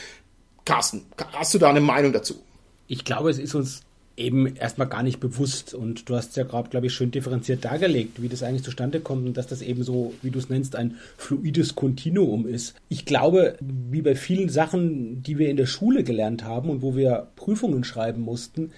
Carsten, 0.64 1.04
hast 1.32 1.54
du 1.54 1.58
da 1.58 1.70
eine 1.70 1.80
Meinung 1.80 2.12
dazu? 2.12 2.36
Ich 2.86 3.04
glaube, 3.04 3.30
es 3.30 3.38
ist 3.38 3.54
uns 3.54 3.82
eben 4.16 4.56
erstmal 4.56 4.88
gar 4.88 5.02
nicht 5.02 5.20
bewusst. 5.20 5.74
Und 5.74 6.08
du 6.08 6.16
hast 6.16 6.36
ja 6.36 6.44
gerade, 6.44 6.68
glaube 6.68 6.86
ich, 6.86 6.94
schön 6.94 7.10
differenziert 7.10 7.64
dargelegt, 7.64 8.20
wie 8.22 8.28
das 8.28 8.42
eigentlich 8.42 8.62
zustande 8.62 9.00
kommt 9.00 9.26
und 9.26 9.36
dass 9.36 9.46
das 9.46 9.62
eben 9.62 9.82
so, 9.82 10.14
wie 10.22 10.30
du 10.30 10.38
es 10.38 10.48
nennst, 10.48 10.76
ein 10.76 10.96
fluides 11.16 11.74
Kontinuum 11.74 12.46
ist. 12.46 12.74
Ich 12.88 13.04
glaube, 13.04 13.56
wie 13.60 14.02
bei 14.02 14.14
vielen 14.14 14.48
Sachen, 14.48 15.22
die 15.22 15.38
wir 15.38 15.48
in 15.48 15.56
der 15.56 15.66
Schule 15.66 16.04
gelernt 16.04 16.44
haben 16.44 16.70
und 16.70 16.82
wo 16.82 16.94
wir 16.96 17.28
Prüfungen 17.36 17.84
schreiben 17.84 18.22
mussten, 18.22 18.72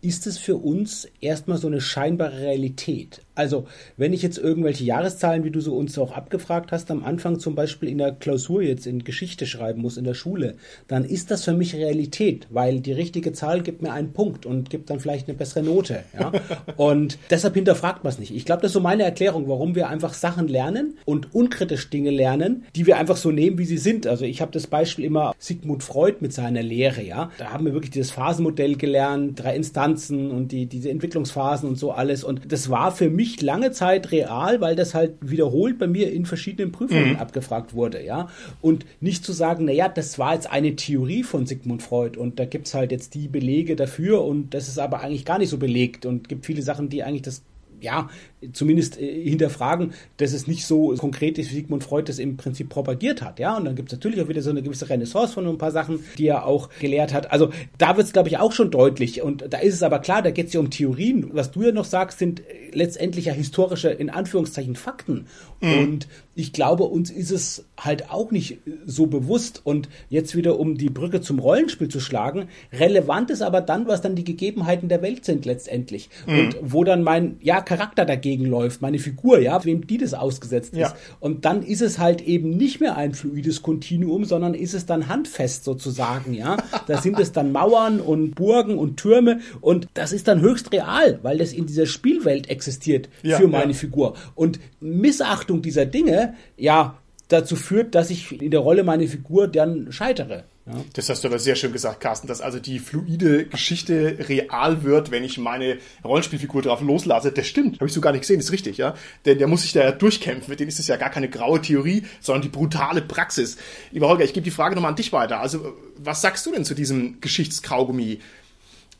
ist 0.00 0.26
es 0.26 0.38
für 0.38 0.56
uns 0.56 1.08
erstmal 1.20 1.58
so 1.58 1.66
eine 1.66 1.80
scheinbare 1.80 2.38
Realität. 2.38 3.22
Also, 3.38 3.66
wenn 3.96 4.12
ich 4.12 4.22
jetzt 4.22 4.36
irgendwelche 4.36 4.82
Jahreszahlen, 4.82 5.44
wie 5.44 5.52
du 5.52 5.60
so 5.60 5.76
uns 5.76 5.96
auch 5.96 6.10
abgefragt 6.10 6.72
hast, 6.72 6.90
am 6.90 7.04
Anfang 7.04 7.38
zum 7.38 7.54
Beispiel 7.54 7.88
in 7.88 7.98
der 7.98 8.10
Klausur 8.10 8.62
jetzt 8.62 8.84
in 8.84 9.04
Geschichte 9.04 9.46
schreiben 9.46 9.80
muss 9.80 9.96
in 9.96 10.02
der 10.02 10.14
Schule, 10.14 10.56
dann 10.88 11.04
ist 11.04 11.30
das 11.30 11.44
für 11.44 11.52
mich 11.52 11.76
Realität, 11.76 12.48
weil 12.50 12.80
die 12.80 12.90
richtige 12.90 13.32
Zahl 13.32 13.62
gibt 13.62 13.80
mir 13.80 13.92
einen 13.92 14.12
Punkt 14.12 14.44
und 14.44 14.70
gibt 14.70 14.90
dann 14.90 14.98
vielleicht 14.98 15.28
eine 15.28 15.38
bessere 15.38 15.62
Note. 15.62 16.02
Ja? 16.18 16.32
und 16.76 17.16
deshalb 17.30 17.54
hinterfragt 17.54 18.02
man 18.02 18.12
es 18.12 18.18
nicht. 18.18 18.34
Ich 18.34 18.44
glaube, 18.44 18.62
das 18.62 18.70
ist 18.70 18.74
so 18.74 18.80
meine 18.80 19.04
Erklärung, 19.04 19.48
warum 19.48 19.76
wir 19.76 19.88
einfach 19.88 20.14
Sachen 20.14 20.48
lernen 20.48 20.98
und 21.04 21.32
unkritisch 21.32 21.90
Dinge 21.90 22.10
lernen, 22.10 22.64
die 22.74 22.86
wir 22.86 22.96
einfach 22.96 23.16
so 23.16 23.30
nehmen, 23.30 23.56
wie 23.56 23.66
sie 23.66 23.78
sind. 23.78 24.08
Also 24.08 24.24
ich 24.24 24.40
habe 24.40 24.50
das 24.50 24.66
Beispiel 24.66 25.04
immer 25.04 25.32
Sigmund 25.38 25.84
Freud 25.84 26.16
mit 26.18 26.32
seiner 26.32 26.64
Lehre, 26.64 27.02
ja. 27.02 27.30
Da 27.38 27.50
haben 27.52 27.64
wir 27.64 27.72
wirklich 27.72 27.92
dieses 27.92 28.10
Phasenmodell 28.10 28.74
gelernt, 28.74 29.38
drei 29.38 29.54
Instanzen 29.54 30.32
und 30.32 30.50
die, 30.50 30.66
diese 30.66 30.90
Entwicklungsphasen 30.90 31.68
und 31.68 31.78
so 31.78 31.92
alles. 31.92 32.24
Und 32.24 32.50
das 32.50 32.68
war 32.68 32.90
für 32.90 33.08
mich 33.10 33.27
mich 33.28 33.42
lange 33.42 33.72
Zeit 33.72 34.10
real, 34.12 34.60
weil 34.60 34.76
das 34.76 34.94
halt 34.94 35.14
wiederholt 35.20 35.78
bei 35.78 35.86
mir 35.86 36.12
in 36.12 36.26
verschiedenen 36.26 36.72
Prüfungen 36.72 37.10
mhm. 37.10 37.16
abgefragt 37.16 37.74
wurde, 37.74 38.04
ja. 38.04 38.28
Und 38.60 38.86
nicht 39.00 39.24
zu 39.24 39.32
sagen, 39.32 39.66
naja, 39.66 39.88
das 39.88 40.18
war 40.18 40.34
jetzt 40.34 40.50
eine 40.50 40.76
Theorie 40.76 41.22
von 41.22 41.46
Sigmund 41.46 41.82
Freud 41.82 42.18
und 42.18 42.38
da 42.38 42.44
gibt 42.44 42.66
es 42.66 42.74
halt 42.74 42.92
jetzt 42.92 43.14
die 43.14 43.28
Belege 43.28 43.76
dafür 43.76 44.24
und 44.24 44.54
das 44.54 44.68
ist 44.68 44.78
aber 44.78 45.00
eigentlich 45.00 45.24
gar 45.24 45.38
nicht 45.38 45.50
so 45.50 45.58
belegt 45.58 46.06
und 46.06 46.28
gibt 46.28 46.46
viele 46.46 46.62
Sachen, 46.62 46.88
die 46.88 47.02
eigentlich 47.02 47.22
das 47.22 47.42
ja, 47.80 48.08
zumindest 48.52 49.00
äh, 49.00 49.24
hinterfragen, 49.24 49.92
dass 50.16 50.32
es 50.32 50.46
nicht 50.46 50.66
so 50.66 50.94
konkret 50.96 51.38
ist, 51.38 51.50
wie 51.50 51.56
Sigmund 51.56 51.84
Freud 51.84 52.08
das 52.08 52.18
im 52.18 52.36
Prinzip 52.36 52.68
propagiert 52.68 53.22
hat. 53.22 53.38
Ja, 53.38 53.56
und 53.56 53.64
dann 53.64 53.74
gibt 53.74 53.90
es 53.90 53.98
natürlich 53.98 54.20
auch 54.20 54.28
wieder 54.28 54.42
so 54.42 54.50
eine 54.50 54.62
gewisse 54.62 54.88
Renaissance 54.88 55.32
von 55.32 55.46
ein 55.46 55.58
paar 55.58 55.72
Sachen, 55.72 56.00
die 56.18 56.26
er 56.26 56.46
auch 56.46 56.68
gelehrt 56.80 57.12
hat. 57.12 57.32
Also 57.32 57.50
da 57.78 57.96
wird 57.96 58.06
es, 58.06 58.12
glaube 58.12 58.28
ich, 58.28 58.38
auch 58.38 58.52
schon 58.52 58.70
deutlich. 58.70 59.22
Und 59.22 59.44
da 59.50 59.58
ist 59.58 59.74
es 59.74 59.82
aber 59.82 59.98
klar, 59.98 60.22
da 60.22 60.30
geht 60.30 60.48
es 60.48 60.52
ja 60.52 60.60
um 60.60 60.70
Theorien. 60.70 61.30
Was 61.32 61.50
du 61.50 61.62
ja 61.62 61.72
noch 61.72 61.84
sagst, 61.84 62.18
sind 62.18 62.40
äh, 62.40 62.70
letztendlich 62.72 63.26
ja 63.26 63.32
historische, 63.32 63.90
in 63.90 64.10
Anführungszeichen, 64.10 64.76
Fakten. 64.76 65.26
Mhm. 65.60 65.78
Und 65.78 66.08
ich 66.34 66.52
glaube, 66.52 66.84
uns 66.84 67.10
ist 67.10 67.32
es 67.32 67.64
halt 67.76 68.10
auch 68.10 68.30
nicht 68.30 68.58
so 68.86 69.06
bewusst 69.06 69.60
und 69.64 69.88
jetzt 70.08 70.36
wieder 70.36 70.60
um 70.60 70.78
die 70.78 70.90
Brücke 70.90 71.20
zum 71.20 71.40
Rollenspiel 71.40 71.88
zu 71.88 71.98
schlagen, 71.98 72.48
relevant 72.72 73.30
ist 73.30 73.42
aber 73.42 73.60
dann, 73.60 73.88
was 73.88 74.02
dann 74.02 74.14
die 74.14 74.22
Gegebenheiten 74.22 74.88
der 74.88 75.02
Welt 75.02 75.24
sind 75.24 75.46
letztendlich 75.46 76.08
mhm. 76.26 76.38
und 76.38 76.56
wo 76.60 76.84
dann 76.84 77.02
mein 77.02 77.38
ja 77.40 77.60
Charakter 77.60 78.04
dagegen 78.04 78.27
läuft, 78.36 78.82
meine 78.82 78.98
Figur, 78.98 79.38
ja, 79.38 79.64
wem 79.64 79.86
die 79.86 79.98
das 79.98 80.14
ausgesetzt 80.14 80.74
ja. 80.74 80.88
ist 80.88 80.96
und 81.20 81.44
dann 81.44 81.62
ist 81.62 81.82
es 81.82 81.98
halt 81.98 82.20
eben 82.22 82.50
nicht 82.50 82.80
mehr 82.80 82.96
ein 82.96 83.14
fluides 83.14 83.62
Kontinuum, 83.62 84.24
sondern 84.24 84.54
ist 84.54 84.74
es 84.74 84.86
dann 84.86 85.08
handfest 85.08 85.64
sozusagen, 85.64 86.34
ja. 86.34 86.56
Da 86.86 87.00
sind 87.00 87.18
es 87.18 87.32
dann 87.32 87.52
Mauern 87.52 88.00
und 88.00 88.34
Burgen 88.34 88.78
und 88.78 88.96
Türme 88.96 89.40
und 89.60 89.88
das 89.94 90.12
ist 90.12 90.28
dann 90.28 90.40
höchst 90.40 90.72
real, 90.72 91.18
weil 91.22 91.38
das 91.38 91.52
in 91.52 91.66
dieser 91.66 91.86
Spielwelt 91.86 92.48
existiert 92.50 93.08
ja, 93.22 93.38
für 93.38 93.48
meine 93.48 93.72
ja. 93.72 93.78
Figur 93.78 94.14
und 94.34 94.60
Missachtung 94.80 95.62
dieser 95.62 95.86
Dinge, 95.86 96.34
ja, 96.56 96.98
dazu 97.28 97.56
führt, 97.56 97.94
dass 97.94 98.10
ich 98.10 98.40
in 98.40 98.50
der 98.50 98.60
Rolle 98.60 98.84
meine 98.84 99.06
Figur 99.06 99.48
dann 99.48 99.92
scheitere. 99.92 100.44
Ja. 100.68 100.84
Das 100.92 101.08
hast 101.08 101.24
du 101.24 101.28
aber 101.28 101.38
sehr 101.38 101.56
schön 101.56 101.72
gesagt, 101.72 102.00
Carsten, 102.00 102.28
dass 102.28 102.42
also 102.42 102.58
die 102.58 102.78
fluide 102.78 103.46
Geschichte 103.46 104.18
real 104.28 104.82
wird, 104.82 105.10
wenn 105.10 105.24
ich 105.24 105.38
meine 105.38 105.78
Rollenspielfigur 106.04 106.60
drauf 106.60 106.82
loslasse. 106.82 107.32
Das 107.32 107.46
stimmt, 107.46 107.76
habe 107.76 107.86
ich 107.86 107.94
so 107.94 108.02
gar 108.02 108.12
nicht 108.12 108.20
gesehen, 108.20 108.38
ist 108.38 108.52
richtig, 108.52 108.76
ja. 108.76 108.94
Denn 109.24 109.38
der 109.38 109.46
muss 109.46 109.62
sich 109.62 109.72
da 109.72 109.80
ja 109.80 109.92
durchkämpfen. 109.92 110.50
Mit 110.50 110.60
dem 110.60 110.68
ist 110.68 110.78
es 110.78 110.86
ja 110.86 110.96
gar 110.96 111.10
keine 111.10 111.30
graue 111.30 111.62
Theorie, 111.62 112.04
sondern 112.20 112.42
die 112.42 112.48
brutale 112.48 113.00
Praxis. 113.00 113.56
Lieber 113.92 114.08
Holger, 114.08 114.24
ich 114.24 114.34
gebe 114.34 114.44
die 114.44 114.50
Frage 114.50 114.74
nochmal 114.74 114.90
an 114.90 114.96
dich 114.96 115.12
weiter. 115.12 115.40
Also, 115.40 115.74
was 115.96 116.20
sagst 116.20 116.44
du 116.44 116.52
denn 116.52 116.64
zu 116.64 116.74
diesem 116.74 117.20
Geschichtskaugummi? 117.20 118.20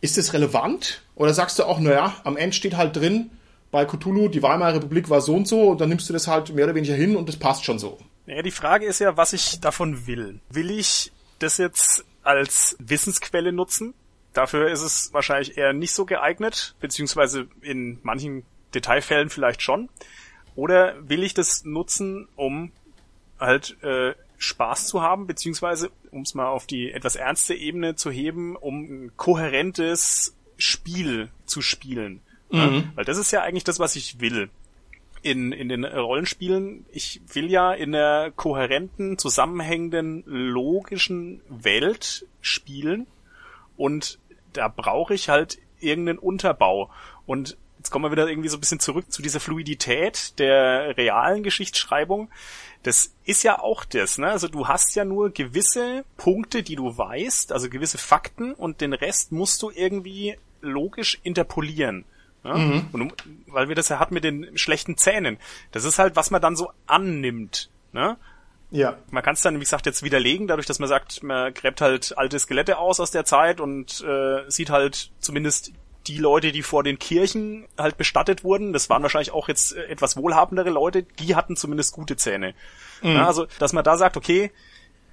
Ist 0.01 0.17
es 0.17 0.33
relevant? 0.33 1.03
Oder 1.17 1.35
sagst 1.35 1.59
du 1.59 1.65
auch, 1.65 1.81
naja, 1.81 2.17
am 2.25 2.37
Ende 2.37 2.55
steht 2.55 2.77
halt 2.77 2.97
drin, 2.97 3.31
bei 3.71 3.85
Cthulhu, 3.85 4.29
die 4.29 4.43
Weimarer 4.43 4.77
Republik 4.77 5.11
war 5.11 5.21
so 5.21 5.35
und 5.35 5.47
so, 5.47 5.71
und 5.71 5.81
dann 5.81 5.91
nimmst 5.91 6.09
du 6.09 6.13
das 6.13 6.27
halt 6.27 6.55
mehr 6.55 6.65
oder 6.65 6.75
weniger 6.75 6.95
hin 6.95 7.17
und 7.17 7.29
das 7.29 7.37
passt 7.37 7.65
schon 7.65 7.79
so. 7.79 7.99
Naja, 8.27 8.43
die 8.43 8.51
Frage 8.51 8.87
ist 8.87 9.01
ja, 9.01 9.17
was 9.17 9.33
ich 9.33 9.61
davon 9.61 10.07
will. 10.07 10.41
Will 10.51 10.71
ich 10.71 11.13
das 11.39 11.59
jetzt 11.59 12.05
als 12.23 12.77
Wissensquelle 12.79 13.53
nutzen? 13.53 13.95
Dafür 14.33 14.71
ist 14.71 14.83
es 14.83 15.13
wahrscheinlich 15.13 15.57
eher 15.57 15.73
nicht 15.73 15.93
so 15.93 16.05
geeignet, 16.05 16.75
beziehungsweise 16.81 17.49
in 17.61 17.99
manchen 18.03 18.45
Detailfällen 18.75 19.31
vielleicht 19.31 19.63
schon. 19.63 19.89
Oder 20.55 20.97
will 21.09 21.23
ich 21.23 21.35
das 21.35 21.65
nutzen, 21.65 22.29
um 22.37 22.73
halt 23.41 23.83
äh, 23.83 24.15
Spaß 24.39 24.87
zu 24.87 25.03
haben, 25.03 25.27
beziehungsweise 25.27 25.91
um 26.11 26.23
es 26.23 26.35
mal 26.35 26.49
auf 26.49 26.67
die 26.67 26.93
etwas 26.93 27.17
ernste 27.17 27.55
Ebene 27.55 27.97
zu 27.97 28.11
heben, 28.11 28.57
um 28.57 28.83
ein 28.83 29.13
kohärentes 29.17 30.37
Spiel 30.57 31.31
zu 31.47 31.63
spielen. 31.63 32.21
Mhm. 32.51 32.59
Ja? 32.59 32.83
Weil 32.95 33.05
das 33.05 33.19
ist 33.19 33.31
ja 33.31 33.43
eigentlich 33.43 33.65
das, 33.65 33.79
was 33.79 33.97
ich 33.97 34.21
will 34.21 34.51
in, 35.29 35.53
in 35.53 35.69
den 35.69 35.85
Rollenspielen, 35.85 36.87
ich 36.91 37.21
will 37.33 37.51
ja 37.51 37.73
in 37.73 37.95
einer 37.95 38.31
kohärenten, 38.31 39.19
zusammenhängenden, 39.19 40.25
logischen 40.27 41.41
Welt 41.49 42.27
spielen 42.41 43.07
und 43.77 44.19
da 44.53 44.69
brauche 44.69 45.15
ich 45.15 45.29
halt 45.29 45.59
irgendeinen 45.81 46.19
Unterbau. 46.19 46.91
Und 47.27 47.57
jetzt 47.79 47.91
kommen 47.91 48.07
wir 48.07 48.13
wieder 48.13 48.29
irgendwie 48.29 48.49
so 48.49 48.57
ein 48.57 48.61
bisschen 48.61 48.81
zurück 48.81 49.13
zu 49.13 49.23
dieser 49.23 49.41
Fluidität 49.41 50.39
der 50.39 50.97
realen 50.97 51.43
Geschichtsschreibung. 51.43 52.31
Das 52.83 53.13
ist 53.25 53.43
ja 53.43 53.59
auch 53.59 53.85
das, 53.85 54.19
ne? 54.19 54.29
Also 54.29 54.49
du 54.49 54.67
hast 54.67 54.95
ja 54.95 55.05
nur 55.05 55.31
gewisse 55.31 56.05
Punkte, 56.17 56.63
die 56.63 56.77
du 56.77 56.97
weißt, 56.97 57.53
also 57.53 57.69
gewisse 57.69 57.99
Fakten 57.99 58.55
und 58.55 58.81
den 58.81 58.93
Rest 58.95 59.33
musst 59.33 59.63
du 59.63 59.71
irgendwie 59.71 60.37
logisch 60.61 61.19
interpolieren. 61.23 62.05
Ja? 62.49 62.57
Mhm. 62.57 62.89
Und, 62.93 63.13
weil 63.47 63.69
wir 63.69 63.75
das 63.75 63.89
ja 63.89 63.99
hatten 63.99 64.15
mit 64.15 64.25
den 64.25 64.57
schlechten 64.57 64.97
Zähnen. 64.97 65.39
Das 65.71 65.85
ist 65.85 65.99
halt, 65.99 66.17
was 66.17 66.31
man 66.31 66.41
dann 66.41 66.57
so 66.57 66.73
annimmt. 66.87 67.71
Ne? 67.93 68.17
Ja. 68.71 68.99
Man 69.11 69.23
kann 69.23 69.35
es 69.35 69.43
dann, 69.43 69.57
wie 69.57 69.61
gesagt, 69.61 69.87
jetzt 69.87 70.03
widerlegen, 70.03 70.47
dadurch, 70.47 70.67
dass 70.67 70.79
man 70.79 70.89
sagt, 70.89 71.23
man 71.23 71.53
gräbt 71.55 71.81
halt 71.81 72.17
alte 72.17 72.39
Skelette 72.39 72.79
aus 72.79 73.01
aus 73.01 73.11
der 73.11 73.25
Zeit 73.25 73.61
und 73.61 74.03
äh, 74.03 74.49
sieht 74.49 74.71
halt 74.71 75.11
zumindest 75.21 75.73
die 76.07 76.19
Leute, 76.19 76.53
die 76.53 76.63
vor 76.63 76.83
den 76.83 76.99
Kirchen 76.99 77.67
halt 77.77 77.99
bestattet 77.99 78.43
wurden, 78.43 78.73
das 78.73 78.89
waren 78.89 79.03
wahrscheinlich 79.03 79.33
auch 79.33 79.49
jetzt 79.49 79.77
äh, 79.77 79.85
etwas 79.87 80.17
wohlhabendere 80.17 80.71
Leute, 80.71 81.03
die 81.03 81.37
hatten 81.37 81.57
zumindest 81.57 81.93
gute 81.93 82.17
Zähne. 82.17 82.55
Mhm. 83.03 83.13
Ja, 83.13 83.27
also, 83.27 83.47
dass 83.59 83.73
man 83.73 83.85
da 83.85 83.97
sagt, 83.97 84.17
okay, 84.17 84.51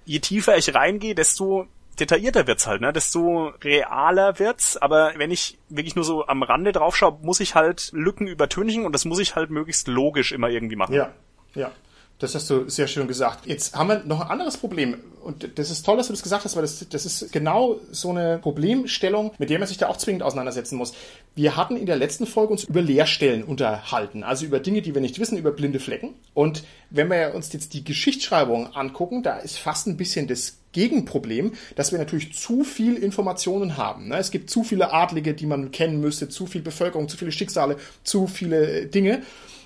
je 0.06 0.20
tiefer 0.20 0.58
ich 0.58 0.74
reingehe, 0.74 1.16
desto 1.16 1.68
detaillierter 2.00 2.48
wird's 2.48 2.68
halt, 2.68 2.82
ne? 2.82 2.93
desto 2.93 3.54
realer 3.64 4.39
wird's. 4.39 4.78
Aber 4.78 5.14
wenn 5.18 5.32
ich 5.32 5.58
wirklich 5.70 5.96
nur 5.96 6.06
so 6.06 6.28
am 6.28 6.43
Rande 6.43 6.72
drauf 6.72 6.96
schaue, 6.96 7.20
muss 7.22 7.39
ich 7.39 7.56
halt 7.56 7.91
Lücken 7.93 8.28
übertünchen 8.28 8.86
und 8.86 8.93
das 8.93 9.06
muss 9.06 9.20
ich 9.20 9.36
halt 9.36 9.50
möglichst 9.50 9.88
logisch 9.88 10.32
immer 10.32 10.50
irgendwie 10.50 10.76
machen. 10.76 10.93
Ja, 10.93 11.12
ja. 11.54 11.72
Das 12.20 12.34
hast 12.34 12.49
du 12.49 12.70
sehr 12.70 12.88
schön 12.88 13.07
gesagt. 13.07 13.45
Jetzt 13.45 13.76
haben 13.76 13.89
wir 13.89 14.03
noch 14.05 14.22
ein 14.22 14.28
anderes 14.28 14.55
Problem. 14.57 14.97
Und 15.22 15.57
das 15.57 15.70
ist 15.70 15.86
toll, 15.86 15.97
dass 15.97 16.07
du 16.07 16.13
das 16.13 16.22
gesagt 16.22 16.45
hast, 16.45 16.55
weil 16.55 16.61
das, 16.61 16.88
das 16.88 17.05
ist 17.05 17.32
genau 17.34 17.80
so 17.91 18.11
eine 18.11 18.38
Problemstellung, 18.38 19.32
mit 19.38 19.49
der 19.49 19.59
man 19.59 19.68
sich 19.68 19.78
da 19.78 19.88
auch 19.89 19.97
zwingend 19.97 20.24
auseinandersetzen 20.24 20.78
muss. 20.78 20.93
Wir 21.36 21.57
hatten 21.57 21.76
in 21.76 21.88
der 21.88 21.97
letzten 21.97 22.26
Folge 22.26 22.53
uns 22.53 22.63
über 22.63 22.82
Leerstellen 22.82 23.43
unterhalten, 23.43 24.24
also 24.24 24.45
über 24.45 24.59
Dinge, 24.59 24.82
die 24.82 24.93
wir 24.93 25.01
nicht 25.01 25.20
wissen, 25.20 25.38
über 25.38 25.51
blinde 25.51 25.80
Flecken. 25.80 26.13
Und 26.34 26.63
wenn 26.89 27.09
wir 27.09 27.34
uns 27.36 27.51
jetzt 27.51 27.74
die 27.74 27.84
Geschichtsschreibung 27.84 28.76
angucken, 28.76 29.24
da 29.24 29.38
ist 29.38 29.57
fast 29.57 29.88
ein 29.88 29.97
bisschen 29.97 30.28
das 30.28 30.57
Gegenproblem, 30.72 31.53
dass 31.76 31.91
wir 31.91 31.99
natürlich 31.99 32.34
zu 32.34 32.63
viel 32.63 32.95
Informationen 32.95 33.78
haben. 33.78 34.09
Ne? 34.09 34.18
Es 34.18 34.30
gibt 34.30 34.49
zu 34.49 34.63
viele 34.63 34.93
Adlige, 34.93 35.34
die 35.34 35.47
man 35.47 35.72
kennen 35.72 35.99
müsste, 36.01 36.30
zu 36.30 36.45
viel 36.45 36.61
Bevölkerung, 36.61 37.09
zu 37.09 37.18
viele 37.18 37.32
Schicksale, 37.32 37.78
zu 38.03 38.28
viele 38.28 38.86
Dinge. 38.86 39.24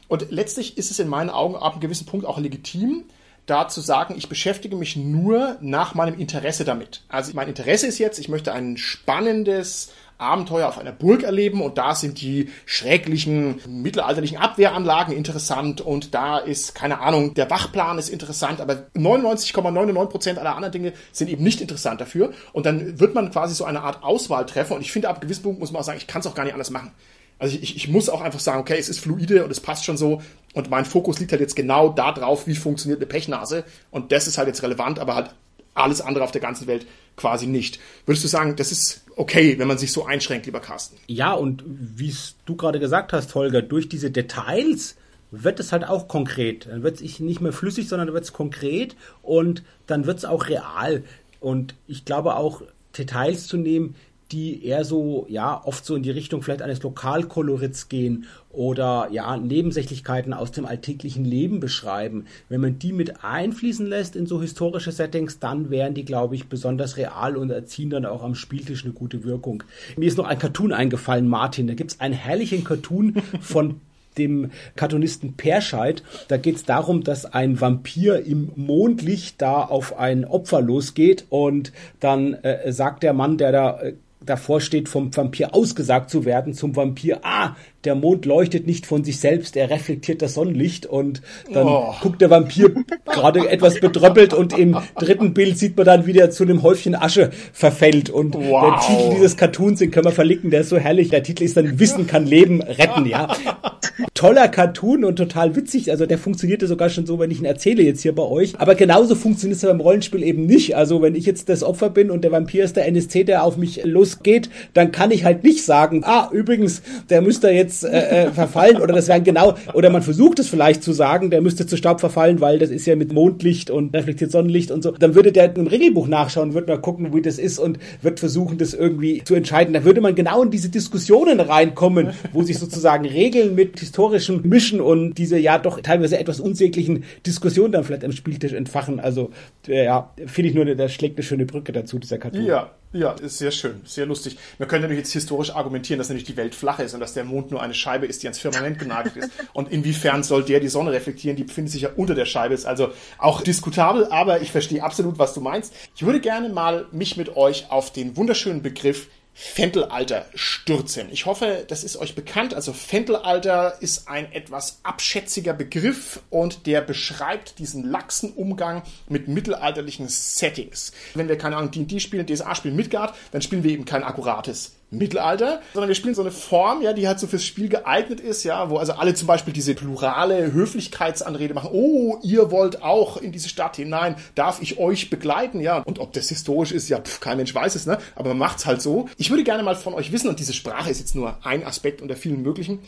Und 0.10 0.32
letztlich 0.32 0.78
ist 0.78 0.92
es 0.92 1.00
in 1.00 1.08
meinen 1.08 1.30
Augen 1.30 1.56
ab 1.56 1.74
einem 1.74 1.82
gewissen 1.82 2.06
Punkt 2.06 2.26
auch 2.26 2.40
legitim, 2.40 3.06
da 3.46 3.68
zu 3.68 3.80
sagen, 3.80 4.16
ich 4.18 4.28
beschäftige 4.28 4.76
mich 4.76 4.96
nur 4.96 5.58
nach 5.62 5.96
meinem 5.96 6.20
Interesse 6.20 6.66
damit. 6.66 7.04
Also 7.08 7.32
mein 7.34 7.48
Interesse 7.48 7.88
ist 7.88 8.00
jetzt, 8.00 8.20
ich 8.20 8.28
möchte 8.28 8.52
ein 8.52 8.78
spannendes 8.78 9.92
Abenteuer 10.18 10.68
auf 10.68 10.78
einer 10.78 10.92
Burg 10.92 11.24
erleben 11.24 11.62
und 11.62 11.78
da 11.78 11.96
sind 11.96 12.20
die 12.20 12.50
schrecklichen 12.66 13.62
mittelalterlichen 13.68 14.38
Abwehranlagen 14.38 15.16
interessant 15.16 15.80
und 15.80 16.14
da 16.14 16.40
ist, 16.40 16.76
keine 16.76 17.00
Ahnung, 17.00 17.36
der 17.36 17.50
Wachplan 17.50 17.98
ist 17.98 18.10
interessant, 18.10 18.60
aber 18.60 18.88
99,99% 18.96 20.38
aller 20.38 20.56
anderen 20.56 20.74
Dinge 20.74 20.94
sind 21.14 21.30
eben 21.30 21.44
nicht 21.44 21.62
interessant 21.62 22.02
dafür 22.02 22.34
und 22.52 22.66
dann 22.66 23.00
wird 23.00 23.16
man 23.16 23.32
quasi 23.32 23.56
so 23.56 23.64
eine 23.64 23.82
Art 23.82 24.04
Auswahl 24.04 24.46
treffen 24.46 24.74
und 24.74 24.82
ich 24.82 24.92
finde, 24.92 25.08
ab 25.08 25.22
gewissen 25.22 25.44
Punkt 25.44 25.60
muss 25.62 25.72
man 25.72 25.82
auch 25.82 25.86
sagen, 25.86 26.00
ich 26.00 26.08
kann 26.08 26.20
es 26.20 26.28
auch 26.28 26.36
gar 26.36 26.44
nicht 26.44 26.54
anders 26.54 26.72
machen. 26.72 26.92
Also 27.40 27.58
ich, 27.60 27.76
ich 27.76 27.88
muss 27.88 28.10
auch 28.10 28.22
einfach 28.22 28.40
sagen, 28.40 28.60
okay, 28.60 28.78
es 28.78 28.90
ist 28.90 29.00
fluide 29.00 29.46
und 29.46 29.52
es 29.52 29.60
passt 29.60 29.86
schon 29.86 29.98
so. 29.98 30.22
Und 30.54 30.70
mein 30.70 30.86
Fokus 30.86 31.20
liegt 31.20 31.32
halt 31.32 31.42
jetzt 31.42 31.56
genau 31.56 31.90
da 31.90 32.12
drauf, 32.12 32.48
wie 32.48 32.56
funktioniert 32.56 33.00
eine 33.00 33.08
Pechnase. 33.08 33.64
Und 33.92 34.12
das 34.12 34.28
ist 34.28 34.38
halt 34.38 34.48
jetzt 34.48 34.62
relevant, 34.62 35.00
aber 35.00 35.16
halt 35.16 35.34
alles 35.74 36.02
andere 36.02 36.24
auf 36.24 36.32
der 36.32 36.42
ganzen 36.42 36.68
Welt 36.68 36.86
quasi 37.16 37.48
nicht. 37.48 37.80
Würdest 38.06 38.24
du 38.24 38.28
sagen, 38.28 38.56
das 38.56 38.72
ist 38.72 39.04
okay, 39.16 39.58
wenn 39.58 39.68
man 39.68 39.78
sich 39.78 39.92
so 39.92 40.06
einschränkt, 40.06 40.46
lieber 40.46 40.60
Carsten? 40.60 40.98
Ja, 41.08 41.34
und 41.34 41.64
wie 41.66 42.14
du 42.46 42.56
gerade 42.56 42.80
gesagt 42.80 43.14
hast, 43.14 43.34
Holger, 43.36 43.62
durch 43.62 43.88
diese 43.88 44.12
Details 44.12 44.96
wird 45.32 45.60
es 45.60 45.72
halt 45.72 45.88
auch 45.88 46.08
konkret. 46.08 46.68
Dann 46.68 46.84
wird 46.84 47.02
es 47.02 47.20
nicht 47.20 47.42
mehr 47.42 47.54
flüssig, 47.54 47.88
sondern 47.88 48.08
dann 48.08 48.14
wird 48.16 48.26
es 48.26 48.34
konkret 48.34 48.96
und 49.22 49.64
dann 49.88 50.06
wird 50.06 50.18
es 50.18 50.26
auch 50.26 50.48
real. 50.48 51.04
Und 51.40 51.76
ich 51.88 52.06
glaube 52.06 52.36
auch, 52.36 52.64
Details 52.98 53.48
zu 53.48 53.58
nehmen, 53.58 53.96
die 54.32 54.66
eher 54.66 54.86
so, 54.86 55.26
ja, 55.30 55.62
oft 55.64 55.86
so 55.86 55.96
in 55.96 56.04
die 56.04 56.12
Richtung 56.12 56.42
vielleicht 56.42 56.62
eines 56.62 56.84
Lokalkolorits 56.84 57.90
gehen 57.90 58.26
oder 58.52 59.08
ja, 59.12 59.38
Nebensächlichkeiten 59.38 60.34
aus 60.34 60.52
dem 60.52 60.66
alltäglichen 60.66 61.26
Leben 61.26 61.60
beschreiben. 61.60 62.26
Wenn 62.48 62.62
man 62.62 62.80
die 62.80 62.94
mit 62.94 63.24
einfließen 63.24 63.86
lässt 63.86 64.16
in 64.16 64.28
so 64.28 64.42
historische 64.42 64.92
Settings, 64.92 65.40
dann 65.40 65.70
wären 65.70 65.94
die, 65.94 66.06
glaube 66.06 66.36
ich, 66.36 66.48
besonders 66.48 66.98
real 66.98 67.38
und 67.38 67.50
erziehen 67.50 67.90
dann 67.90 68.06
auch 68.06 68.24
am 68.24 68.36
Spieltisch 68.36 68.84
eine 68.84 68.94
gute 68.94 69.24
Wirkung. 69.24 69.64
Mir 69.98 70.08
ist 70.08 70.18
noch 70.18 70.28
ein 70.28 70.40
Cartoon 70.40 70.74
eingefallen, 70.74 71.28
Martin. 71.28 71.68
Da 71.68 71.74
gibt's 71.74 72.00
einen 72.00 72.14
herrlichen 72.14 72.64
Cartoon 72.64 73.16
von 73.42 73.82
dem 74.18 74.52
Cartoonisten 74.76 75.34
Perscheid. 75.34 76.04
Da 76.28 76.38
geht 76.38 76.58
es 76.58 76.66
darum, 76.66 77.04
dass 77.04 77.26
ein 77.26 77.60
Vampir 77.62 78.26
im 78.26 78.52
Mondlicht 78.56 79.42
da 79.42 79.62
auf 79.62 79.98
ein 79.98 80.26
Opfer 80.26 80.62
losgeht 80.62 81.26
und 81.30 81.72
dann 82.00 82.34
äh, 82.34 82.72
sagt 82.72 83.04
der 83.04 83.14
Mann, 83.14 83.38
der 83.38 83.52
da 83.52 83.82
äh, 83.82 83.94
davor 84.22 84.62
steht, 84.62 84.90
vom 84.90 85.16
Vampir 85.16 85.54
ausgesagt 85.54 86.10
zu 86.10 86.26
werden, 86.26 86.54
zum 86.54 86.76
Vampir, 86.76 87.20
ah, 87.24 87.56
der 87.86 87.96
Mond 87.96 88.26
leuchtet 88.26 88.68
nicht 88.68 88.86
von 88.86 89.04
sich 89.04 89.20
selbst, 89.20 89.56
er 89.56 89.70
reflektiert 89.70 90.22
das 90.22 90.34
Sonnenlicht 90.34 90.86
und 90.86 91.22
dann 91.54 91.68
oh. 91.68 91.96
guckt 92.02 92.22
der 92.22 92.30
Vampir 92.30 92.74
gerade 93.06 93.48
etwas 93.50 93.80
bedröppelt 93.80 94.34
und 94.34 94.58
im 94.58 94.78
dritten 94.98 95.34
Bild 95.34 95.58
sieht 95.58 95.78
man 95.78 95.86
dann, 95.86 96.06
wie 96.06 96.14
der 96.14 96.32
zu 96.32 96.44
einem 96.44 96.64
Häufchen 96.64 96.96
Asche 96.96 97.32
verfällt 97.54 98.10
und 98.10 98.36
wow. 98.36 98.66
der 98.66 98.80
Titel 98.98 99.16
dieses 99.16 99.38
Cartoons, 99.38 99.80
den 99.80 99.92
können 99.92 100.06
wir 100.06 100.12
verlinken, 100.12 100.52
der 100.52 100.62
ist 100.62 100.70
so 100.70 100.78
herrlich, 100.78 101.10
der 101.10 101.24
Titel 101.24 101.44
ist 101.44 101.56
dann 101.58 101.80
Wissen 101.80 102.08
kann 102.08 102.26
Leben 102.26 102.62
retten, 102.62 103.06
ja. 103.06 103.36
toller 104.14 104.48
Cartoon 104.48 105.06
und 105.06 105.16
total 105.16 105.56
witzig. 105.56 105.92
Also 105.92 106.06
der 106.06 106.18
funktionierte 106.18 106.68
sogar 106.68 106.90
schon 106.90 107.06
so, 107.06 107.20
wenn 107.20 107.32
ich 107.32 107.40
ihn 107.40 107.46
erzähle 107.46 107.84
jetzt 107.84 108.02
hier 108.02 108.14
bei 108.14 108.24
euch. 108.24 108.60
Aber 108.60 108.76
genauso 108.76 109.16
funktioniert 109.16 109.58
es 109.58 109.68
beim 109.68 109.80
Rollenspiel 109.80 110.24
eben 110.24 110.46
nicht. 110.46 110.76
Also 110.76 111.02
wenn 111.02 111.16
ich 111.16 111.26
jetzt 111.26 111.50
das 111.50 111.64
Opfer 111.64 111.90
bin 111.90 112.12
und 112.12 112.24
der 112.24 112.32
Vampir 112.32 112.64
ist 112.64 112.76
der 112.76 112.88
NSC, 112.88 113.24
der 113.24 113.44
auf 113.44 113.58
mich 113.58 113.84
losgeht, 113.86 114.50
dann 114.74 114.92
kann 114.92 115.12
ich 115.12 115.24
halt 115.24 115.44
nicht 115.44 115.64
sagen, 115.64 116.04
ah, 116.06 116.30
übrigens, 116.32 116.82
der 117.10 117.22
müsste 117.22 117.50
jetzt 117.50 117.69
äh, 117.84 118.28
äh, 118.28 118.32
verfallen 118.32 118.78
oder 118.78 118.94
das 118.94 119.08
wären 119.08 119.24
genau, 119.24 119.56
oder 119.74 119.90
man 119.90 120.02
versucht 120.02 120.40
es 120.40 120.50
vielleicht 120.50 120.84
zu 120.84 120.94
sagen, 120.94 121.30
der 121.30 121.42
müsste 121.42 121.66
zu 121.66 121.78
Staub 121.78 122.00
verfallen, 122.00 122.42
weil 122.42 122.60
das 122.60 122.70
ist 122.70 122.86
ja 122.86 122.96
mit 122.96 123.14
Mondlicht 123.14 123.70
und 123.70 123.96
reflektiert 123.96 124.32
Sonnenlicht 124.32 124.72
und 124.72 124.84
so. 124.84 124.92
Dann 124.92 125.16
würde 125.16 125.32
der 125.32 125.56
im 125.56 125.68
Regelbuch 125.68 126.08
nachschauen, 126.08 126.54
würde 126.54 126.72
mal 126.72 126.82
gucken, 126.82 127.14
wie 127.14 127.22
das 127.22 127.38
ist 127.38 127.60
und 127.60 127.80
wird 128.02 128.20
versuchen, 128.20 128.58
das 128.58 128.74
irgendwie 128.74 129.24
zu 129.24 129.36
entscheiden. 129.36 129.74
Da 129.74 129.84
würde 129.84 130.02
man 130.02 130.16
genau 130.16 130.44
in 130.44 130.52
diese 130.52 130.70
Diskussionen 130.70 131.40
reinkommen, 131.40 132.10
wo 132.34 132.44
sich 132.44 132.58
sozusagen 132.58 133.06
Regeln 133.06 133.56
mit 133.56 133.80
historischem 133.80 134.42
mischen 134.44 134.82
und 134.82 135.16
diese 135.16 135.38
ja 135.38 135.58
doch 135.58 135.80
teilweise 135.82 136.20
etwas 136.20 136.40
unsäglichen 136.40 137.04
Diskussionen 137.26 137.72
dann 137.72 137.84
vielleicht 137.84 138.04
am 138.04 138.12
Spieltisch 138.12 138.54
entfachen. 138.54 139.00
Also 139.00 139.32
ja, 139.68 140.12
finde 140.26 140.50
ich 140.50 140.56
nur, 140.56 140.66
der 140.66 140.90
schlägt 140.90 141.18
eine 141.18 141.24
schöne 141.24 141.46
Brücke 141.46 141.72
dazu, 141.72 142.00
dieser 142.00 142.18
Cartoon. 142.18 142.46
Ja, 142.46 142.72
ja, 142.92 143.12
ist 143.12 143.38
sehr 143.38 143.52
schön, 143.52 143.82
sehr 143.86 144.08
lustig. 144.08 144.38
Man 144.58 144.68
könnte 144.68 144.84
natürlich 144.84 145.04
jetzt 145.04 145.14
historisch 145.14 145.54
argumentieren, 145.54 146.00
dass 146.00 146.10
natürlich 146.10 146.26
die 146.26 146.38
Welt 146.38 146.56
flach 146.56 146.80
ist 146.80 146.96
und 146.96 147.00
dass 147.00 147.14
der 147.14 147.24
Mond 147.24 147.52
nur 147.52 147.59
eine 147.60 147.74
Scheibe 147.74 148.06
ist, 148.06 148.24
die 148.24 148.28
ans 148.28 148.40
Firmament 148.40 148.80
genagelt 148.80 149.16
ist. 149.18 149.32
Und 149.54 149.72
inwiefern 149.72 150.24
soll 150.24 150.44
der 150.44 150.60
die 150.60 150.68
Sonne 150.68 150.92
reflektieren? 150.92 151.38
Die 151.38 151.44
befindet 151.44 151.72
sich 151.72 151.84
ja 151.84 151.90
unter 151.96 152.16
der 152.16 152.26
Scheibe, 152.26 152.54
ist 152.54 152.66
also 152.66 152.92
auch 153.18 153.42
diskutabel, 153.42 154.08
aber 154.10 154.42
ich 154.42 154.52
verstehe 154.52 154.84
absolut, 154.84 155.20
was 155.20 155.34
du 155.34 155.42
meinst. 155.42 155.74
Ich 155.96 156.06
würde 156.06 156.20
gerne 156.20 156.50
mal 156.50 156.88
mich 156.92 157.18
mit 157.18 157.36
euch 157.36 157.72
auf 157.72 157.92
den 157.92 158.18
wunderschönen 158.18 158.62
Begriff 158.62 159.08
Fentelalter 159.42 160.26
stürzen. 160.36 161.08
Ich 161.12 161.26
hoffe, 161.26 161.64
das 161.66 161.86
ist 161.86 161.96
euch 161.96 162.14
bekannt. 162.14 162.54
Also 162.54 162.74
Fentelalter 162.74 163.82
ist 163.82 164.10
ein 164.10 164.30
etwas 164.34 164.82
abschätziger 164.84 165.54
Begriff 165.54 166.20
und 166.30 166.66
der 166.68 166.82
beschreibt 166.82 167.58
diesen 167.58 167.90
laxen 167.90 168.34
Umgang 168.34 168.84
mit 169.08 169.30
mittelalterlichen 169.30 170.10
Settings. 170.10 170.92
Wenn 171.14 171.30
wir 171.30 171.38
keine 171.38 171.56
Ahnung 171.56 171.72
D&D 171.72 172.02
spielen, 172.02 172.28
DSA 172.28 172.54
spielen 172.54 172.76
Midgard, 172.76 173.16
dann 173.32 173.42
spielen 173.42 173.64
wir 173.64 173.72
eben 173.72 173.86
kein 173.86 174.04
akkurates 174.04 174.76
Mittelalter, 174.92 175.62
sondern 175.74 175.88
wir 175.88 175.96
spielen 175.96 176.16
so 176.16 176.22
eine 176.22 176.32
Form, 176.32 176.82
ja, 176.82 176.94
die 176.94 177.08
halt 177.08 177.20
so 177.20 177.28
fürs 177.28 177.46
Spiel 177.46 177.70
geeignet 177.70 178.20
ist, 178.20 178.44
ja, 178.44 178.70
wo 178.70 178.78
also 178.78 178.94
alle 178.94 179.14
zum 179.14 179.28
Beispiel 179.28 179.54
diese 179.54 179.76
plurale 179.76 180.52
Höflichkeitsanrede 180.52 181.54
machen. 181.54 181.70
Oh, 181.72 182.18
ihr 182.24 182.50
wollt 182.52 182.82
auch 182.82 183.18
in 183.18 183.32
diese 183.32 183.50
Stadt 183.50 183.76
hinein, 183.76 184.16
darf 184.36 184.62
ich 184.62 184.80
euch 184.80 185.10
begleiten, 185.10 185.60
ja. 185.60 185.78
Und 185.80 186.00
ob 186.00 186.14
das 186.14 186.30
historisch 186.30 186.72
ist, 186.72 186.90
ja, 186.90 187.00
pf, 187.00 187.20
kein 187.20 187.38
Mensch 187.38 187.54
weiß 187.54 187.76
es, 187.76 187.86
ne? 187.86 188.00
Aber 188.16 188.30
man 188.30 188.40
macht's 188.40 188.66
halt 188.66 188.82
so. 188.82 189.08
Ich 189.18 189.30
würde 189.30 189.44
gerne 189.44 189.64
mal 189.64 189.76
von 189.76 189.94
euch 189.94 190.12
wissen, 190.12 190.30
und 190.30 190.40
diese 190.40 190.54
Sprache 190.54 190.90
ist 190.90 191.00
jetzt 191.00 191.16
nur 191.16 191.38
ein 191.44 191.64
Aspekt 191.66 192.02
unter 192.02 192.16
vielen 192.16 192.42
möglichen. 192.42 192.80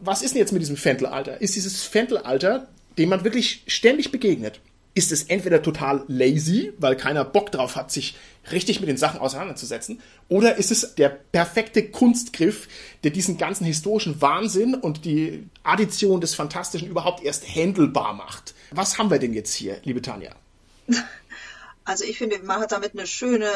Was 0.00 0.22
ist 0.22 0.34
denn 0.34 0.40
jetzt 0.40 0.52
mit 0.52 0.62
diesem 0.62 0.76
Fentelalter? 0.76 1.40
Ist 1.40 1.54
dieses 1.54 1.82
Fentelalter, 1.82 2.68
dem 2.98 3.10
man 3.10 3.24
wirklich 3.24 3.62
ständig 3.66 4.10
begegnet, 4.10 4.60
ist 4.94 5.12
es 5.12 5.24
entweder 5.24 5.62
total 5.62 6.04
lazy, 6.08 6.72
weil 6.78 6.96
keiner 6.96 7.24
Bock 7.24 7.50
drauf 7.50 7.76
hat, 7.76 7.90
sich 7.90 8.14
richtig 8.50 8.80
mit 8.80 8.88
den 8.88 8.96
Sachen 8.96 9.20
auseinanderzusetzen, 9.20 10.00
oder 10.28 10.56
ist 10.56 10.70
es 10.70 10.94
der 10.96 11.08
perfekte 11.08 11.88
Kunstgriff, 11.88 12.68
der 13.04 13.10
diesen 13.10 13.38
ganzen 13.38 13.64
historischen 13.64 14.20
Wahnsinn 14.20 14.74
und 14.74 15.04
die 15.04 15.48
Addition 15.62 16.20
des 16.20 16.34
Fantastischen 16.34 16.88
überhaupt 16.88 17.22
erst 17.22 17.44
händelbar 17.46 18.12
macht. 18.12 18.54
Was 18.70 18.98
haben 18.98 19.10
wir 19.10 19.18
denn 19.18 19.32
jetzt 19.32 19.54
hier, 19.54 19.80
liebe 19.84 20.02
Tanja? 20.02 20.34
Also 21.84 22.04
ich 22.04 22.16
finde, 22.16 22.38
man 22.44 22.60
hat 22.60 22.70
damit 22.70 22.92
eine 22.92 23.08
schöne 23.08 23.50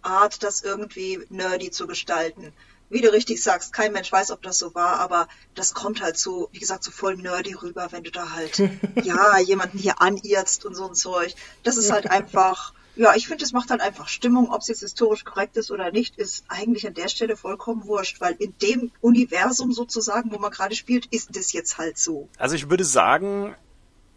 Art, 0.00 0.44
das 0.44 0.62
irgendwie 0.62 1.18
nerdy 1.28 1.72
zu 1.72 1.88
gestalten 1.88 2.52
wie 2.90 3.00
du 3.00 3.12
richtig 3.12 3.42
sagst, 3.42 3.72
kein 3.72 3.92
Mensch 3.92 4.10
weiß, 4.10 4.30
ob 4.30 4.42
das 4.42 4.58
so 4.58 4.74
war, 4.74 5.00
aber 5.00 5.28
das 5.54 5.74
kommt 5.74 6.02
halt 6.02 6.16
so, 6.16 6.48
wie 6.52 6.58
gesagt, 6.58 6.84
so 6.84 6.90
voll 6.90 7.16
nerdy 7.16 7.54
rüber, 7.54 7.88
wenn 7.90 8.04
du 8.04 8.10
da 8.10 8.32
halt, 8.32 8.58
ja, 9.02 9.38
jemanden 9.38 9.78
hier 9.78 10.00
anirzt 10.00 10.64
und 10.64 10.74
so 10.74 10.86
ein 10.86 10.94
Zeug. 10.94 11.34
Das 11.62 11.76
ist 11.76 11.90
halt 11.90 12.06
einfach, 12.10 12.72
ja, 12.96 13.14
ich 13.14 13.26
finde, 13.26 13.44
es 13.44 13.52
macht 13.52 13.70
halt 13.70 13.80
einfach 13.80 14.08
Stimmung, 14.08 14.50
ob 14.50 14.60
es 14.60 14.68
jetzt 14.68 14.80
historisch 14.80 15.24
korrekt 15.24 15.56
ist 15.56 15.70
oder 15.70 15.90
nicht, 15.90 16.16
ist 16.16 16.44
eigentlich 16.48 16.86
an 16.86 16.94
der 16.94 17.08
Stelle 17.08 17.36
vollkommen 17.36 17.86
wurscht, 17.86 18.20
weil 18.20 18.34
in 18.38 18.54
dem 18.62 18.92
Universum 19.00 19.72
sozusagen, 19.72 20.30
wo 20.32 20.38
man 20.38 20.50
gerade 20.50 20.74
spielt, 20.74 21.06
ist 21.06 21.36
das 21.36 21.52
jetzt 21.52 21.78
halt 21.78 21.98
so. 21.98 22.28
Also 22.38 22.54
ich 22.54 22.70
würde 22.70 22.84
sagen, 22.84 23.56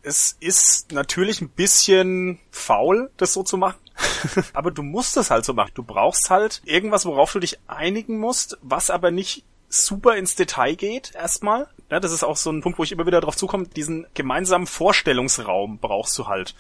es 0.04 0.38
ist 0.40 0.92
natürlich 0.92 1.42
ein 1.42 1.50
bisschen 1.50 2.40
faul, 2.52 3.12
das 3.18 3.34
so 3.34 3.44
zu 3.44 3.58
machen. 3.58 3.80
aber 4.54 4.72
du 4.72 4.84
musst 4.84 5.18
es 5.18 5.32
halt 5.32 5.46
so 5.46 5.54
machen. 5.54 5.72
Du 5.74 5.84
brauchst 5.84 6.30
halt 6.30 6.62
irgendwas, 6.66 7.06
worauf 7.06 7.32
du 7.34 7.40
dich 7.40 7.60
einigen 7.68 8.20
musst, 8.20 8.58
was 8.62 8.90
aber 8.90 9.12
nicht 9.12 9.44
super 9.70 10.16
ins 10.16 10.36
Detail 10.36 10.76
geht, 10.76 11.14
erstmal. 11.16 11.68
Ja, 11.90 12.00
das 12.00 12.12
ist 12.12 12.24
auch 12.24 12.38
so 12.38 12.52
ein 12.52 12.62
Punkt, 12.62 12.80
wo 12.80 12.84
ich 12.84 12.92
immer 12.92 13.06
wieder 13.06 13.22
drauf 13.22 13.36
zukomme. 13.36 13.68
Diesen 13.68 14.08
gemeinsamen 14.14 14.68
Vorstellungsraum 14.68 15.80
brauchst 15.80 16.18
du 16.18 16.28
halt. 16.28 16.56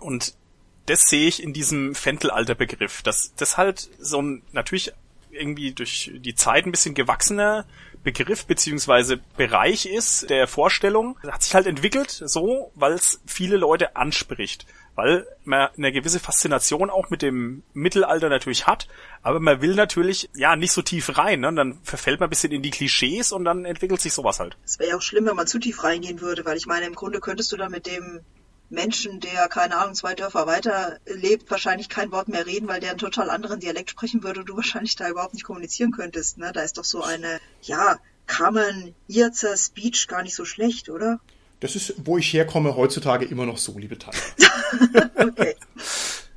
Und 0.00 0.34
das 0.86 1.08
sehe 1.08 1.28
ich 1.28 1.42
in 1.42 1.52
diesem 1.52 1.94
Fentelalter-Begriff, 1.94 3.02
dass 3.02 3.34
das 3.36 3.56
halt 3.56 3.88
so 3.98 4.20
ein 4.20 4.42
natürlich 4.52 4.92
irgendwie 5.30 5.72
durch 5.72 6.12
die 6.14 6.34
Zeit 6.34 6.66
ein 6.66 6.70
bisschen 6.70 6.94
gewachsener 6.94 7.66
Begriff 8.04 8.46
beziehungsweise 8.46 9.18
Bereich 9.36 9.86
ist 9.86 10.30
der 10.30 10.46
Vorstellung. 10.46 11.18
Das 11.22 11.34
hat 11.34 11.42
sich 11.42 11.54
halt 11.54 11.66
entwickelt 11.66 12.10
so, 12.10 12.70
weil 12.74 12.92
es 12.92 13.20
viele 13.26 13.56
Leute 13.56 13.96
anspricht. 13.96 14.66
Weil 14.94 15.26
man 15.44 15.70
eine 15.76 15.92
gewisse 15.92 16.20
Faszination 16.20 16.88
auch 16.88 17.10
mit 17.10 17.20
dem 17.22 17.64
Mittelalter 17.72 18.28
natürlich 18.28 18.66
hat, 18.66 18.86
aber 19.22 19.40
man 19.40 19.60
will 19.60 19.74
natürlich 19.74 20.30
ja 20.34 20.54
nicht 20.54 20.72
so 20.72 20.82
tief 20.82 21.18
rein. 21.18 21.40
Ne? 21.40 21.48
Und 21.48 21.56
dann 21.56 21.78
verfällt 21.82 22.20
man 22.20 22.28
ein 22.28 22.30
bisschen 22.30 22.52
in 22.52 22.62
die 22.62 22.70
Klischees 22.70 23.32
und 23.32 23.44
dann 23.44 23.64
entwickelt 23.64 24.00
sich 24.00 24.12
sowas 24.12 24.38
halt. 24.38 24.56
Es 24.64 24.78
wäre 24.78 24.90
ja 24.90 24.96
auch 24.96 25.02
schlimm, 25.02 25.26
wenn 25.26 25.36
man 25.36 25.46
zu 25.46 25.58
tief 25.58 25.82
reingehen 25.82 26.20
würde, 26.20 26.44
weil 26.44 26.56
ich 26.56 26.66
meine, 26.66 26.86
im 26.86 26.94
Grunde 26.94 27.20
könntest 27.20 27.50
du 27.50 27.56
da 27.56 27.68
mit 27.68 27.86
dem 27.86 28.20
Menschen, 28.70 29.20
der, 29.20 29.48
keine 29.48 29.76
Ahnung, 29.76 29.94
zwei 29.94 30.14
Dörfer 30.14 30.46
weiter 30.46 30.98
lebt, 31.06 31.50
wahrscheinlich 31.50 31.88
kein 31.88 32.12
Wort 32.12 32.28
mehr 32.28 32.46
reden, 32.46 32.68
weil 32.68 32.80
der 32.80 32.90
einen 32.90 32.98
total 32.98 33.30
anderen 33.30 33.60
Dialekt 33.60 33.90
sprechen 33.90 34.22
würde 34.22 34.40
und 34.40 34.48
du 34.48 34.56
wahrscheinlich 34.56 34.96
da 34.96 35.08
überhaupt 35.08 35.34
nicht 35.34 35.44
kommunizieren 35.44 35.92
könntest. 35.92 36.38
Ne? 36.38 36.52
Da 36.52 36.62
ist 36.62 36.78
doch 36.78 36.84
so 36.84 37.02
eine, 37.02 37.40
ja, 37.62 37.98
Common 38.26 38.94
Irzer 39.06 39.56
Speech 39.56 40.08
gar 40.08 40.22
nicht 40.22 40.34
so 40.34 40.44
schlecht, 40.44 40.88
oder? 40.88 41.20
Das 41.64 41.76
ist, 41.76 41.94
wo 42.04 42.18
ich 42.18 42.30
herkomme, 42.34 42.76
heutzutage 42.76 43.24
immer 43.24 43.46
noch 43.46 43.56
so, 43.56 43.78
liebe 43.78 43.96
Tante. 43.96 44.18
okay. 45.18 45.54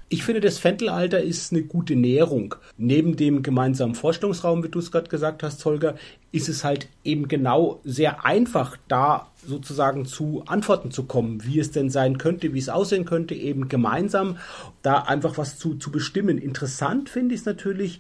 Ich 0.08 0.24
finde, 0.24 0.40
das 0.40 0.58
Fentelalter 0.58 1.22
ist 1.22 1.52
eine 1.52 1.64
gute 1.64 1.98
Näherung. 1.98 2.56
Neben 2.78 3.18
dem 3.18 3.44
gemeinsamen 3.44 3.94
Vorstellungsraum, 3.94 4.64
wie 4.64 4.70
du 4.70 4.80
es 4.80 4.90
gerade 4.90 5.10
gesagt 5.10 5.44
hast, 5.44 5.66
Holger, 5.66 5.96
ist 6.32 6.48
es 6.48 6.64
halt 6.64 6.88
eben 7.04 7.28
genau 7.28 7.82
sehr 7.84 8.24
einfach, 8.24 8.78
da 8.88 9.30
sozusagen 9.46 10.06
zu 10.06 10.44
Antworten 10.46 10.92
zu 10.92 11.04
kommen, 11.04 11.44
wie 11.44 11.60
es 11.60 11.72
denn 11.72 11.90
sein 11.90 12.18
könnte, 12.18 12.54
wie 12.54 12.60
es 12.60 12.70
aussehen 12.70 13.04
könnte, 13.04 13.36
eben 13.36 13.68
gemeinsam 13.68 14.38
da 14.82 15.00
einfach 15.00 15.38
was 15.38 15.60
zu, 15.60 15.76
zu 15.76 15.92
bestimmen. 15.92 16.38
Interessant 16.38 17.10
finde 17.10 17.36
ich 17.36 17.42
es 17.42 17.46
natürlich, 17.46 18.00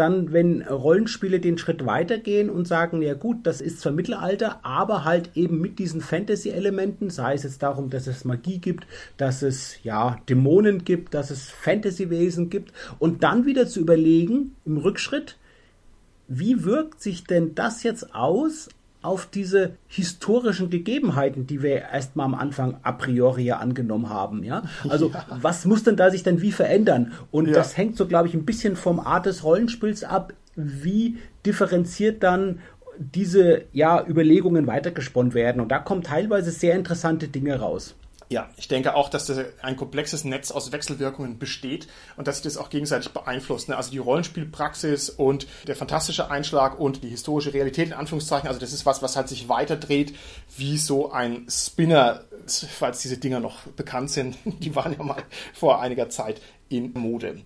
dann, 0.00 0.32
wenn 0.32 0.62
Rollenspiele 0.62 1.40
den 1.40 1.58
Schritt 1.58 1.84
weitergehen 1.84 2.48
und 2.48 2.66
sagen, 2.66 3.02
ja 3.02 3.12
gut, 3.14 3.46
das 3.46 3.60
ist 3.60 3.80
zwar 3.80 3.92
Mittelalter, 3.92 4.64
aber 4.64 5.04
halt 5.04 5.30
eben 5.34 5.60
mit 5.60 5.78
diesen 5.78 6.00
Fantasy-Elementen, 6.00 7.10
sei 7.10 7.34
es 7.34 7.42
jetzt 7.42 7.62
darum, 7.62 7.90
dass 7.90 8.06
es 8.06 8.24
Magie 8.24 8.58
gibt, 8.58 8.86
dass 9.18 9.42
es 9.42 9.78
ja 9.84 10.18
Dämonen 10.28 10.84
gibt, 10.84 11.12
dass 11.12 11.30
es 11.30 11.50
Fantasy-Wesen 11.50 12.48
gibt 12.48 12.72
und 12.98 13.22
dann 13.22 13.44
wieder 13.44 13.66
zu 13.66 13.80
überlegen 13.80 14.56
im 14.64 14.78
Rückschritt, 14.78 15.36
wie 16.28 16.64
wirkt 16.64 17.02
sich 17.02 17.24
denn 17.24 17.54
das 17.54 17.82
jetzt 17.82 18.14
aus 18.14 18.70
auf 19.02 19.26
diese 19.26 19.76
historischen 19.88 20.68
Gegebenheiten, 20.68 21.46
die 21.46 21.62
wir 21.62 21.76
erstmal 21.92 22.26
am 22.26 22.34
Anfang 22.34 22.76
a 22.82 22.92
priori 22.92 23.44
ja 23.44 23.56
angenommen 23.58 24.10
haben, 24.10 24.44
ja? 24.44 24.62
Also, 24.88 25.10
ja. 25.14 25.24
was 25.40 25.64
muss 25.64 25.84
denn 25.84 25.96
da 25.96 26.10
sich 26.10 26.22
denn 26.22 26.42
wie 26.42 26.52
verändern? 26.52 27.12
Und 27.30 27.48
ja. 27.48 27.54
das 27.54 27.76
hängt 27.76 27.96
so, 27.96 28.06
glaube 28.06 28.28
ich, 28.28 28.34
ein 28.34 28.44
bisschen 28.44 28.76
vom 28.76 29.00
Art 29.00 29.26
des 29.26 29.42
Rollenspiels 29.44 30.04
ab, 30.04 30.32
wie 30.56 31.18
differenziert 31.46 32.22
dann 32.22 32.60
diese 32.98 33.62
ja, 33.72 34.04
Überlegungen 34.06 34.66
weitergesponnen 34.66 35.32
werden. 35.32 35.62
Und 35.62 35.70
da 35.70 35.78
kommen 35.78 36.02
teilweise 36.02 36.50
sehr 36.50 36.74
interessante 36.74 37.28
Dinge 37.28 37.58
raus. 37.58 37.94
Ja, 38.32 38.48
ich 38.56 38.68
denke 38.68 38.94
auch, 38.94 39.08
dass 39.08 39.26
das 39.26 39.40
ein 39.60 39.76
komplexes 39.76 40.22
Netz 40.22 40.52
aus 40.52 40.70
Wechselwirkungen 40.70 41.40
besteht 41.40 41.88
und 42.16 42.28
dass 42.28 42.36
sich 42.36 42.44
das 42.44 42.58
auch 42.58 42.70
gegenseitig 42.70 43.10
beeinflusst. 43.10 43.68
Ne? 43.68 43.76
Also 43.76 43.90
die 43.90 43.98
Rollenspielpraxis 43.98 45.10
und 45.10 45.48
der 45.66 45.74
fantastische 45.74 46.30
Einschlag 46.30 46.78
und 46.78 47.02
die 47.02 47.08
historische 47.08 47.52
Realität 47.52 47.88
in 47.88 47.92
Anführungszeichen, 47.92 48.46
also 48.46 48.60
das 48.60 48.72
ist 48.72 48.86
was, 48.86 49.02
was 49.02 49.16
halt 49.16 49.28
sich 49.28 49.48
weiterdreht 49.48 50.14
wie 50.56 50.78
so 50.78 51.10
ein 51.10 51.48
Spinner, 51.50 52.22
falls 52.46 53.02
diese 53.02 53.18
Dinger 53.18 53.40
noch 53.40 53.66
bekannt 53.66 54.12
sind. 54.12 54.38
Die 54.44 54.76
waren 54.76 54.92
ja 54.96 55.02
mal 55.02 55.24
vor 55.52 55.80
einiger 55.80 56.08
Zeit 56.08 56.40
in 56.68 56.92
Mode. 56.92 57.40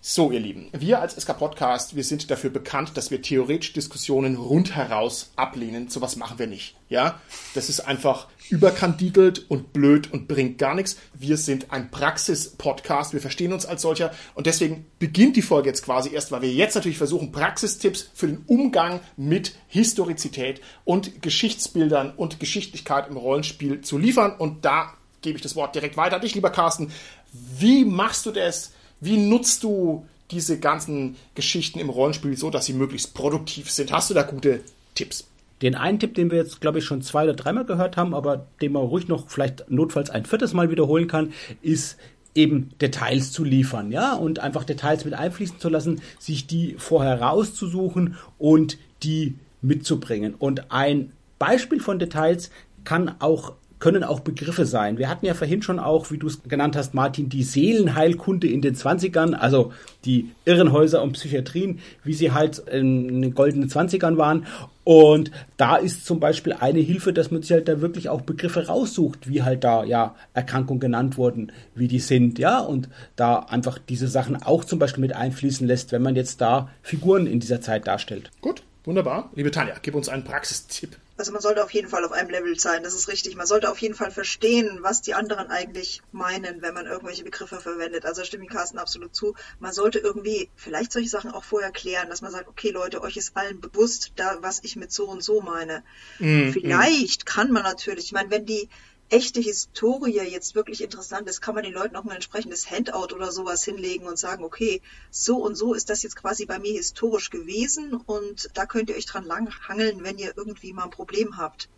So, 0.00 0.30
ihr 0.30 0.38
Lieben, 0.38 0.68
wir 0.72 1.00
als 1.00 1.16
SK 1.20 1.36
Podcast, 1.38 1.96
wir 1.96 2.04
sind 2.04 2.30
dafür 2.30 2.50
bekannt, 2.50 2.96
dass 2.96 3.10
wir 3.10 3.20
theoretisch 3.20 3.72
Diskussionen 3.72 4.36
rundheraus 4.36 5.32
ablehnen. 5.34 5.88
So 5.88 6.00
was 6.00 6.14
machen 6.14 6.38
wir 6.38 6.46
nicht. 6.46 6.76
Ja, 6.88 7.20
das 7.54 7.68
ist 7.68 7.80
einfach 7.80 8.28
überkandidelt 8.48 9.50
und 9.50 9.72
blöd 9.72 10.12
und 10.12 10.28
bringt 10.28 10.56
gar 10.56 10.76
nichts. 10.76 10.98
Wir 11.14 11.36
sind 11.36 11.72
ein 11.72 11.90
Praxis-Podcast. 11.90 13.12
Wir 13.12 13.20
verstehen 13.20 13.52
uns 13.52 13.66
als 13.66 13.82
solcher 13.82 14.12
und 14.34 14.46
deswegen 14.46 14.86
beginnt 15.00 15.34
die 15.34 15.42
Folge 15.42 15.68
jetzt 15.68 15.84
quasi 15.84 16.14
erst, 16.14 16.30
weil 16.30 16.42
wir 16.42 16.52
jetzt 16.52 16.76
natürlich 16.76 16.96
versuchen, 16.98 17.32
Praxistipps 17.32 18.08
für 18.14 18.28
den 18.28 18.44
Umgang 18.46 19.00
mit 19.16 19.56
Historizität 19.66 20.60
und 20.84 21.22
Geschichtsbildern 21.22 22.12
und 22.16 22.38
Geschichtlichkeit 22.38 23.08
im 23.08 23.16
Rollenspiel 23.16 23.80
zu 23.80 23.98
liefern. 23.98 24.36
Und 24.38 24.64
da 24.64 24.94
gebe 25.22 25.36
ich 25.36 25.42
das 25.42 25.56
Wort 25.56 25.74
direkt 25.74 25.96
weiter 25.96 26.16
an 26.16 26.22
dich, 26.22 26.36
lieber 26.36 26.50
Carsten. 26.50 26.92
Wie 27.32 27.84
machst 27.84 28.24
du 28.24 28.30
das? 28.30 28.70
Wie 29.00 29.16
nutzt 29.16 29.62
du 29.64 30.06
diese 30.30 30.58
ganzen 30.58 31.16
Geschichten 31.34 31.78
im 31.78 31.88
Rollenspiel 31.88 32.36
so, 32.36 32.50
dass 32.50 32.66
sie 32.66 32.72
möglichst 32.72 33.14
produktiv 33.14 33.70
sind? 33.70 33.92
Hast 33.92 34.10
du 34.10 34.14
da 34.14 34.22
gute 34.22 34.60
Tipps? 34.94 35.26
Den 35.62 35.74
einen 35.74 35.98
Tipp, 35.98 36.14
den 36.14 36.30
wir 36.30 36.38
jetzt, 36.38 36.60
glaube 36.60 36.78
ich, 36.78 36.84
schon 36.84 37.02
zwei 37.02 37.24
oder 37.24 37.34
dreimal 37.34 37.64
gehört 37.64 37.96
haben, 37.96 38.14
aber 38.14 38.46
den 38.60 38.72
man 38.72 38.82
ruhig 38.82 39.08
noch 39.08 39.28
vielleicht 39.28 39.70
notfalls 39.70 40.10
ein 40.10 40.24
viertes 40.24 40.52
Mal 40.52 40.70
wiederholen 40.70 41.08
kann, 41.08 41.32
ist 41.62 41.96
eben 42.34 42.70
Details 42.80 43.32
zu 43.32 43.42
liefern, 43.42 43.90
ja, 43.90 44.14
und 44.14 44.38
einfach 44.38 44.62
Details 44.62 45.04
mit 45.04 45.14
einfließen 45.14 45.58
zu 45.58 45.68
lassen, 45.68 46.00
sich 46.20 46.46
die 46.46 46.76
vorher 46.78 47.20
rauszusuchen 47.20 48.16
und 48.38 48.78
die 49.02 49.34
mitzubringen. 49.60 50.34
Und 50.34 50.70
ein 50.70 51.12
Beispiel 51.38 51.80
von 51.80 51.98
Details 51.98 52.50
kann 52.84 53.16
auch 53.18 53.54
können 53.78 54.04
auch 54.04 54.20
Begriffe 54.20 54.66
sein. 54.66 54.98
Wir 54.98 55.08
hatten 55.08 55.26
ja 55.26 55.34
vorhin 55.34 55.62
schon 55.62 55.78
auch, 55.78 56.10
wie 56.10 56.18
du 56.18 56.26
es 56.26 56.42
genannt 56.42 56.76
hast, 56.76 56.94
Martin, 56.94 57.28
die 57.28 57.42
Seelenheilkunde 57.42 58.48
in 58.48 58.60
den 58.60 58.74
20ern, 58.74 59.34
also 59.34 59.72
die 60.04 60.30
Irrenhäuser 60.44 61.02
und 61.02 61.12
Psychiatrien, 61.12 61.80
wie 62.02 62.14
sie 62.14 62.32
halt 62.32 62.58
in 62.58 63.22
den 63.22 63.34
goldenen 63.34 63.68
20ern 63.68 64.16
waren. 64.16 64.46
Und 64.84 65.30
da 65.58 65.76
ist 65.76 66.06
zum 66.06 66.18
Beispiel 66.18 66.54
eine 66.54 66.80
Hilfe, 66.80 67.12
dass 67.12 67.30
man 67.30 67.42
sich 67.42 67.52
halt 67.52 67.68
da 67.68 67.80
wirklich 67.80 68.08
auch 68.08 68.22
Begriffe 68.22 68.66
raussucht, 68.66 69.28
wie 69.28 69.42
halt 69.42 69.62
da 69.62 69.84
ja 69.84 70.14
Erkrankungen 70.32 70.80
genannt 70.80 71.18
wurden, 71.18 71.52
wie 71.74 71.88
die 71.88 72.00
sind, 72.00 72.38
ja, 72.38 72.60
und 72.60 72.88
da 73.14 73.40
einfach 73.40 73.78
diese 73.78 74.08
Sachen 74.08 74.42
auch 74.42 74.64
zum 74.64 74.78
Beispiel 74.78 75.02
mit 75.02 75.14
einfließen 75.14 75.66
lässt, 75.66 75.92
wenn 75.92 76.02
man 76.02 76.16
jetzt 76.16 76.40
da 76.40 76.70
Figuren 76.82 77.26
in 77.26 77.38
dieser 77.38 77.60
Zeit 77.60 77.86
darstellt. 77.86 78.30
Gut, 78.40 78.62
wunderbar. 78.84 79.30
Liebe 79.34 79.50
Tanja, 79.50 79.74
gib 79.82 79.94
uns 79.94 80.08
einen 80.08 80.24
Praxistipp. 80.24 80.96
Also 81.18 81.32
man 81.32 81.42
sollte 81.42 81.64
auf 81.64 81.72
jeden 81.72 81.88
Fall 81.88 82.04
auf 82.04 82.12
einem 82.12 82.30
Level 82.30 82.56
sein, 82.58 82.84
das 82.84 82.94
ist 82.94 83.08
richtig. 83.08 83.34
Man 83.34 83.46
sollte 83.46 83.70
auf 83.70 83.78
jeden 83.78 83.94
Fall 83.94 84.12
verstehen, 84.12 84.78
was 84.82 85.02
die 85.02 85.14
anderen 85.14 85.48
eigentlich 85.48 86.00
meinen, 86.12 86.62
wenn 86.62 86.74
man 86.74 86.86
irgendwelche 86.86 87.24
Begriffe 87.24 87.58
verwendet. 87.60 88.06
Also 88.06 88.22
stimme 88.22 88.44
ich 88.44 88.50
Carsten 88.50 88.78
absolut 88.78 89.16
zu. 89.16 89.34
Man 89.58 89.72
sollte 89.72 89.98
irgendwie 89.98 90.48
vielleicht 90.54 90.92
solche 90.92 91.08
Sachen 91.08 91.32
auch 91.32 91.42
vorher 91.42 91.72
klären, 91.72 92.08
dass 92.08 92.22
man 92.22 92.30
sagt, 92.30 92.46
okay 92.46 92.70
Leute, 92.70 93.02
euch 93.02 93.16
ist 93.16 93.36
allen 93.36 93.60
bewusst, 93.60 94.12
da, 94.14 94.38
was 94.42 94.62
ich 94.62 94.76
mit 94.76 94.92
so 94.92 95.08
und 95.08 95.24
so 95.24 95.40
meine. 95.40 95.82
Mm, 96.20 96.50
vielleicht 96.50 97.26
kann 97.26 97.50
man 97.50 97.64
natürlich, 97.64 98.06
ich 98.06 98.12
meine, 98.12 98.30
wenn 98.30 98.46
die 98.46 98.68
echte 99.10 99.40
Historie 99.40 100.20
jetzt 100.20 100.54
wirklich 100.54 100.82
interessant 100.82 101.28
ist, 101.28 101.40
kann 101.40 101.54
man 101.54 101.64
den 101.64 101.72
Leuten 101.72 101.96
auch 101.96 102.04
mal 102.04 102.12
ein 102.12 102.16
entsprechendes 102.16 102.70
Handout 102.70 103.14
oder 103.14 103.32
sowas 103.32 103.64
hinlegen 103.64 104.06
und 104.06 104.18
sagen, 104.18 104.44
okay, 104.44 104.82
so 105.10 105.36
und 105.38 105.56
so 105.56 105.74
ist 105.74 105.88
das 105.90 106.02
jetzt 106.02 106.16
quasi 106.16 106.46
bei 106.46 106.58
mir 106.58 106.72
historisch 106.72 107.30
gewesen 107.30 107.94
und 107.94 108.50
da 108.54 108.66
könnt 108.66 108.90
ihr 108.90 108.96
euch 108.96 109.06
dran 109.06 109.24
langhangeln, 109.24 110.04
wenn 110.04 110.18
ihr 110.18 110.34
irgendwie 110.36 110.72
mal 110.72 110.84
ein 110.84 110.90
Problem 110.90 111.38
habt. 111.38 111.68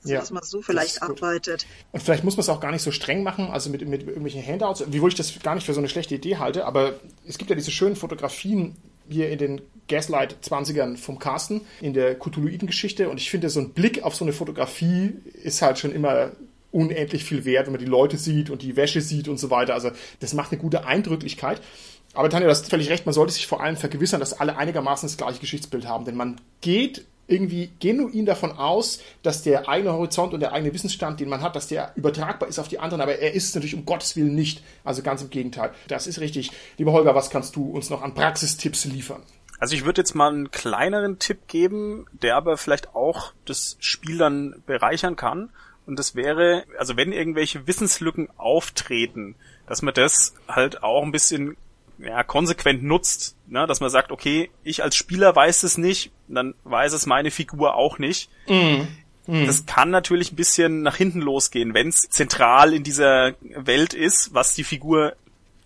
So, 0.00 0.12
ja, 0.12 0.20
dass 0.20 0.30
man 0.30 0.42
so 0.42 0.60
vielleicht 0.60 1.00
ableitet. 1.00 1.66
Und 1.92 2.02
vielleicht 2.02 2.24
muss 2.24 2.36
man 2.36 2.42
es 2.42 2.50
auch 2.50 2.60
gar 2.60 2.72
nicht 2.72 2.82
so 2.82 2.90
streng 2.90 3.22
machen, 3.22 3.48
also 3.48 3.70
mit, 3.70 3.88
mit 3.88 4.02
irgendwelchen 4.02 4.46
Handouts, 4.46 4.84
wiewohl 4.88 5.08
ich 5.08 5.14
das 5.14 5.38
gar 5.40 5.54
nicht 5.54 5.64
für 5.64 5.72
so 5.72 5.80
eine 5.80 5.88
schlechte 5.88 6.14
Idee 6.14 6.36
halte, 6.36 6.66
aber 6.66 7.00
es 7.26 7.38
gibt 7.38 7.48
ja 7.48 7.56
diese 7.56 7.70
schönen 7.70 7.96
Fotografien 7.96 8.76
hier 9.08 9.30
in 9.30 9.38
den 9.38 9.62
Gaslight 9.88 10.36
20ern 10.42 10.96
vom 10.96 11.18
Carsten 11.18 11.62
in 11.80 11.94
der 11.94 12.18
Cthulhuiden-Geschichte 12.18 13.08
und 13.08 13.18
ich 13.18 13.30
finde, 13.30 13.48
so 13.48 13.60
ein 13.60 13.70
Blick 13.70 14.02
auf 14.02 14.14
so 14.14 14.24
eine 14.24 14.32
Fotografie 14.32 15.14
ist 15.42 15.62
halt 15.62 15.78
schon 15.78 15.92
immer 15.92 16.32
unendlich 16.74 17.24
viel 17.24 17.44
wert, 17.44 17.66
wenn 17.66 17.72
man 17.72 17.80
die 17.80 17.86
Leute 17.86 18.18
sieht 18.18 18.50
und 18.50 18.62
die 18.62 18.76
Wäsche 18.76 19.00
sieht 19.00 19.28
und 19.28 19.38
so 19.38 19.50
weiter. 19.50 19.74
Also 19.74 19.90
das 20.20 20.34
macht 20.34 20.52
eine 20.52 20.60
gute 20.60 20.84
Eindrücklichkeit. 20.84 21.60
Aber 22.14 22.28
Tanja, 22.28 22.46
du 22.46 22.50
hast 22.50 22.68
völlig 22.68 22.90
recht, 22.90 23.06
man 23.06 23.12
sollte 23.12 23.32
sich 23.32 23.46
vor 23.46 23.62
allem 23.62 23.76
vergewissern, 23.76 24.20
dass 24.20 24.38
alle 24.38 24.56
einigermaßen 24.56 25.08
das 25.08 25.16
gleiche 25.16 25.40
Geschichtsbild 25.40 25.86
haben. 25.86 26.04
Denn 26.04 26.16
man 26.16 26.40
geht 26.60 27.06
irgendwie 27.26 27.70
genuin 27.80 28.26
davon 28.26 28.52
aus, 28.52 29.00
dass 29.22 29.42
der 29.42 29.68
eigene 29.68 29.92
Horizont 29.92 30.34
und 30.34 30.40
der 30.40 30.52
eigene 30.52 30.74
Wissensstand, 30.74 31.20
den 31.20 31.28
man 31.28 31.40
hat, 31.40 31.56
dass 31.56 31.68
der 31.68 31.92
übertragbar 31.96 32.48
ist 32.48 32.58
auf 32.58 32.68
die 32.68 32.78
anderen, 32.78 33.00
aber 33.00 33.18
er 33.18 33.32
ist 33.32 33.48
es 33.48 33.54
natürlich 33.54 33.74
um 33.74 33.86
Gottes 33.86 34.14
Willen 34.16 34.34
nicht. 34.34 34.62
Also 34.84 35.02
ganz 35.02 35.22
im 35.22 35.30
Gegenteil. 35.30 35.72
Das 35.88 36.06
ist 36.06 36.20
richtig. 36.20 36.50
Lieber 36.76 36.92
Holger, 36.92 37.14
was 37.14 37.30
kannst 37.30 37.56
du 37.56 37.70
uns 37.70 37.88
noch 37.88 38.02
an 38.02 38.14
Praxistipps 38.14 38.84
liefern? 38.84 39.22
Also 39.58 39.74
ich 39.76 39.84
würde 39.84 40.00
jetzt 40.00 40.14
mal 40.14 40.32
einen 40.32 40.50
kleineren 40.50 41.18
Tipp 41.18 41.46
geben, 41.46 42.06
der 42.12 42.36
aber 42.36 42.58
vielleicht 42.58 42.94
auch 42.94 43.32
das 43.44 43.76
Spiel 43.80 44.18
dann 44.18 44.62
bereichern 44.66 45.16
kann. 45.16 45.50
Und 45.86 45.98
das 45.98 46.14
wäre, 46.14 46.64
also 46.78 46.96
wenn 46.96 47.12
irgendwelche 47.12 47.66
Wissenslücken 47.66 48.28
auftreten, 48.36 49.34
dass 49.66 49.82
man 49.82 49.94
das 49.94 50.34
halt 50.48 50.82
auch 50.82 51.02
ein 51.02 51.12
bisschen 51.12 51.56
ja, 51.98 52.22
konsequent 52.22 52.82
nutzt, 52.82 53.36
ne? 53.46 53.66
dass 53.66 53.80
man 53.80 53.90
sagt, 53.90 54.10
okay, 54.10 54.50
ich 54.62 54.82
als 54.82 54.96
Spieler 54.96 55.34
weiß 55.34 55.62
es 55.62 55.78
nicht, 55.78 56.10
dann 56.28 56.54
weiß 56.64 56.92
es 56.92 57.06
meine 57.06 57.30
Figur 57.30 57.74
auch 57.74 57.98
nicht. 57.98 58.30
Mm. 58.48 58.82
Mm. 59.26 59.46
Das 59.46 59.66
kann 59.66 59.90
natürlich 59.90 60.32
ein 60.32 60.36
bisschen 60.36 60.82
nach 60.82 60.96
hinten 60.96 61.20
losgehen, 61.20 61.74
wenn 61.74 61.88
es 61.88 62.00
zentral 62.10 62.72
in 62.74 62.82
dieser 62.82 63.34
Welt 63.40 63.94
ist, 63.94 64.34
was 64.34 64.54
die 64.54 64.64
Figur 64.64 65.14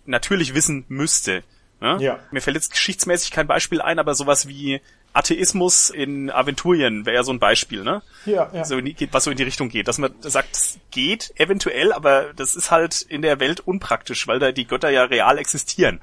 natürlich 0.05 0.53
wissen 0.53 0.85
müsste. 0.87 1.43
Ne? 1.81 1.97
Ja. 1.99 2.19
Mir 2.31 2.41
fällt 2.41 2.55
jetzt 2.55 2.71
geschichtsmäßig 2.71 3.31
kein 3.31 3.47
Beispiel 3.47 3.81
ein, 3.81 3.99
aber 3.99 4.15
sowas 4.15 4.47
wie 4.47 4.81
Atheismus 5.13 5.89
in 5.89 6.29
Aventurien 6.29 7.05
wäre 7.05 7.17
ja 7.17 7.23
so 7.23 7.31
ein 7.31 7.39
Beispiel, 7.39 7.83
ne? 7.83 8.01
Ja, 8.25 8.49
ja. 8.53 8.63
So 8.63 8.77
in 8.77 8.85
die, 8.85 9.09
was 9.11 9.23
so 9.23 9.31
in 9.31 9.37
die 9.37 9.43
Richtung 9.43 9.69
geht, 9.69 9.87
dass 9.87 9.97
man 9.97 10.13
sagt, 10.21 10.55
es 10.55 10.79
geht 10.91 11.33
eventuell, 11.35 11.91
aber 11.93 12.33
das 12.35 12.55
ist 12.55 12.71
halt 12.71 13.01
in 13.01 13.21
der 13.21 13.39
Welt 13.39 13.59
unpraktisch, 13.59 14.27
weil 14.27 14.39
da 14.39 14.51
die 14.51 14.67
Götter 14.67 14.89
ja 14.89 15.03
real 15.03 15.37
existieren. 15.37 15.99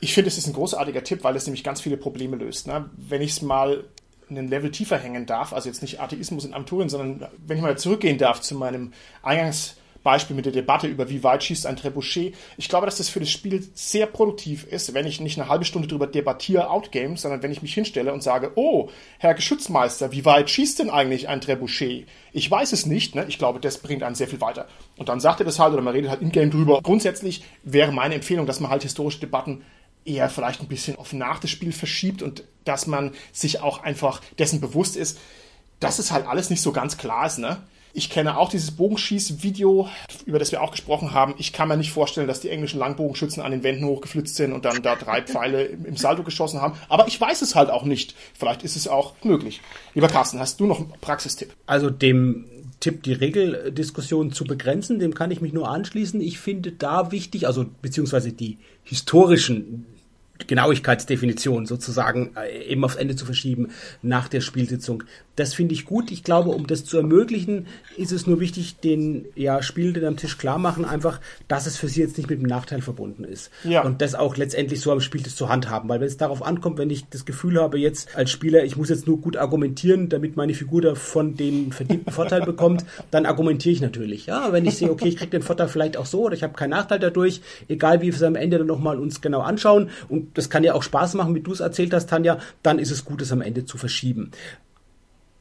Ich 0.00 0.14
finde, 0.14 0.28
es 0.28 0.38
ist 0.38 0.46
ein 0.46 0.52
großartiger 0.52 1.04
Tipp, 1.04 1.24
weil 1.24 1.36
es 1.36 1.46
nämlich 1.46 1.64
ganz 1.64 1.80
viele 1.80 1.96
Probleme 1.96 2.36
löst. 2.36 2.66
Ne? 2.66 2.88
Wenn 2.96 3.20
ich 3.20 3.32
es 3.32 3.42
mal 3.42 3.84
einen 4.30 4.48
Level 4.48 4.70
tiefer 4.70 4.98
hängen 4.98 5.26
darf, 5.26 5.52
also 5.52 5.68
jetzt 5.68 5.82
nicht 5.82 6.00
Atheismus 6.00 6.44
in 6.44 6.54
Aventurien, 6.54 6.88
sondern 6.88 7.28
wenn 7.38 7.56
ich 7.56 7.62
mal 7.62 7.78
zurückgehen 7.78 8.18
darf 8.18 8.40
zu 8.40 8.54
meinem 8.54 8.92
Eingangs 9.22 9.77
Beispiel 10.02 10.36
mit 10.36 10.46
der 10.46 10.52
Debatte 10.52 10.86
über 10.86 11.08
wie 11.10 11.22
weit 11.22 11.44
schießt 11.44 11.66
ein 11.66 11.76
Trebuchet. 11.76 12.34
Ich 12.56 12.68
glaube, 12.68 12.86
dass 12.86 12.98
das 12.98 13.08
für 13.08 13.20
das 13.20 13.30
Spiel 13.30 13.66
sehr 13.74 14.06
produktiv 14.06 14.64
ist, 14.64 14.94
wenn 14.94 15.06
ich 15.06 15.20
nicht 15.20 15.38
eine 15.38 15.48
halbe 15.48 15.64
Stunde 15.64 15.88
darüber 15.88 16.06
debattiere, 16.06 16.70
Outgame, 16.70 17.16
sondern 17.16 17.42
wenn 17.42 17.52
ich 17.52 17.62
mich 17.62 17.74
hinstelle 17.74 18.12
und 18.12 18.22
sage, 18.22 18.52
oh, 18.54 18.90
Herr 19.18 19.34
Geschützmeister, 19.34 20.12
wie 20.12 20.24
weit 20.24 20.50
schießt 20.50 20.78
denn 20.78 20.90
eigentlich 20.90 21.28
ein 21.28 21.40
Trebuchet? 21.40 22.06
Ich 22.32 22.50
weiß 22.50 22.72
es 22.72 22.86
nicht, 22.86 23.14
ne? 23.14 23.26
ich 23.28 23.38
glaube, 23.38 23.60
das 23.60 23.78
bringt 23.78 24.02
einen 24.02 24.14
sehr 24.14 24.28
viel 24.28 24.40
weiter. 24.40 24.66
Und 24.96 25.08
dann 25.08 25.20
sagt 25.20 25.40
er 25.40 25.46
das 25.46 25.58
halt 25.58 25.72
oder 25.72 25.82
man 25.82 25.94
redet 25.94 26.10
halt 26.10 26.22
in-game 26.22 26.50
drüber. 26.50 26.80
Grundsätzlich 26.82 27.44
wäre 27.64 27.92
meine 27.92 28.14
Empfehlung, 28.14 28.46
dass 28.46 28.60
man 28.60 28.70
halt 28.70 28.82
historische 28.82 29.20
Debatten 29.20 29.62
eher 30.04 30.28
vielleicht 30.30 30.60
ein 30.60 30.68
bisschen 30.68 30.96
auf 30.96 31.12
nach 31.12 31.38
das 31.38 31.50
Spiel 31.50 31.72
verschiebt 31.72 32.22
und 32.22 32.44
dass 32.64 32.86
man 32.86 33.12
sich 33.32 33.60
auch 33.60 33.82
einfach 33.82 34.22
dessen 34.38 34.60
bewusst 34.60 34.96
ist, 34.96 35.18
dass 35.80 35.98
es 35.98 36.10
halt 36.10 36.26
alles 36.26 36.50
nicht 36.50 36.62
so 36.62 36.72
ganz 36.72 36.96
klar 36.96 37.26
ist, 37.26 37.38
ne? 37.38 37.58
Ich 37.92 38.10
kenne 38.10 38.36
auch 38.36 38.48
dieses 38.48 38.72
Bogenschieß-Video, 38.72 39.88
über 40.26 40.38
das 40.38 40.52
wir 40.52 40.62
auch 40.62 40.70
gesprochen 40.70 41.12
haben. 41.12 41.34
Ich 41.38 41.52
kann 41.52 41.68
mir 41.68 41.76
nicht 41.76 41.90
vorstellen, 41.90 42.28
dass 42.28 42.40
die 42.40 42.50
englischen 42.50 42.78
Langbogenschützen 42.78 43.42
an 43.42 43.50
den 43.50 43.62
Wänden 43.62 43.86
hochgeflitzt 43.86 44.36
sind 44.36 44.52
und 44.52 44.64
dann 44.64 44.82
da 44.82 44.94
drei 44.94 45.22
Pfeile 45.22 45.64
im 45.64 45.96
Salto 45.96 46.22
geschossen 46.22 46.60
haben. 46.60 46.78
Aber 46.88 47.08
ich 47.08 47.20
weiß 47.20 47.42
es 47.42 47.54
halt 47.54 47.70
auch 47.70 47.84
nicht. 47.84 48.14
Vielleicht 48.38 48.62
ist 48.62 48.76
es 48.76 48.88
auch 48.88 49.14
möglich. 49.22 49.60
Lieber 49.94 50.08
Carsten, 50.08 50.38
hast 50.38 50.60
du 50.60 50.66
noch 50.66 50.78
einen 50.78 50.92
Praxistipp? 51.00 51.54
Also 51.66 51.90
dem 51.90 52.44
Tipp, 52.80 53.02
die 53.02 53.12
Regeldiskussion 53.12 54.32
zu 54.32 54.44
begrenzen, 54.44 54.98
dem 54.98 55.14
kann 55.14 55.30
ich 55.30 55.40
mich 55.40 55.52
nur 55.52 55.68
anschließen. 55.68 56.20
Ich 56.20 56.38
finde 56.38 56.72
da 56.72 57.10
wichtig, 57.10 57.46
also 57.46 57.66
beziehungsweise 57.82 58.32
die 58.32 58.58
historischen 58.84 59.86
Genauigkeitsdefinition 60.46 61.66
sozusagen 61.66 62.30
äh, 62.36 62.64
eben 62.64 62.84
aufs 62.84 62.96
Ende 62.96 63.16
zu 63.16 63.24
verschieben 63.24 63.68
nach 64.02 64.28
der 64.28 64.40
Spielsitzung. 64.40 65.04
Das 65.36 65.54
finde 65.54 65.74
ich 65.74 65.84
gut. 65.84 66.10
Ich 66.10 66.24
glaube, 66.24 66.50
um 66.50 66.66
das 66.66 66.84
zu 66.84 66.96
ermöglichen, 66.96 67.66
ist 67.96 68.12
es 68.12 68.26
nur 68.26 68.40
wichtig, 68.40 68.80
den 68.80 69.26
ja, 69.36 69.62
Spielenden 69.62 70.04
am 70.04 70.16
Tisch 70.16 70.36
klar 70.36 70.58
machen, 70.58 70.84
einfach, 70.84 71.20
dass 71.46 71.66
es 71.66 71.76
für 71.76 71.88
sie 71.88 72.00
jetzt 72.00 72.16
nicht 72.16 72.28
mit 72.28 72.40
einem 72.40 72.48
Nachteil 72.48 72.82
verbunden 72.82 73.24
ist. 73.24 73.50
Ja. 73.62 73.82
Und 73.82 74.02
das 74.02 74.14
auch 74.14 74.36
letztendlich 74.36 74.80
so 74.80 74.90
am 74.90 75.00
Spieltisch 75.00 75.36
zu 75.36 75.48
handhaben. 75.48 75.88
Weil 75.88 76.00
wenn 76.00 76.08
es 76.08 76.16
darauf 76.16 76.42
ankommt, 76.42 76.78
wenn 76.78 76.90
ich 76.90 77.08
das 77.08 77.24
Gefühl 77.24 77.60
habe, 77.60 77.78
jetzt 77.78 78.16
als 78.16 78.30
Spieler, 78.30 78.64
ich 78.64 78.76
muss 78.76 78.88
jetzt 78.88 79.06
nur 79.06 79.20
gut 79.20 79.36
argumentieren, 79.36 80.08
damit 80.08 80.36
meine 80.36 80.54
Figur 80.54 80.82
davon 80.82 81.36
den 81.36 81.72
verdienten 81.72 82.12
Vorteil 82.12 82.42
bekommt, 82.42 82.84
dann 83.10 83.26
argumentiere 83.26 83.72
ich 83.74 83.80
natürlich. 83.80 84.26
Ja, 84.26 84.52
wenn 84.52 84.66
ich 84.66 84.76
sehe, 84.76 84.90
okay, 84.90 85.08
ich 85.08 85.16
kriege 85.16 85.30
den 85.30 85.42
Vorteil 85.42 85.68
vielleicht 85.68 85.96
auch 85.96 86.06
so 86.06 86.22
oder 86.22 86.34
ich 86.34 86.42
habe 86.42 86.54
keinen 86.54 86.70
Nachteil 86.70 86.98
dadurch, 86.98 87.42
egal 87.68 88.00
wie 88.00 88.06
wir 88.06 88.14
es 88.14 88.22
am 88.22 88.34
Ende 88.34 88.58
dann 88.58 88.66
nochmal 88.66 88.98
uns 88.98 89.20
genau 89.20 89.40
anschauen. 89.40 89.90
Und 90.08 90.27
das 90.34 90.50
kann 90.50 90.64
ja 90.64 90.74
auch 90.74 90.82
Spaß 90.82 91.14
machen, 91.14 91.34
wie 91.34 91.40
du 91.40 91.52
es 91.52 91.60
erzählt 91.60 91.92
hast, 91.94 92.08
Tanja, 92.08 92.38
dann 92.62 92.78
ist 92.78 92.90
es 92.90 93.04
gut, 93.04 93.22
es 93.22 93.32
am 93.32 93.42
Ende 93.42 93.64
zu 93.64 93.78
verschieben. 93.78 94.30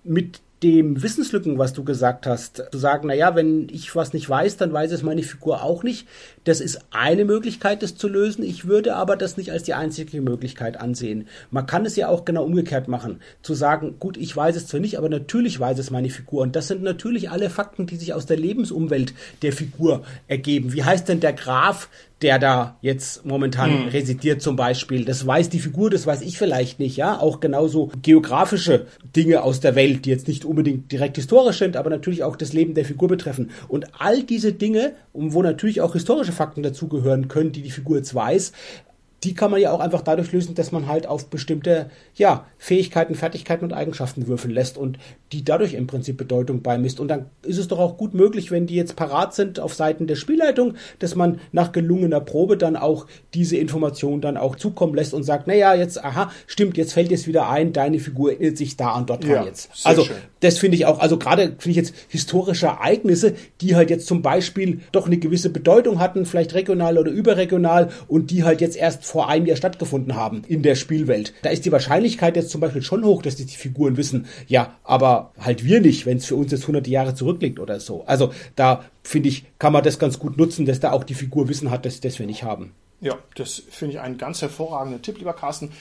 Mit 0.03 0.41
dem 0.63 1.03
Wissenslücken, 1.03 1.59
was 1.59 1.73
du 1.73 1.83
gesagt 1.83 2.25
hast, 2.25 2.63
zu 2.71 2.77
sagen, 2.79 3.07
naja, 3.07 3.35
wenn 3.35 3.69
ich 3.69 3.95
was 3.95 4.13
nicht 4.13 4.27
weiß, 4.27 4.57
dann 4.57 4.73
weiß 4.73 4.91
es 4.91 5.03
meine 5.03 5.21
Figur 5.21 5.61
auch 5.61 5.83
nicht. 5.83 6.07
Das 6.45 6.61
ist 6.61 6.79
eine 6.89 7.25
Möglichkeit, 7.25 7.83
das 7.83 7.95
zu 7.95 8.07
lösen. 8.07 8.43
Ich 8.43 8.67
würde 8.67 8.95
aber 8.95 9.17
das 9.17 9.37
nicht 9.37 9.51
als 9.51 9.63
die 9.63 9.75
einzige 9.75 10.19
Möglichkeit 10.19 10.79
ansehen. 10.79 11.27
Man 11.51 11.67
kann 11.67 11.85
es 11.85 11.95
ja 11.95 12.07
auch 12.07 12.25
genau 12.25 12.43
umgekehrt 12.43 12.87
machen. 12.87 13.21
Zu 13.43 13.53
sagen, 13.53 13.97
gut, 13.99 14.17
ich 14.17 14.35
weiß 14.35 14.55
es 14.55 14.65
zwar 14.65 14.79
nicht, 14.79 14.97
aber 14.97 15.09
natürlich 15.09 15.59
weiß 15.59 15.77
es 15.77 15.91
meine 15.91 16.09
Figur. 16.09 16.41
Und 16.41 16.55
das 16.55 16.67
sind 16.67 16.81
natürlich 16.81 17.29
alle 17.29 17.51
Fakten, 17.51 17.85
die 17.85 17.97
sich 17.97 18.15
aus 18.15 18.25
der 18.25 18.37
Lebensumwelt 18.37 19.13
der 19.43 19.53
Figur 19.53 20.03
ergeben. 20.27 20.73
Wie 20.73 20.83
heißt 20.83 21.07
denn 21.07 21.19
der 21.19 21.33
Graf 21.33 21.87
der 22.21 22.39
da 22.39 22.77
jetzt 22.81 23.25
momentan 23.25 23.83
hm. 23.83 23.87
residiert 23.89 24.41
zum 24.41 24.55
Beispiel. 24.55 25.05
Das 25.05 25.25
weiß 25.25 25.49
die 25.49 25.59
Figur, 25.59 25.89
das 25.89 26.07
weiß 26.07 26.21
ich 26.21 26.37
vielleicht 26.37 26.79
nicht, 26.79 26.97
ja. 26.97 27.19
Auch 27.19 27.39
genauso 27.39 27.91
geografische 28.01 28.87
Dinge 29.15 29.43
aus 29.43 29.59
der 29.59 29.75
Welt, 29.75 30.05
die 30.05 30.09
jetzt 30.09 30.27
nicht 30.27 30.43
unbedingt 30.43 30.91
direkt 30.91 31.17
historisch 31.17 31.59
sind, 31.59 31.77
aber 31.77 31.89
natürlich 31.89 32.23
auch 32.23 32.35
das 32.35 32.53
Leben 32.53 32.73
der 32.73 32.85
Figur 32.85 33.07
betreffen. 33.07 33.51
Und 33.67 33.87
all 33.99 34.23
diese 34.23 34.53
Dinge, 34.53 34.93
wo 35.13 35.43
natürlich 35.43 35.81
auch 35.81 35.93
historische 35.93 36.31
Fakten 36.31 36.63
dazugehören 36.63 37.27
können, 37.27 37.51
die 37.51 37.61
die 37.61 37.71
Figur 37.71 37.97
jetzt 37.97 38.15
weiß, 38.15 38.51
die 39.23 39.33
kann 39.33 39.51
man 39.51 39.59
ja 39.59 39.71
auch 39.71 39.79
einfach 39.79 40.01
dadurch 40.01 40.31
lösen, 40.31 40.53
dass 40.53 40.71
man 40.71 40.87
halt 40.87 41.07
auf 41.07 41.29
bestimmte 41.29 41.89
ja, 42.15 42.45
Fähigkeiten, 42.57 43.15
Fertigkeiten 43.15 43.65
und 43.65 43.73
Eigenschaften 43.73 44.27
würfeln 44.27 44.53
lässt 44.53 44.77
und 44.77 44.99
die 45.31 45.43
dadurch 45.43 45.73
im 45.73 45.87
Prinzip 45.87 46.17
Bedeutung 46.17 46.61
beimisst. 46.61 46.99
Und 46.99 47.09
dann 47.09 47.25
ist 47.43 47.57
es 47.57 47.67
doch 47.67 47.79
auch 47.79 47.97
gut 47.97 48.13
möglich, 48.13 48.51
wenn 48.51 48.67
die 48.67 48.75
jetzt 48.75 48.95
parat 48.95 49.33
sind 49.33 49.59
auf 49.59 49.73
Seiten 49.73 50.07
der 50.07 50.15
Spielleitung, 50.15 50.75
dass 50.99 51.15
man 51.15 51.39
nach 51.51 51.71
gelungener 51.71 52.21
Probe 52.21 52.57
dann 52.57 52.75
auch 52.75 53.07
diese 53.33 53.57
Information 53.57 54.21
dann 54.21 54.37
auch 54.37 54.55
zukommen 54.55 54.95
lässt 54.95 55.13
und 55.13 55.23
sagt, 55.23 55.47
naja, 55.47 55.73
jetzt, 55.73 56.03
aha, 56.03 56.31
stimmt, 56.45 56.77
jetzt 56.77 56.93
fällt 56.93 57.11
jetzt 57.11 57.27
wieder 57.27 57.49
ein, 57.49 57.73
deine 57.73 57.99
Figur 57.99 58.31
erinnert 58.31 58.57
sich 58.57 58.77
da 58.77 58.95
und 58.95 59.09
dort 59.09 59.23
dran 59.23 59.31
ja, 59.31 59.43
jetzt. 59.43 59.69
Also 59.83 60.05
schön. 60.05 60.15
das 60.39 60.57
finde 60.57 60.77
ich 60.77 60.85
auch, 60.85 60.99
also 60.99 61.17
gerade 61.17 61.55
finde 61.57 61.71
ich 61.71 61.75
jetzt 61.77 61.93
historische 62.07 62.67
Ereignisse, 62.67 63.33
die 63.61 63.75
halt 63.75 63.89
jetzt 63.89 64.07
zum 64.07 64.21
Beispiel 64.21 64.81
doch 64.91 65.07
eine 65.07 65.17
gewisse 65.17 65.49
Bedeutung 65.49 65.99
hatten, 65.99 66.25
vielleicht 66.25 66.53
regional 66.53 66.97
oder 66.97 67.11
überregional 67.11 67.89
und 68.07 68.31
die 68.31 68.43
halt 68.43 68.61
jetzt 68.61 68.77
erst 68.77 69.05
vor 69.05 69.29
einem 69.29 69.45
Jahr 69.45 69.57
stattgefunden 69.57 70.15
haben 70.15 70.43
in 70.47 70.63
der 70.63 70.75
Spielwelt. 70.75 71.33
Da 71.41 71.49
ist 71.49 71.65
die 71.65 71.71
Wahrscheinlichkeit 71.71 72.35
jetzt 72.35 72.49
zum 72.49 72.61
Beispiel 72.61 72.81
schon 72.81 73.03
hoch, 73.03 73.21
dass 73.21 73.35
die 73.35 73.45
Figuren 73.45 73.97
wissen, 73.97 74.25
ja, 74.47 74.75
aber 74.83 75.16
halt 75.39 75.63
wir 75.63 75.81
nicht, 75.81 76.05
wenn 76.05 76.17
es 76.17 76.25
für 76.25 76.35
uns 76.35 76.51
jetzt 76.51 76.67
hunderte 76.67 76.89
Jahre 76.89 77.15
zurückliegt 77.15 77.59
oder 77.59 77.79
so. 77.79 78.03
Also 78.05 78.33
da 78.55 78.85
finde 79.03 79.29
ich, 79.29 79.45
kann 79.59 79.73
man 79.73 79.83
das 79.83 79.99
ganz 79.99 80.19
gut 80.19 80.37
nutzen, 80.37 80.65
dass 80.65 80.79
da 80.79 80.91
auch 80.91 81.03
die 81.03 81.13
Figur 81.13 81.49
Wissen 81.49 81.71
hat, 81.71 81.85
dass 81.85 81.99
das 82.01 82.19
wir 82.19 82.25
nicht 82.25 82.43
haben. 82.43 82.73
Ja, 83.01 83.17
das 83.35 83.63
finde 83.69 83.95
ich 83.95 83.99
einen 83.99 84.17
ganz 84.17 84.41
hervorragenden 84.41 85.01
Tipp, 85.01 85.17
lieber 85.19 85.33
Carsten. 85.33 85.71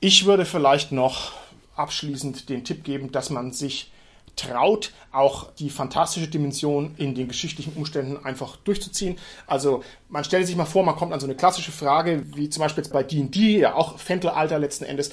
Ich 0.00 0.26
würde 0.26 0.44
vielleicht 0.44 0.92
noch 0.92 1.32
abschließend 1.76 2.48
den 2.48 2.64
Tipp 2.64 2.84
geben, 2.84 3.10
dass 3.12 3.30
man 3.30 3.52
sich 3.52 3.90
traut, 4.38 4.92
auch 5.10 5.52
die 5.54 5.68
fantastische 5.68 6.28
Dimension 6.28 6.94
in 6.96 7.14
den 7.14 7.28
geschichtlichen 7.28 7.72
Umständen 7.74 8.24
einfach 8.24 8.56
durchzuziehen. 8.56 9.16
Also 9.46 9.82
man 10.08 10.24
stellt 10.24 10.46
sich 10.46 10.56
mal 10.56 10.64
vor, 10.64 10.84
man 10.84 10.96
kommt 10.96 11.12
an 11.12 11.20
so 11.20 11.26
eine 11.26 11.34
klassische 11.34 11.72
Frage, 11.72 12.24
wie 12.34 12.48
zum 12.48 12.62
Beispiel 12.62 12.84
jetzt 12.84 12.92
bei 12.92 13.02
D&D, 13.02 13.58
ja 13.58 13.74
auch 13.74 13.98
Fentelalter 13.98 14.58
letzten 14.58 14.84
Endes, 14.84 15.10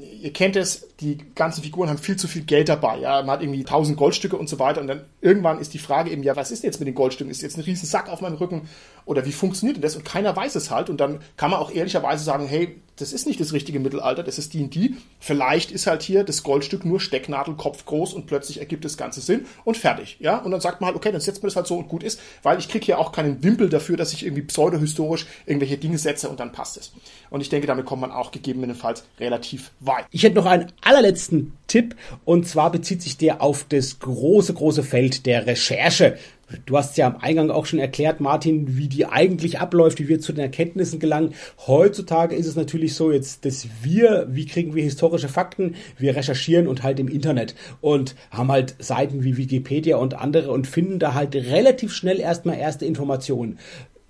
ihr 0.00 0.32
kennt 0.32 0.56
es, 0.56 0.88
die 1.00 1.18
ganzen 1.34 1.62
Figuren 1.62 1.88
haben 1.88 1.98
viel 1.98 2.16
zu 2.16 2.28
viel 2.28 2.42
Geld 2.42 2.68
dabei. 2.68 2.98
Ja, 2.98 3.20
man 3.22 3.30
hat 3.30 3.42
irgendwie 3.42 3.64
tausend 3.64 3.96
Goldstücke 3.96 4.36
und 4.36 4.48
so 4.48 4.58
weiter. 4.58 4.80
Und 4.80 4.86
dann 4.86 5.04
irgendwann 5.20 5.60
ist 5.60 5.74
die 5.74 5.78
Frage 5.78 6.10
eben, 6.10 6.22
ja, 6.22 6.36
was 6.36 6.50
ist 6.50 6.64
jetzt 6.64 6.80
mit 6.80 6.86
den 6.86 6.94
Goldstücken? 6.94 7.30
Ist 7.30 7.42
jetzt 7.42 7.56
ein 7.56 7.62
riesen 7.62 7.86
Sack 7.86 8.08
auf 8.08 8.20
meinem 8.20 8.36
Rücken? 8.36 8.68
Oder 9.04 9.24
wie 9.26 9.32
funktioniert 9.32 9.76
denn 9.76 9.82
das? 9.82 9.96
Und 9.96 10.04
keiner 10.04 10.34
weiß 10.34 10.54
es 10.54 10.70
halt. 10.70 10.90
Und 10.90 10.98
dann 11.00 11.20
kann 11.36 11.50
man 11.50 11.60
auch 11.60 11.70
ehrlicherweise 11.70 12.24
sagen, 12.24 12.46
hey, 12.46 12.80
das 12.98 13.12
ist 13.12 13.26
nicht 13.26 13.40
das 13.40 13.52
richtige 13.52 13.80
Mittelalter, 13.80 14.22
das 14.22 14.38
ist 14.38 14.54
D&D. 14.54 14.94
Vielleicht 15.20 15.70
ist 15.70 15.86
halt 15.86 16.02
hier 16.02 16.24
das 16.24 16.42
Goldstück 16.42 16.84
nur 16.84 17.00
Stecknadelkopf 17.00 17.84
groß 17.86 18.14
und 18.14 18.26
plötzlich 18.26 18.58
ergibt 18.58 18.84
das 18.84 18.96
Ganze 18.96 19.20
Sinn 19.20 19.46
und 19.64 19.76
fertig. 19.76 20.16
Ja, 20.20 20.38
und 20.38 20.50
dann 20.50 20.60
sagt 20.60 20.80
man 20.80 20.88
halt, 20.88 20.96
okay, 20.96 21.12
dann 21.12 21.20
setzt 21.20 21.42
man 21.42 21.48
das 21.48 21.56
halt 21.56 21.66
so 21.66 21.76
und 21.76 21.88
gut 21.88 22.02
ist, 22.02 22.20
weil 22.42 22.58
ich 22.58 22.68
kriege 22.68 22.84
hier 22.84 22.98
auch 22.98 23.12
keinen 23.12 23.42
Wimpel 23.42 23.68
dafür, 23.68 23.96
dass 23.96 24.12
ich 24.12 24.24
irgendwie 24.24 24.42
pseudohistorisch 24.42 25.26
irgendwelche 25.46 25.78
Dinge 25.78 25.98
setze 25.98 26.28
und 26.28 26.40
dann 26.40 26.52
passt 26.52 26.76
es. 26.76 26.92
Und 27.30 27.40
ich 27.40 27.48
denke, 27.48 27.66
damit 27.66 27.86
kommt 27.86 28.00
man 28.00 28.10
auch 28.10 28.30
gegebenenfalls 28.30 29.04
relativ 29.20 29.70
weit. 29.80 30.06
Ich 30.10 30.22
hätte 30.22 30.36
noch 30.36 30.46
einen 30.46 30.72
allerletzten 30.82 31.52
Tipp 31.66 31.96
und 32.24 32.48
zwar 32.48 32.72
bezieht 32.72 33.02
sich 33.02 33.16
der 33.16 33.42
auf 33.42 33.64
das 33.68 33.98
große, 34.00 34.54
große 34.54 34.82
Feld 34.82 35.26
der 35.26 35.46
Recherche. 35.46 36.18
Du 36.64 36.76
hast 36.78 36.96
ja 36.96 37.06
am 37.06 37.16
Eingang 37.16 37.50
auch 37.50 37.66
schon 37.66 37.78
erklärt, 37.78 38.20
Martin, 38.20 38.78
wie 38.78 38.88
die 38.88 39.06
eigentlich 39.06 39.58
abläuft, 39.58 39.98
wie 40.00 40.08
wir 40.08 40.18
zu 40.18 40.32
den 40.32 40.40
Erkenntnissen 40.40 40.98
gelangen. 40.98 41.34
Heutzutage 41.66 42.34
ist 42.34 42.46
es 42.46 42.56
natürlich 42.56 42.94
so 42.94 43.12
jetzt, 43.12 43.44
dass 43.44 43.66
wir, 43.82 44.26
wie 44.30 44.46
kriegen 44.46 44.74
wir 44.74 44.82
historische 44.82 45.28
Fakten? 45.28 45.74
Wir 45.98 46.16
recherchieren 46.16 46.66
und 46.66 46.82
halt 46.82 47.00
im 47.00 47.08
Internet 47.08 47.54
und 47.80 48.14
haben 48.30 48.50
halt 48.50 48.76
Seiten 48.78 49.24
wie 49.24 49.36
Wikipedia 49.36 49.98
und 49.98 50.14
andere 50.14 50.50
und 50.50 50.66
finden 50.66 50.98
da 50.98 51.12
halt 51.14 51.34
relativ 51.34 51.92
schnell 51.92 52.18
erstmal 52.18 52.58
erste 52.58 52.86
Informationen. 52.86 53.58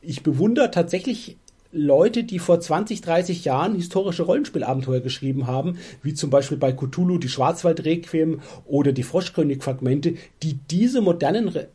Ich 0.01 0.23
bewundere 0.23 0.71
tatsächlich 0.71 1.37
Leute, 1.71 2.25
die 2.25 2.39
vor 2.39 2.61
20, 2.61 3.03
30 3.03 3.45
Jahren 3.45 3.75
historische 3.75 4.23
Rollenspielabenteuer 4.23 5.01
geschrieben 5.01 5.47
haben, 5.47 5.77
wie 6.03 6.15
zum 6.15 6.31
Beispiel 6.31 6.57
bei 6.57 6.73
Cthulhu 6.73 7.19
die 7.19 7.29
Schwarzwald-Requiem 7.29 8.41
oder 8.65 8.93
die 8.93 9.03
Froschkönig-Fragmente, 9.03 10.15
die 10.43 10.55
diese 10.71 11.03
modernen 11.03 11.49
Re 11.49 11.69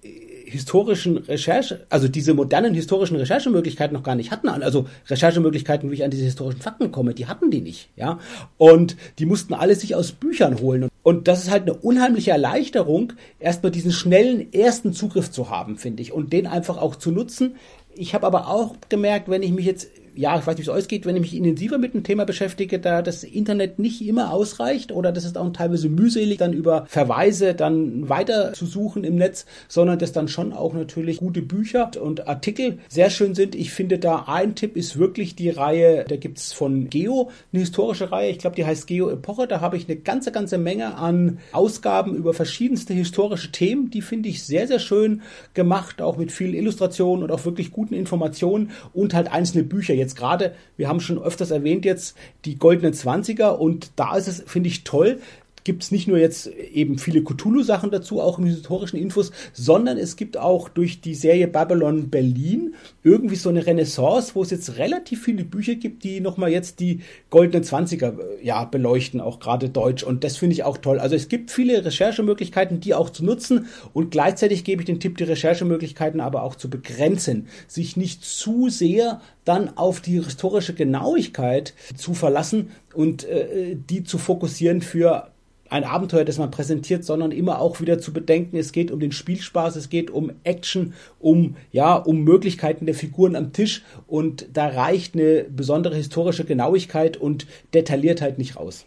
historischen 0.53 1.17
Recherche, 1.17 1.85
also 1.89 2.07
diese 2.07 2.33
modernen 2.33 2.73
historischen 2.73 3.17
Recherchemöglichkeiten 3.17 3.93
noch 3.93 4.03
gar 4.03 4.15
nicht 4.15 4.31
hatten. 4.31 4.47
Also 4.47 4.87
Recherchemöglichkeiten, 5.07 5.91
wie 5.91 5.95
ich 5.95 6.03
an 6.03 6.11
diese 6.11 6.23
historischen 6.23 6.61
Fakten 6.61 6.91
komme, 6.91 7.13
die 7.13 7.27
hatten 7.27 7.51
die 7.51 7.61
nicht, 7.61 7.89
ja. 7.95 8.19
Und 8.57 8.95
die 9.19 9.25
mussten 9.25 9.53
alles 9.53 9.81
sich 9.81 9.95
aus 9.95 10.13
Büchern 10.13 10.59
holen. 10.59 10.87
Und 11.01 11.27
das 11.27 11.43
ist 11.43 11.51
halt 11.51 11.63
eine 11.63 11.73
unheimliche 11.73 12.31
Erleichterung, 12.31 13.13
erstmal 13.39 13.71
diesen 13.71 13.91
schnellen 13.91 14.53
ersten 14.53 14.93
Zugriff 14.93 15.31
zu 15.31 15.49
haben, 15.49 15.77
finde 15.77 16.01
ich, 16.01 16.13
und 16.13 16.31
den 16.31 16.47
einfach 16.47 16.77
auch 16.77 16.95
zu 16.95 17.11
nutzen. 17.11 17.55
Ich 17.95 18.13
habe 18.13 18.25
aber 18.25 18.47
auch 18.47 18.75
gemerkt, 18.89 19.29
wenn 19.29 19.43
ich 19.43 19.51
mich 19.51 19.65
jetzt 19.65 19.89
ja, 20.15 20.37
ich 20.37 20.45
weiß 20.45 20.57
nicht, 20.57 20.67
wie 20.67 20.71
es 20.71 20.77
euch 20.77 20.87
geht, 20.87 21.05
wenn 21.05 21.15
ich 21.15 21.21
mich 21.21 21.35
intensiver 21.35 21.77
mit 21.77 21.93
dem 21.93 22.03
Thema 22.03 22.25
beschäftige, 22.25 22.79
da 22.79 23.01
das 23.01 23.23
Internet 23.23 23.79
nicht 23.79 24.05
immer 24.05 24.31
ausreicht 24.31 24.91
oder 24.91 25.11
das 25.11 25.25
ist 25.25 25.37
auch 25.37 25.51
teilweise 25.51 25.89
mühselig, 25.89 26.37
dann 26.37 26.53
über 26.53 26.85
Verweise 26.87 27.53
dann 27.53 28.09
weiter 28.09 28.53
zu 28.53 28.65
suchen 28.65 29.03
im 29.03 29.15
Netz, 29.15 29.45
sondern 29.67 29.99
dass 29.99 30.11
dann 30.11 30.27
schon 30.27 30.53
auch 30.53 30.73
natürlich 30.73 31.17
gute 31.17 31.41
Bücher 31.41 31.91
und 31.99 32.27
Artikel 32.27 32.77
sehr 32.89 33.09
schön 33.09 33.33
sind. 33.33 33.55
Ich 33.55 33.71
finde 33.71 33.97
da 33.97 34.25
ein 34.27 34.55
Tipp 34.55 34.77
ist 34.77 34.97
wirklich 34.97 35.35
die 35.35 35.49
Reihe, 35.49 36.05
da 36.07 36.15
gibt's 36.15 36.53
von 36.53 36.89
Geo 36.89 37.31
eine 37.51 37.61
historische 37.61 38.11
Reihe, 38.11 38.29
ich 38.29 38.37
glaube, 38.37 38.55
die 38.55 38.65
heißt 38.65 38.87
Geo 38.87 39.09
Epoche, 39.09 39.47
da 39.47 39.61
habe 39.61 39.77
ich 39.77 39.87
eine 39.87 39.97
ganze, 39.97 40.31
ganze 40.31 40.57
Menge 40.57 40.95
an 40.95 41.39
Ausgaben 41.51 42.15
über 42.15 42.33
verschiedenste 42.33 42.93
historische 42.93 43.51
Themen, 43.51 43.89
die 43.89 44.01
finde 44.01 44.29
ich 44.29 44.43
sehr, 44.43 44.67
sehr 44.67 44.79
schön 44.79 45.21
gemacht, 45.53 46.01
auch 46.01 46.17
mit 46.17 46.31
vielen 46.31 46.53
Illustrationen 46.53 47.23
und 47.23 47.31
auch 47.31 47.45
wirklich 47.45 47.71
guten 47.71 47.95
Informationen 47.95 48.71
und 48.93 49.13
halt 49.13 49.31
einzelne 49.31 49.63
Bücher 49.63 49.93
jetzt 50.03 50.15
gerade, 50.15 50.53
wir 50.77 50.87
haben 50.87 50.99
schon 50.99 51.21
öfters 51.21 51.51
erwähnt 51.51 51.85
jetzt 51.85 52.15
die 52.45 52.57
goldenen 52.57 52.93
Zwanziger 52.93 53.59
und 53.59 53.91
da 53.95 54.15
ist 54.15 54.27
es, 54.27 54.43
finde 54.45 54.69
ich, 54.69 54.83
toll, 54.83 55.19
gibt 55.63 55.83
es 55.83 55.91
nicht 55.91 56.07
nur 56.07 56.17
jetzt 56.17 56.47
eben 56.47 56.97
viele 56.97 57.23
Cthulhu-Sachen 57.23 57.91
dazu, 57.91 58.21
auch 58.21 58.39
im 58.39 58.45
historischen 58.45 58.97
Infos, 58.97 59.31
sondern 59.53 59.97
es 59.97 60.15
gibt 60.15 60.37
auch 60.37 60.69
durch 60.69 61.01
die 61.01 61.15
Serie 61.15 61.47
Babylon 61.47 62.09
Berlin 62.09 62.75
irgendwie 63.03 63.35
so 63.35 63.49
eine 63.49 63.65
Renaissance, 63.65 64.35
wo 64.35 64.43
es 64.43 64.51
jetzt 64.51 64.77
relativ 64.77 65.23
viele 65.23 65.43
Bücher 65.43 65.75
gibt, 65.75 66.03
die 66.03 66.19
nochmal 66.19 66.51
jetzt 66.51 66.79
die 66.79 67.01
goldenen 67.29 67.63
Zwanziger 67.63 68.17
ja, 68.41 68.65
beleuchten, 68.65 69.21
auch 69.21 69.39
gerade 69.39 69.69
Deutsch. 69.69 70.03
Und 70.03 70.23
das 70.23 70.37
finde 70.37 70.53
ich 70.53 70.63
auch 70.63 70.77
toll. 70.77 70.99
Also 70.99 71.15
es 71.15 71.29
gibt 71.29 71.51
viele 71.51 71.83
Recherchemöglichkeiten, 71.83 72.79
die 72.79 72.93
auch 72.93 73.09
zu 73.09 73.23
nutzen 73.23 73.67
und 73.93 74.11
gleichzeitig 74.11 74.63
gebe 74.63 74.81
ich 74.81 74.85
den 74.85 74.99
Tipp, 74.99 75.17
die 75.17 75.23
Recherchemöglichkeiten 75.23 76.19
aber 76.19 76.43
auch 76.43 76.55
zu 76.55 76.69
begrenzen, 76.69 77.47
sich 77.67 77.97
nicht 77.97 78.23
zu 78.23 78.69
sehr 78.69 79.21
dann 79.45 79.77
auf 79.77 79.99
die 80.01 80.21
historische 80.23 80.73
Genauigkeit 80.73 81.73
zu 81.95 82.13
verlassen 82.13 82.71
und 82.93 83.25
äh, 83.25 83.75
die 83.75 84.03
zu 84.03 84.17
fokussieren 84.17 84.81
für 84.81 85.32
ein 85.73 85.85
Abenteuer, 85.85 86.23
das 86.23 86.37
man 86.37 86.51
präsentiert, 86.51 87.03
sondern 87.03 87.31
immer 87.31 87.59
auch 87.59 87.81
wieder 87.81 87.97
zu 87.97 88.13
bedenken, 88.13 88.57
es 88.57 88.71
geht 88.73 88.91
um 88.91 88.99
den 88.99 89.11
Spielspaß, 89.11 89.75
es 89.75 89.89
geht 89.89 90.11
um 90.11 90.31
Action, 90.43 90.93
um, 91.19 91.55
ja, 91.71 91.95
um 91.95 92.23
Möglichkeiten 92.23 92.85
der 92.85 92.93
Figuren 92.93 93.35
am 93.35 93.53
Tisch 93.53 93.83
und 94.05 94.45
da 94.53 94.67
reicht 94.67 95.15
eine 95.15 95.45
besondere 95.45 95.95
historische 95.95 96.45
Genauigkeit 96.45 97.17
und 97.17 97.47
Detailliertheit 97.73 98.37
nicht 98.37 98.55
raus. 98.55 98.85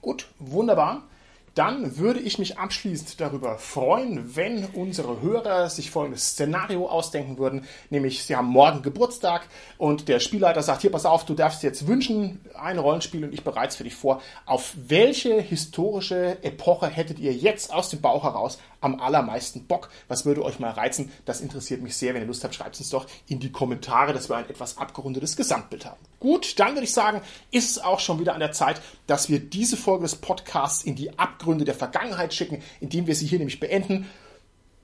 Gut, 0.00 0.28
wunderbar 0.38 1.09
dann 1.54 1.96
würde 1.98 2.20
ich 2.20 2.38
mich 2.38 2.58
abschließend 2.58 3.20
darüber 3.20 3.58
freuen, 3.58 4.36
wenn 4.36 4.64
unsere 4.66 5.20
Hörer 5.20 5.68
sich 5.68 5.90
folgendes 5.90 6.30
Szenario 6.30 6.86
ausdenken 6.86 7.38
würden, 7.38 7.64
nämlich 7.90 8.24
sie 8.24 8.36
haben 8.36 8.46
morgen 8.46 8.82
Geburtstag 8.82 9.46
und 9.78 10.08
der 10.08 10.20
Spielleiter 10.20 10.62
sagt, 10.62 10.82
hier 10.82 10.92
pass 10.92 11.06
auf, 11.06 11.24
du 11.24 11.34
darfst 11.34 11.62
jetzt 11.62 11.86
wünschen, 11.86 12.40
ein 12.54 12.78
Rollenspiel 12.78 13.24
und 13.24 13.34
ich 13.34 13.42
bereite 13.42 13.68
es 13.68 13.76
für 13.76 13.84
dich 13.84 13.94
vor. 13.94 14.22
Auf 14.46 14.74
welche 14.76 15.40
historische 15.40 16.42
Epoche 16.42 16.86
hättet 16.86 17.18
ihr 17.18 17.32
jetzt 17.32 17.72
aus 17.72 17.90
dem 17.90 18.00
Bauch 18.00 18.24
heraus 18.24 18.58
am 18.80 19.00
allermeisten 19.00 19.66
Bock? 19.66 19.90
Was 20.08 20.24
würde 20.24 20.44
euch 20.44 20.58
mal 20.58 20.70
reizen? 20.70 21.10
Das 21.24 21.40
interessiert 21.40 21.82
mich 21.82 21.96
sehr. 21.96 22.14
Wenn 22.14 22.22
ihr 22.22 22.28
Lust 22.28 22.44
habt, 22.44 22.54
schreibt 22.54 22.74
es 22.74 22.80
uns 22.80 22.90
doch 22.90 23.06
in 23.26 23.40
die 23.40 23.50
Kommentare, 23.50 24.12
dass 24.12 24.28
wir 24.28 24.36
ein 24.36 24.48
etwas 24.48 24.78
abgerundetes 24.78 25.36
Gesamtbild 25.36 25.84
haben. 25.86 26.00
Gut, 26.18 26.58
dann 26.60 26.74
würde 26.74 26.84
ich 26.84 26.92
sagen, 26.92 27.22
ist 27.50 27.70
es 27.70 27.78
auch 27.78 27.98
schon 27.98 28.20
wieder 28.20 28.34
an 28.34 28.40
der 28.40 28.52
Zeit, 28.52 28.80
dass 29.06 29.28
wir 29.28 29.40
diese 29.40 29.76
Folge 29.76 30.02
des 30.02 30.16
Podcasts 30.16 30.84
in 30.84 30.96
die 30.96 31.18
Ab 31.18 31.40
Abgründe 31.40 31.64
der 31.64 31.74
Vergangenheit 31.74 32.34
schicken, 32.34 32.62
indem 32.80 33.06
wir 33.06 33.14
sie 33.14 33.26
hier 33.26 33.38
nämlich 33.38 33.60
beenden. 33.60 34.06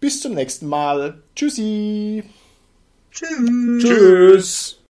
Bis 0.00 0.20
zum 0.20 0.34
nächsten 0.34 0.66
Mal. 0.66 1.22
Tschüssi. 1.34 2.24
Tschüss. 3.10 3.82
Tschüss. 3.82 4.85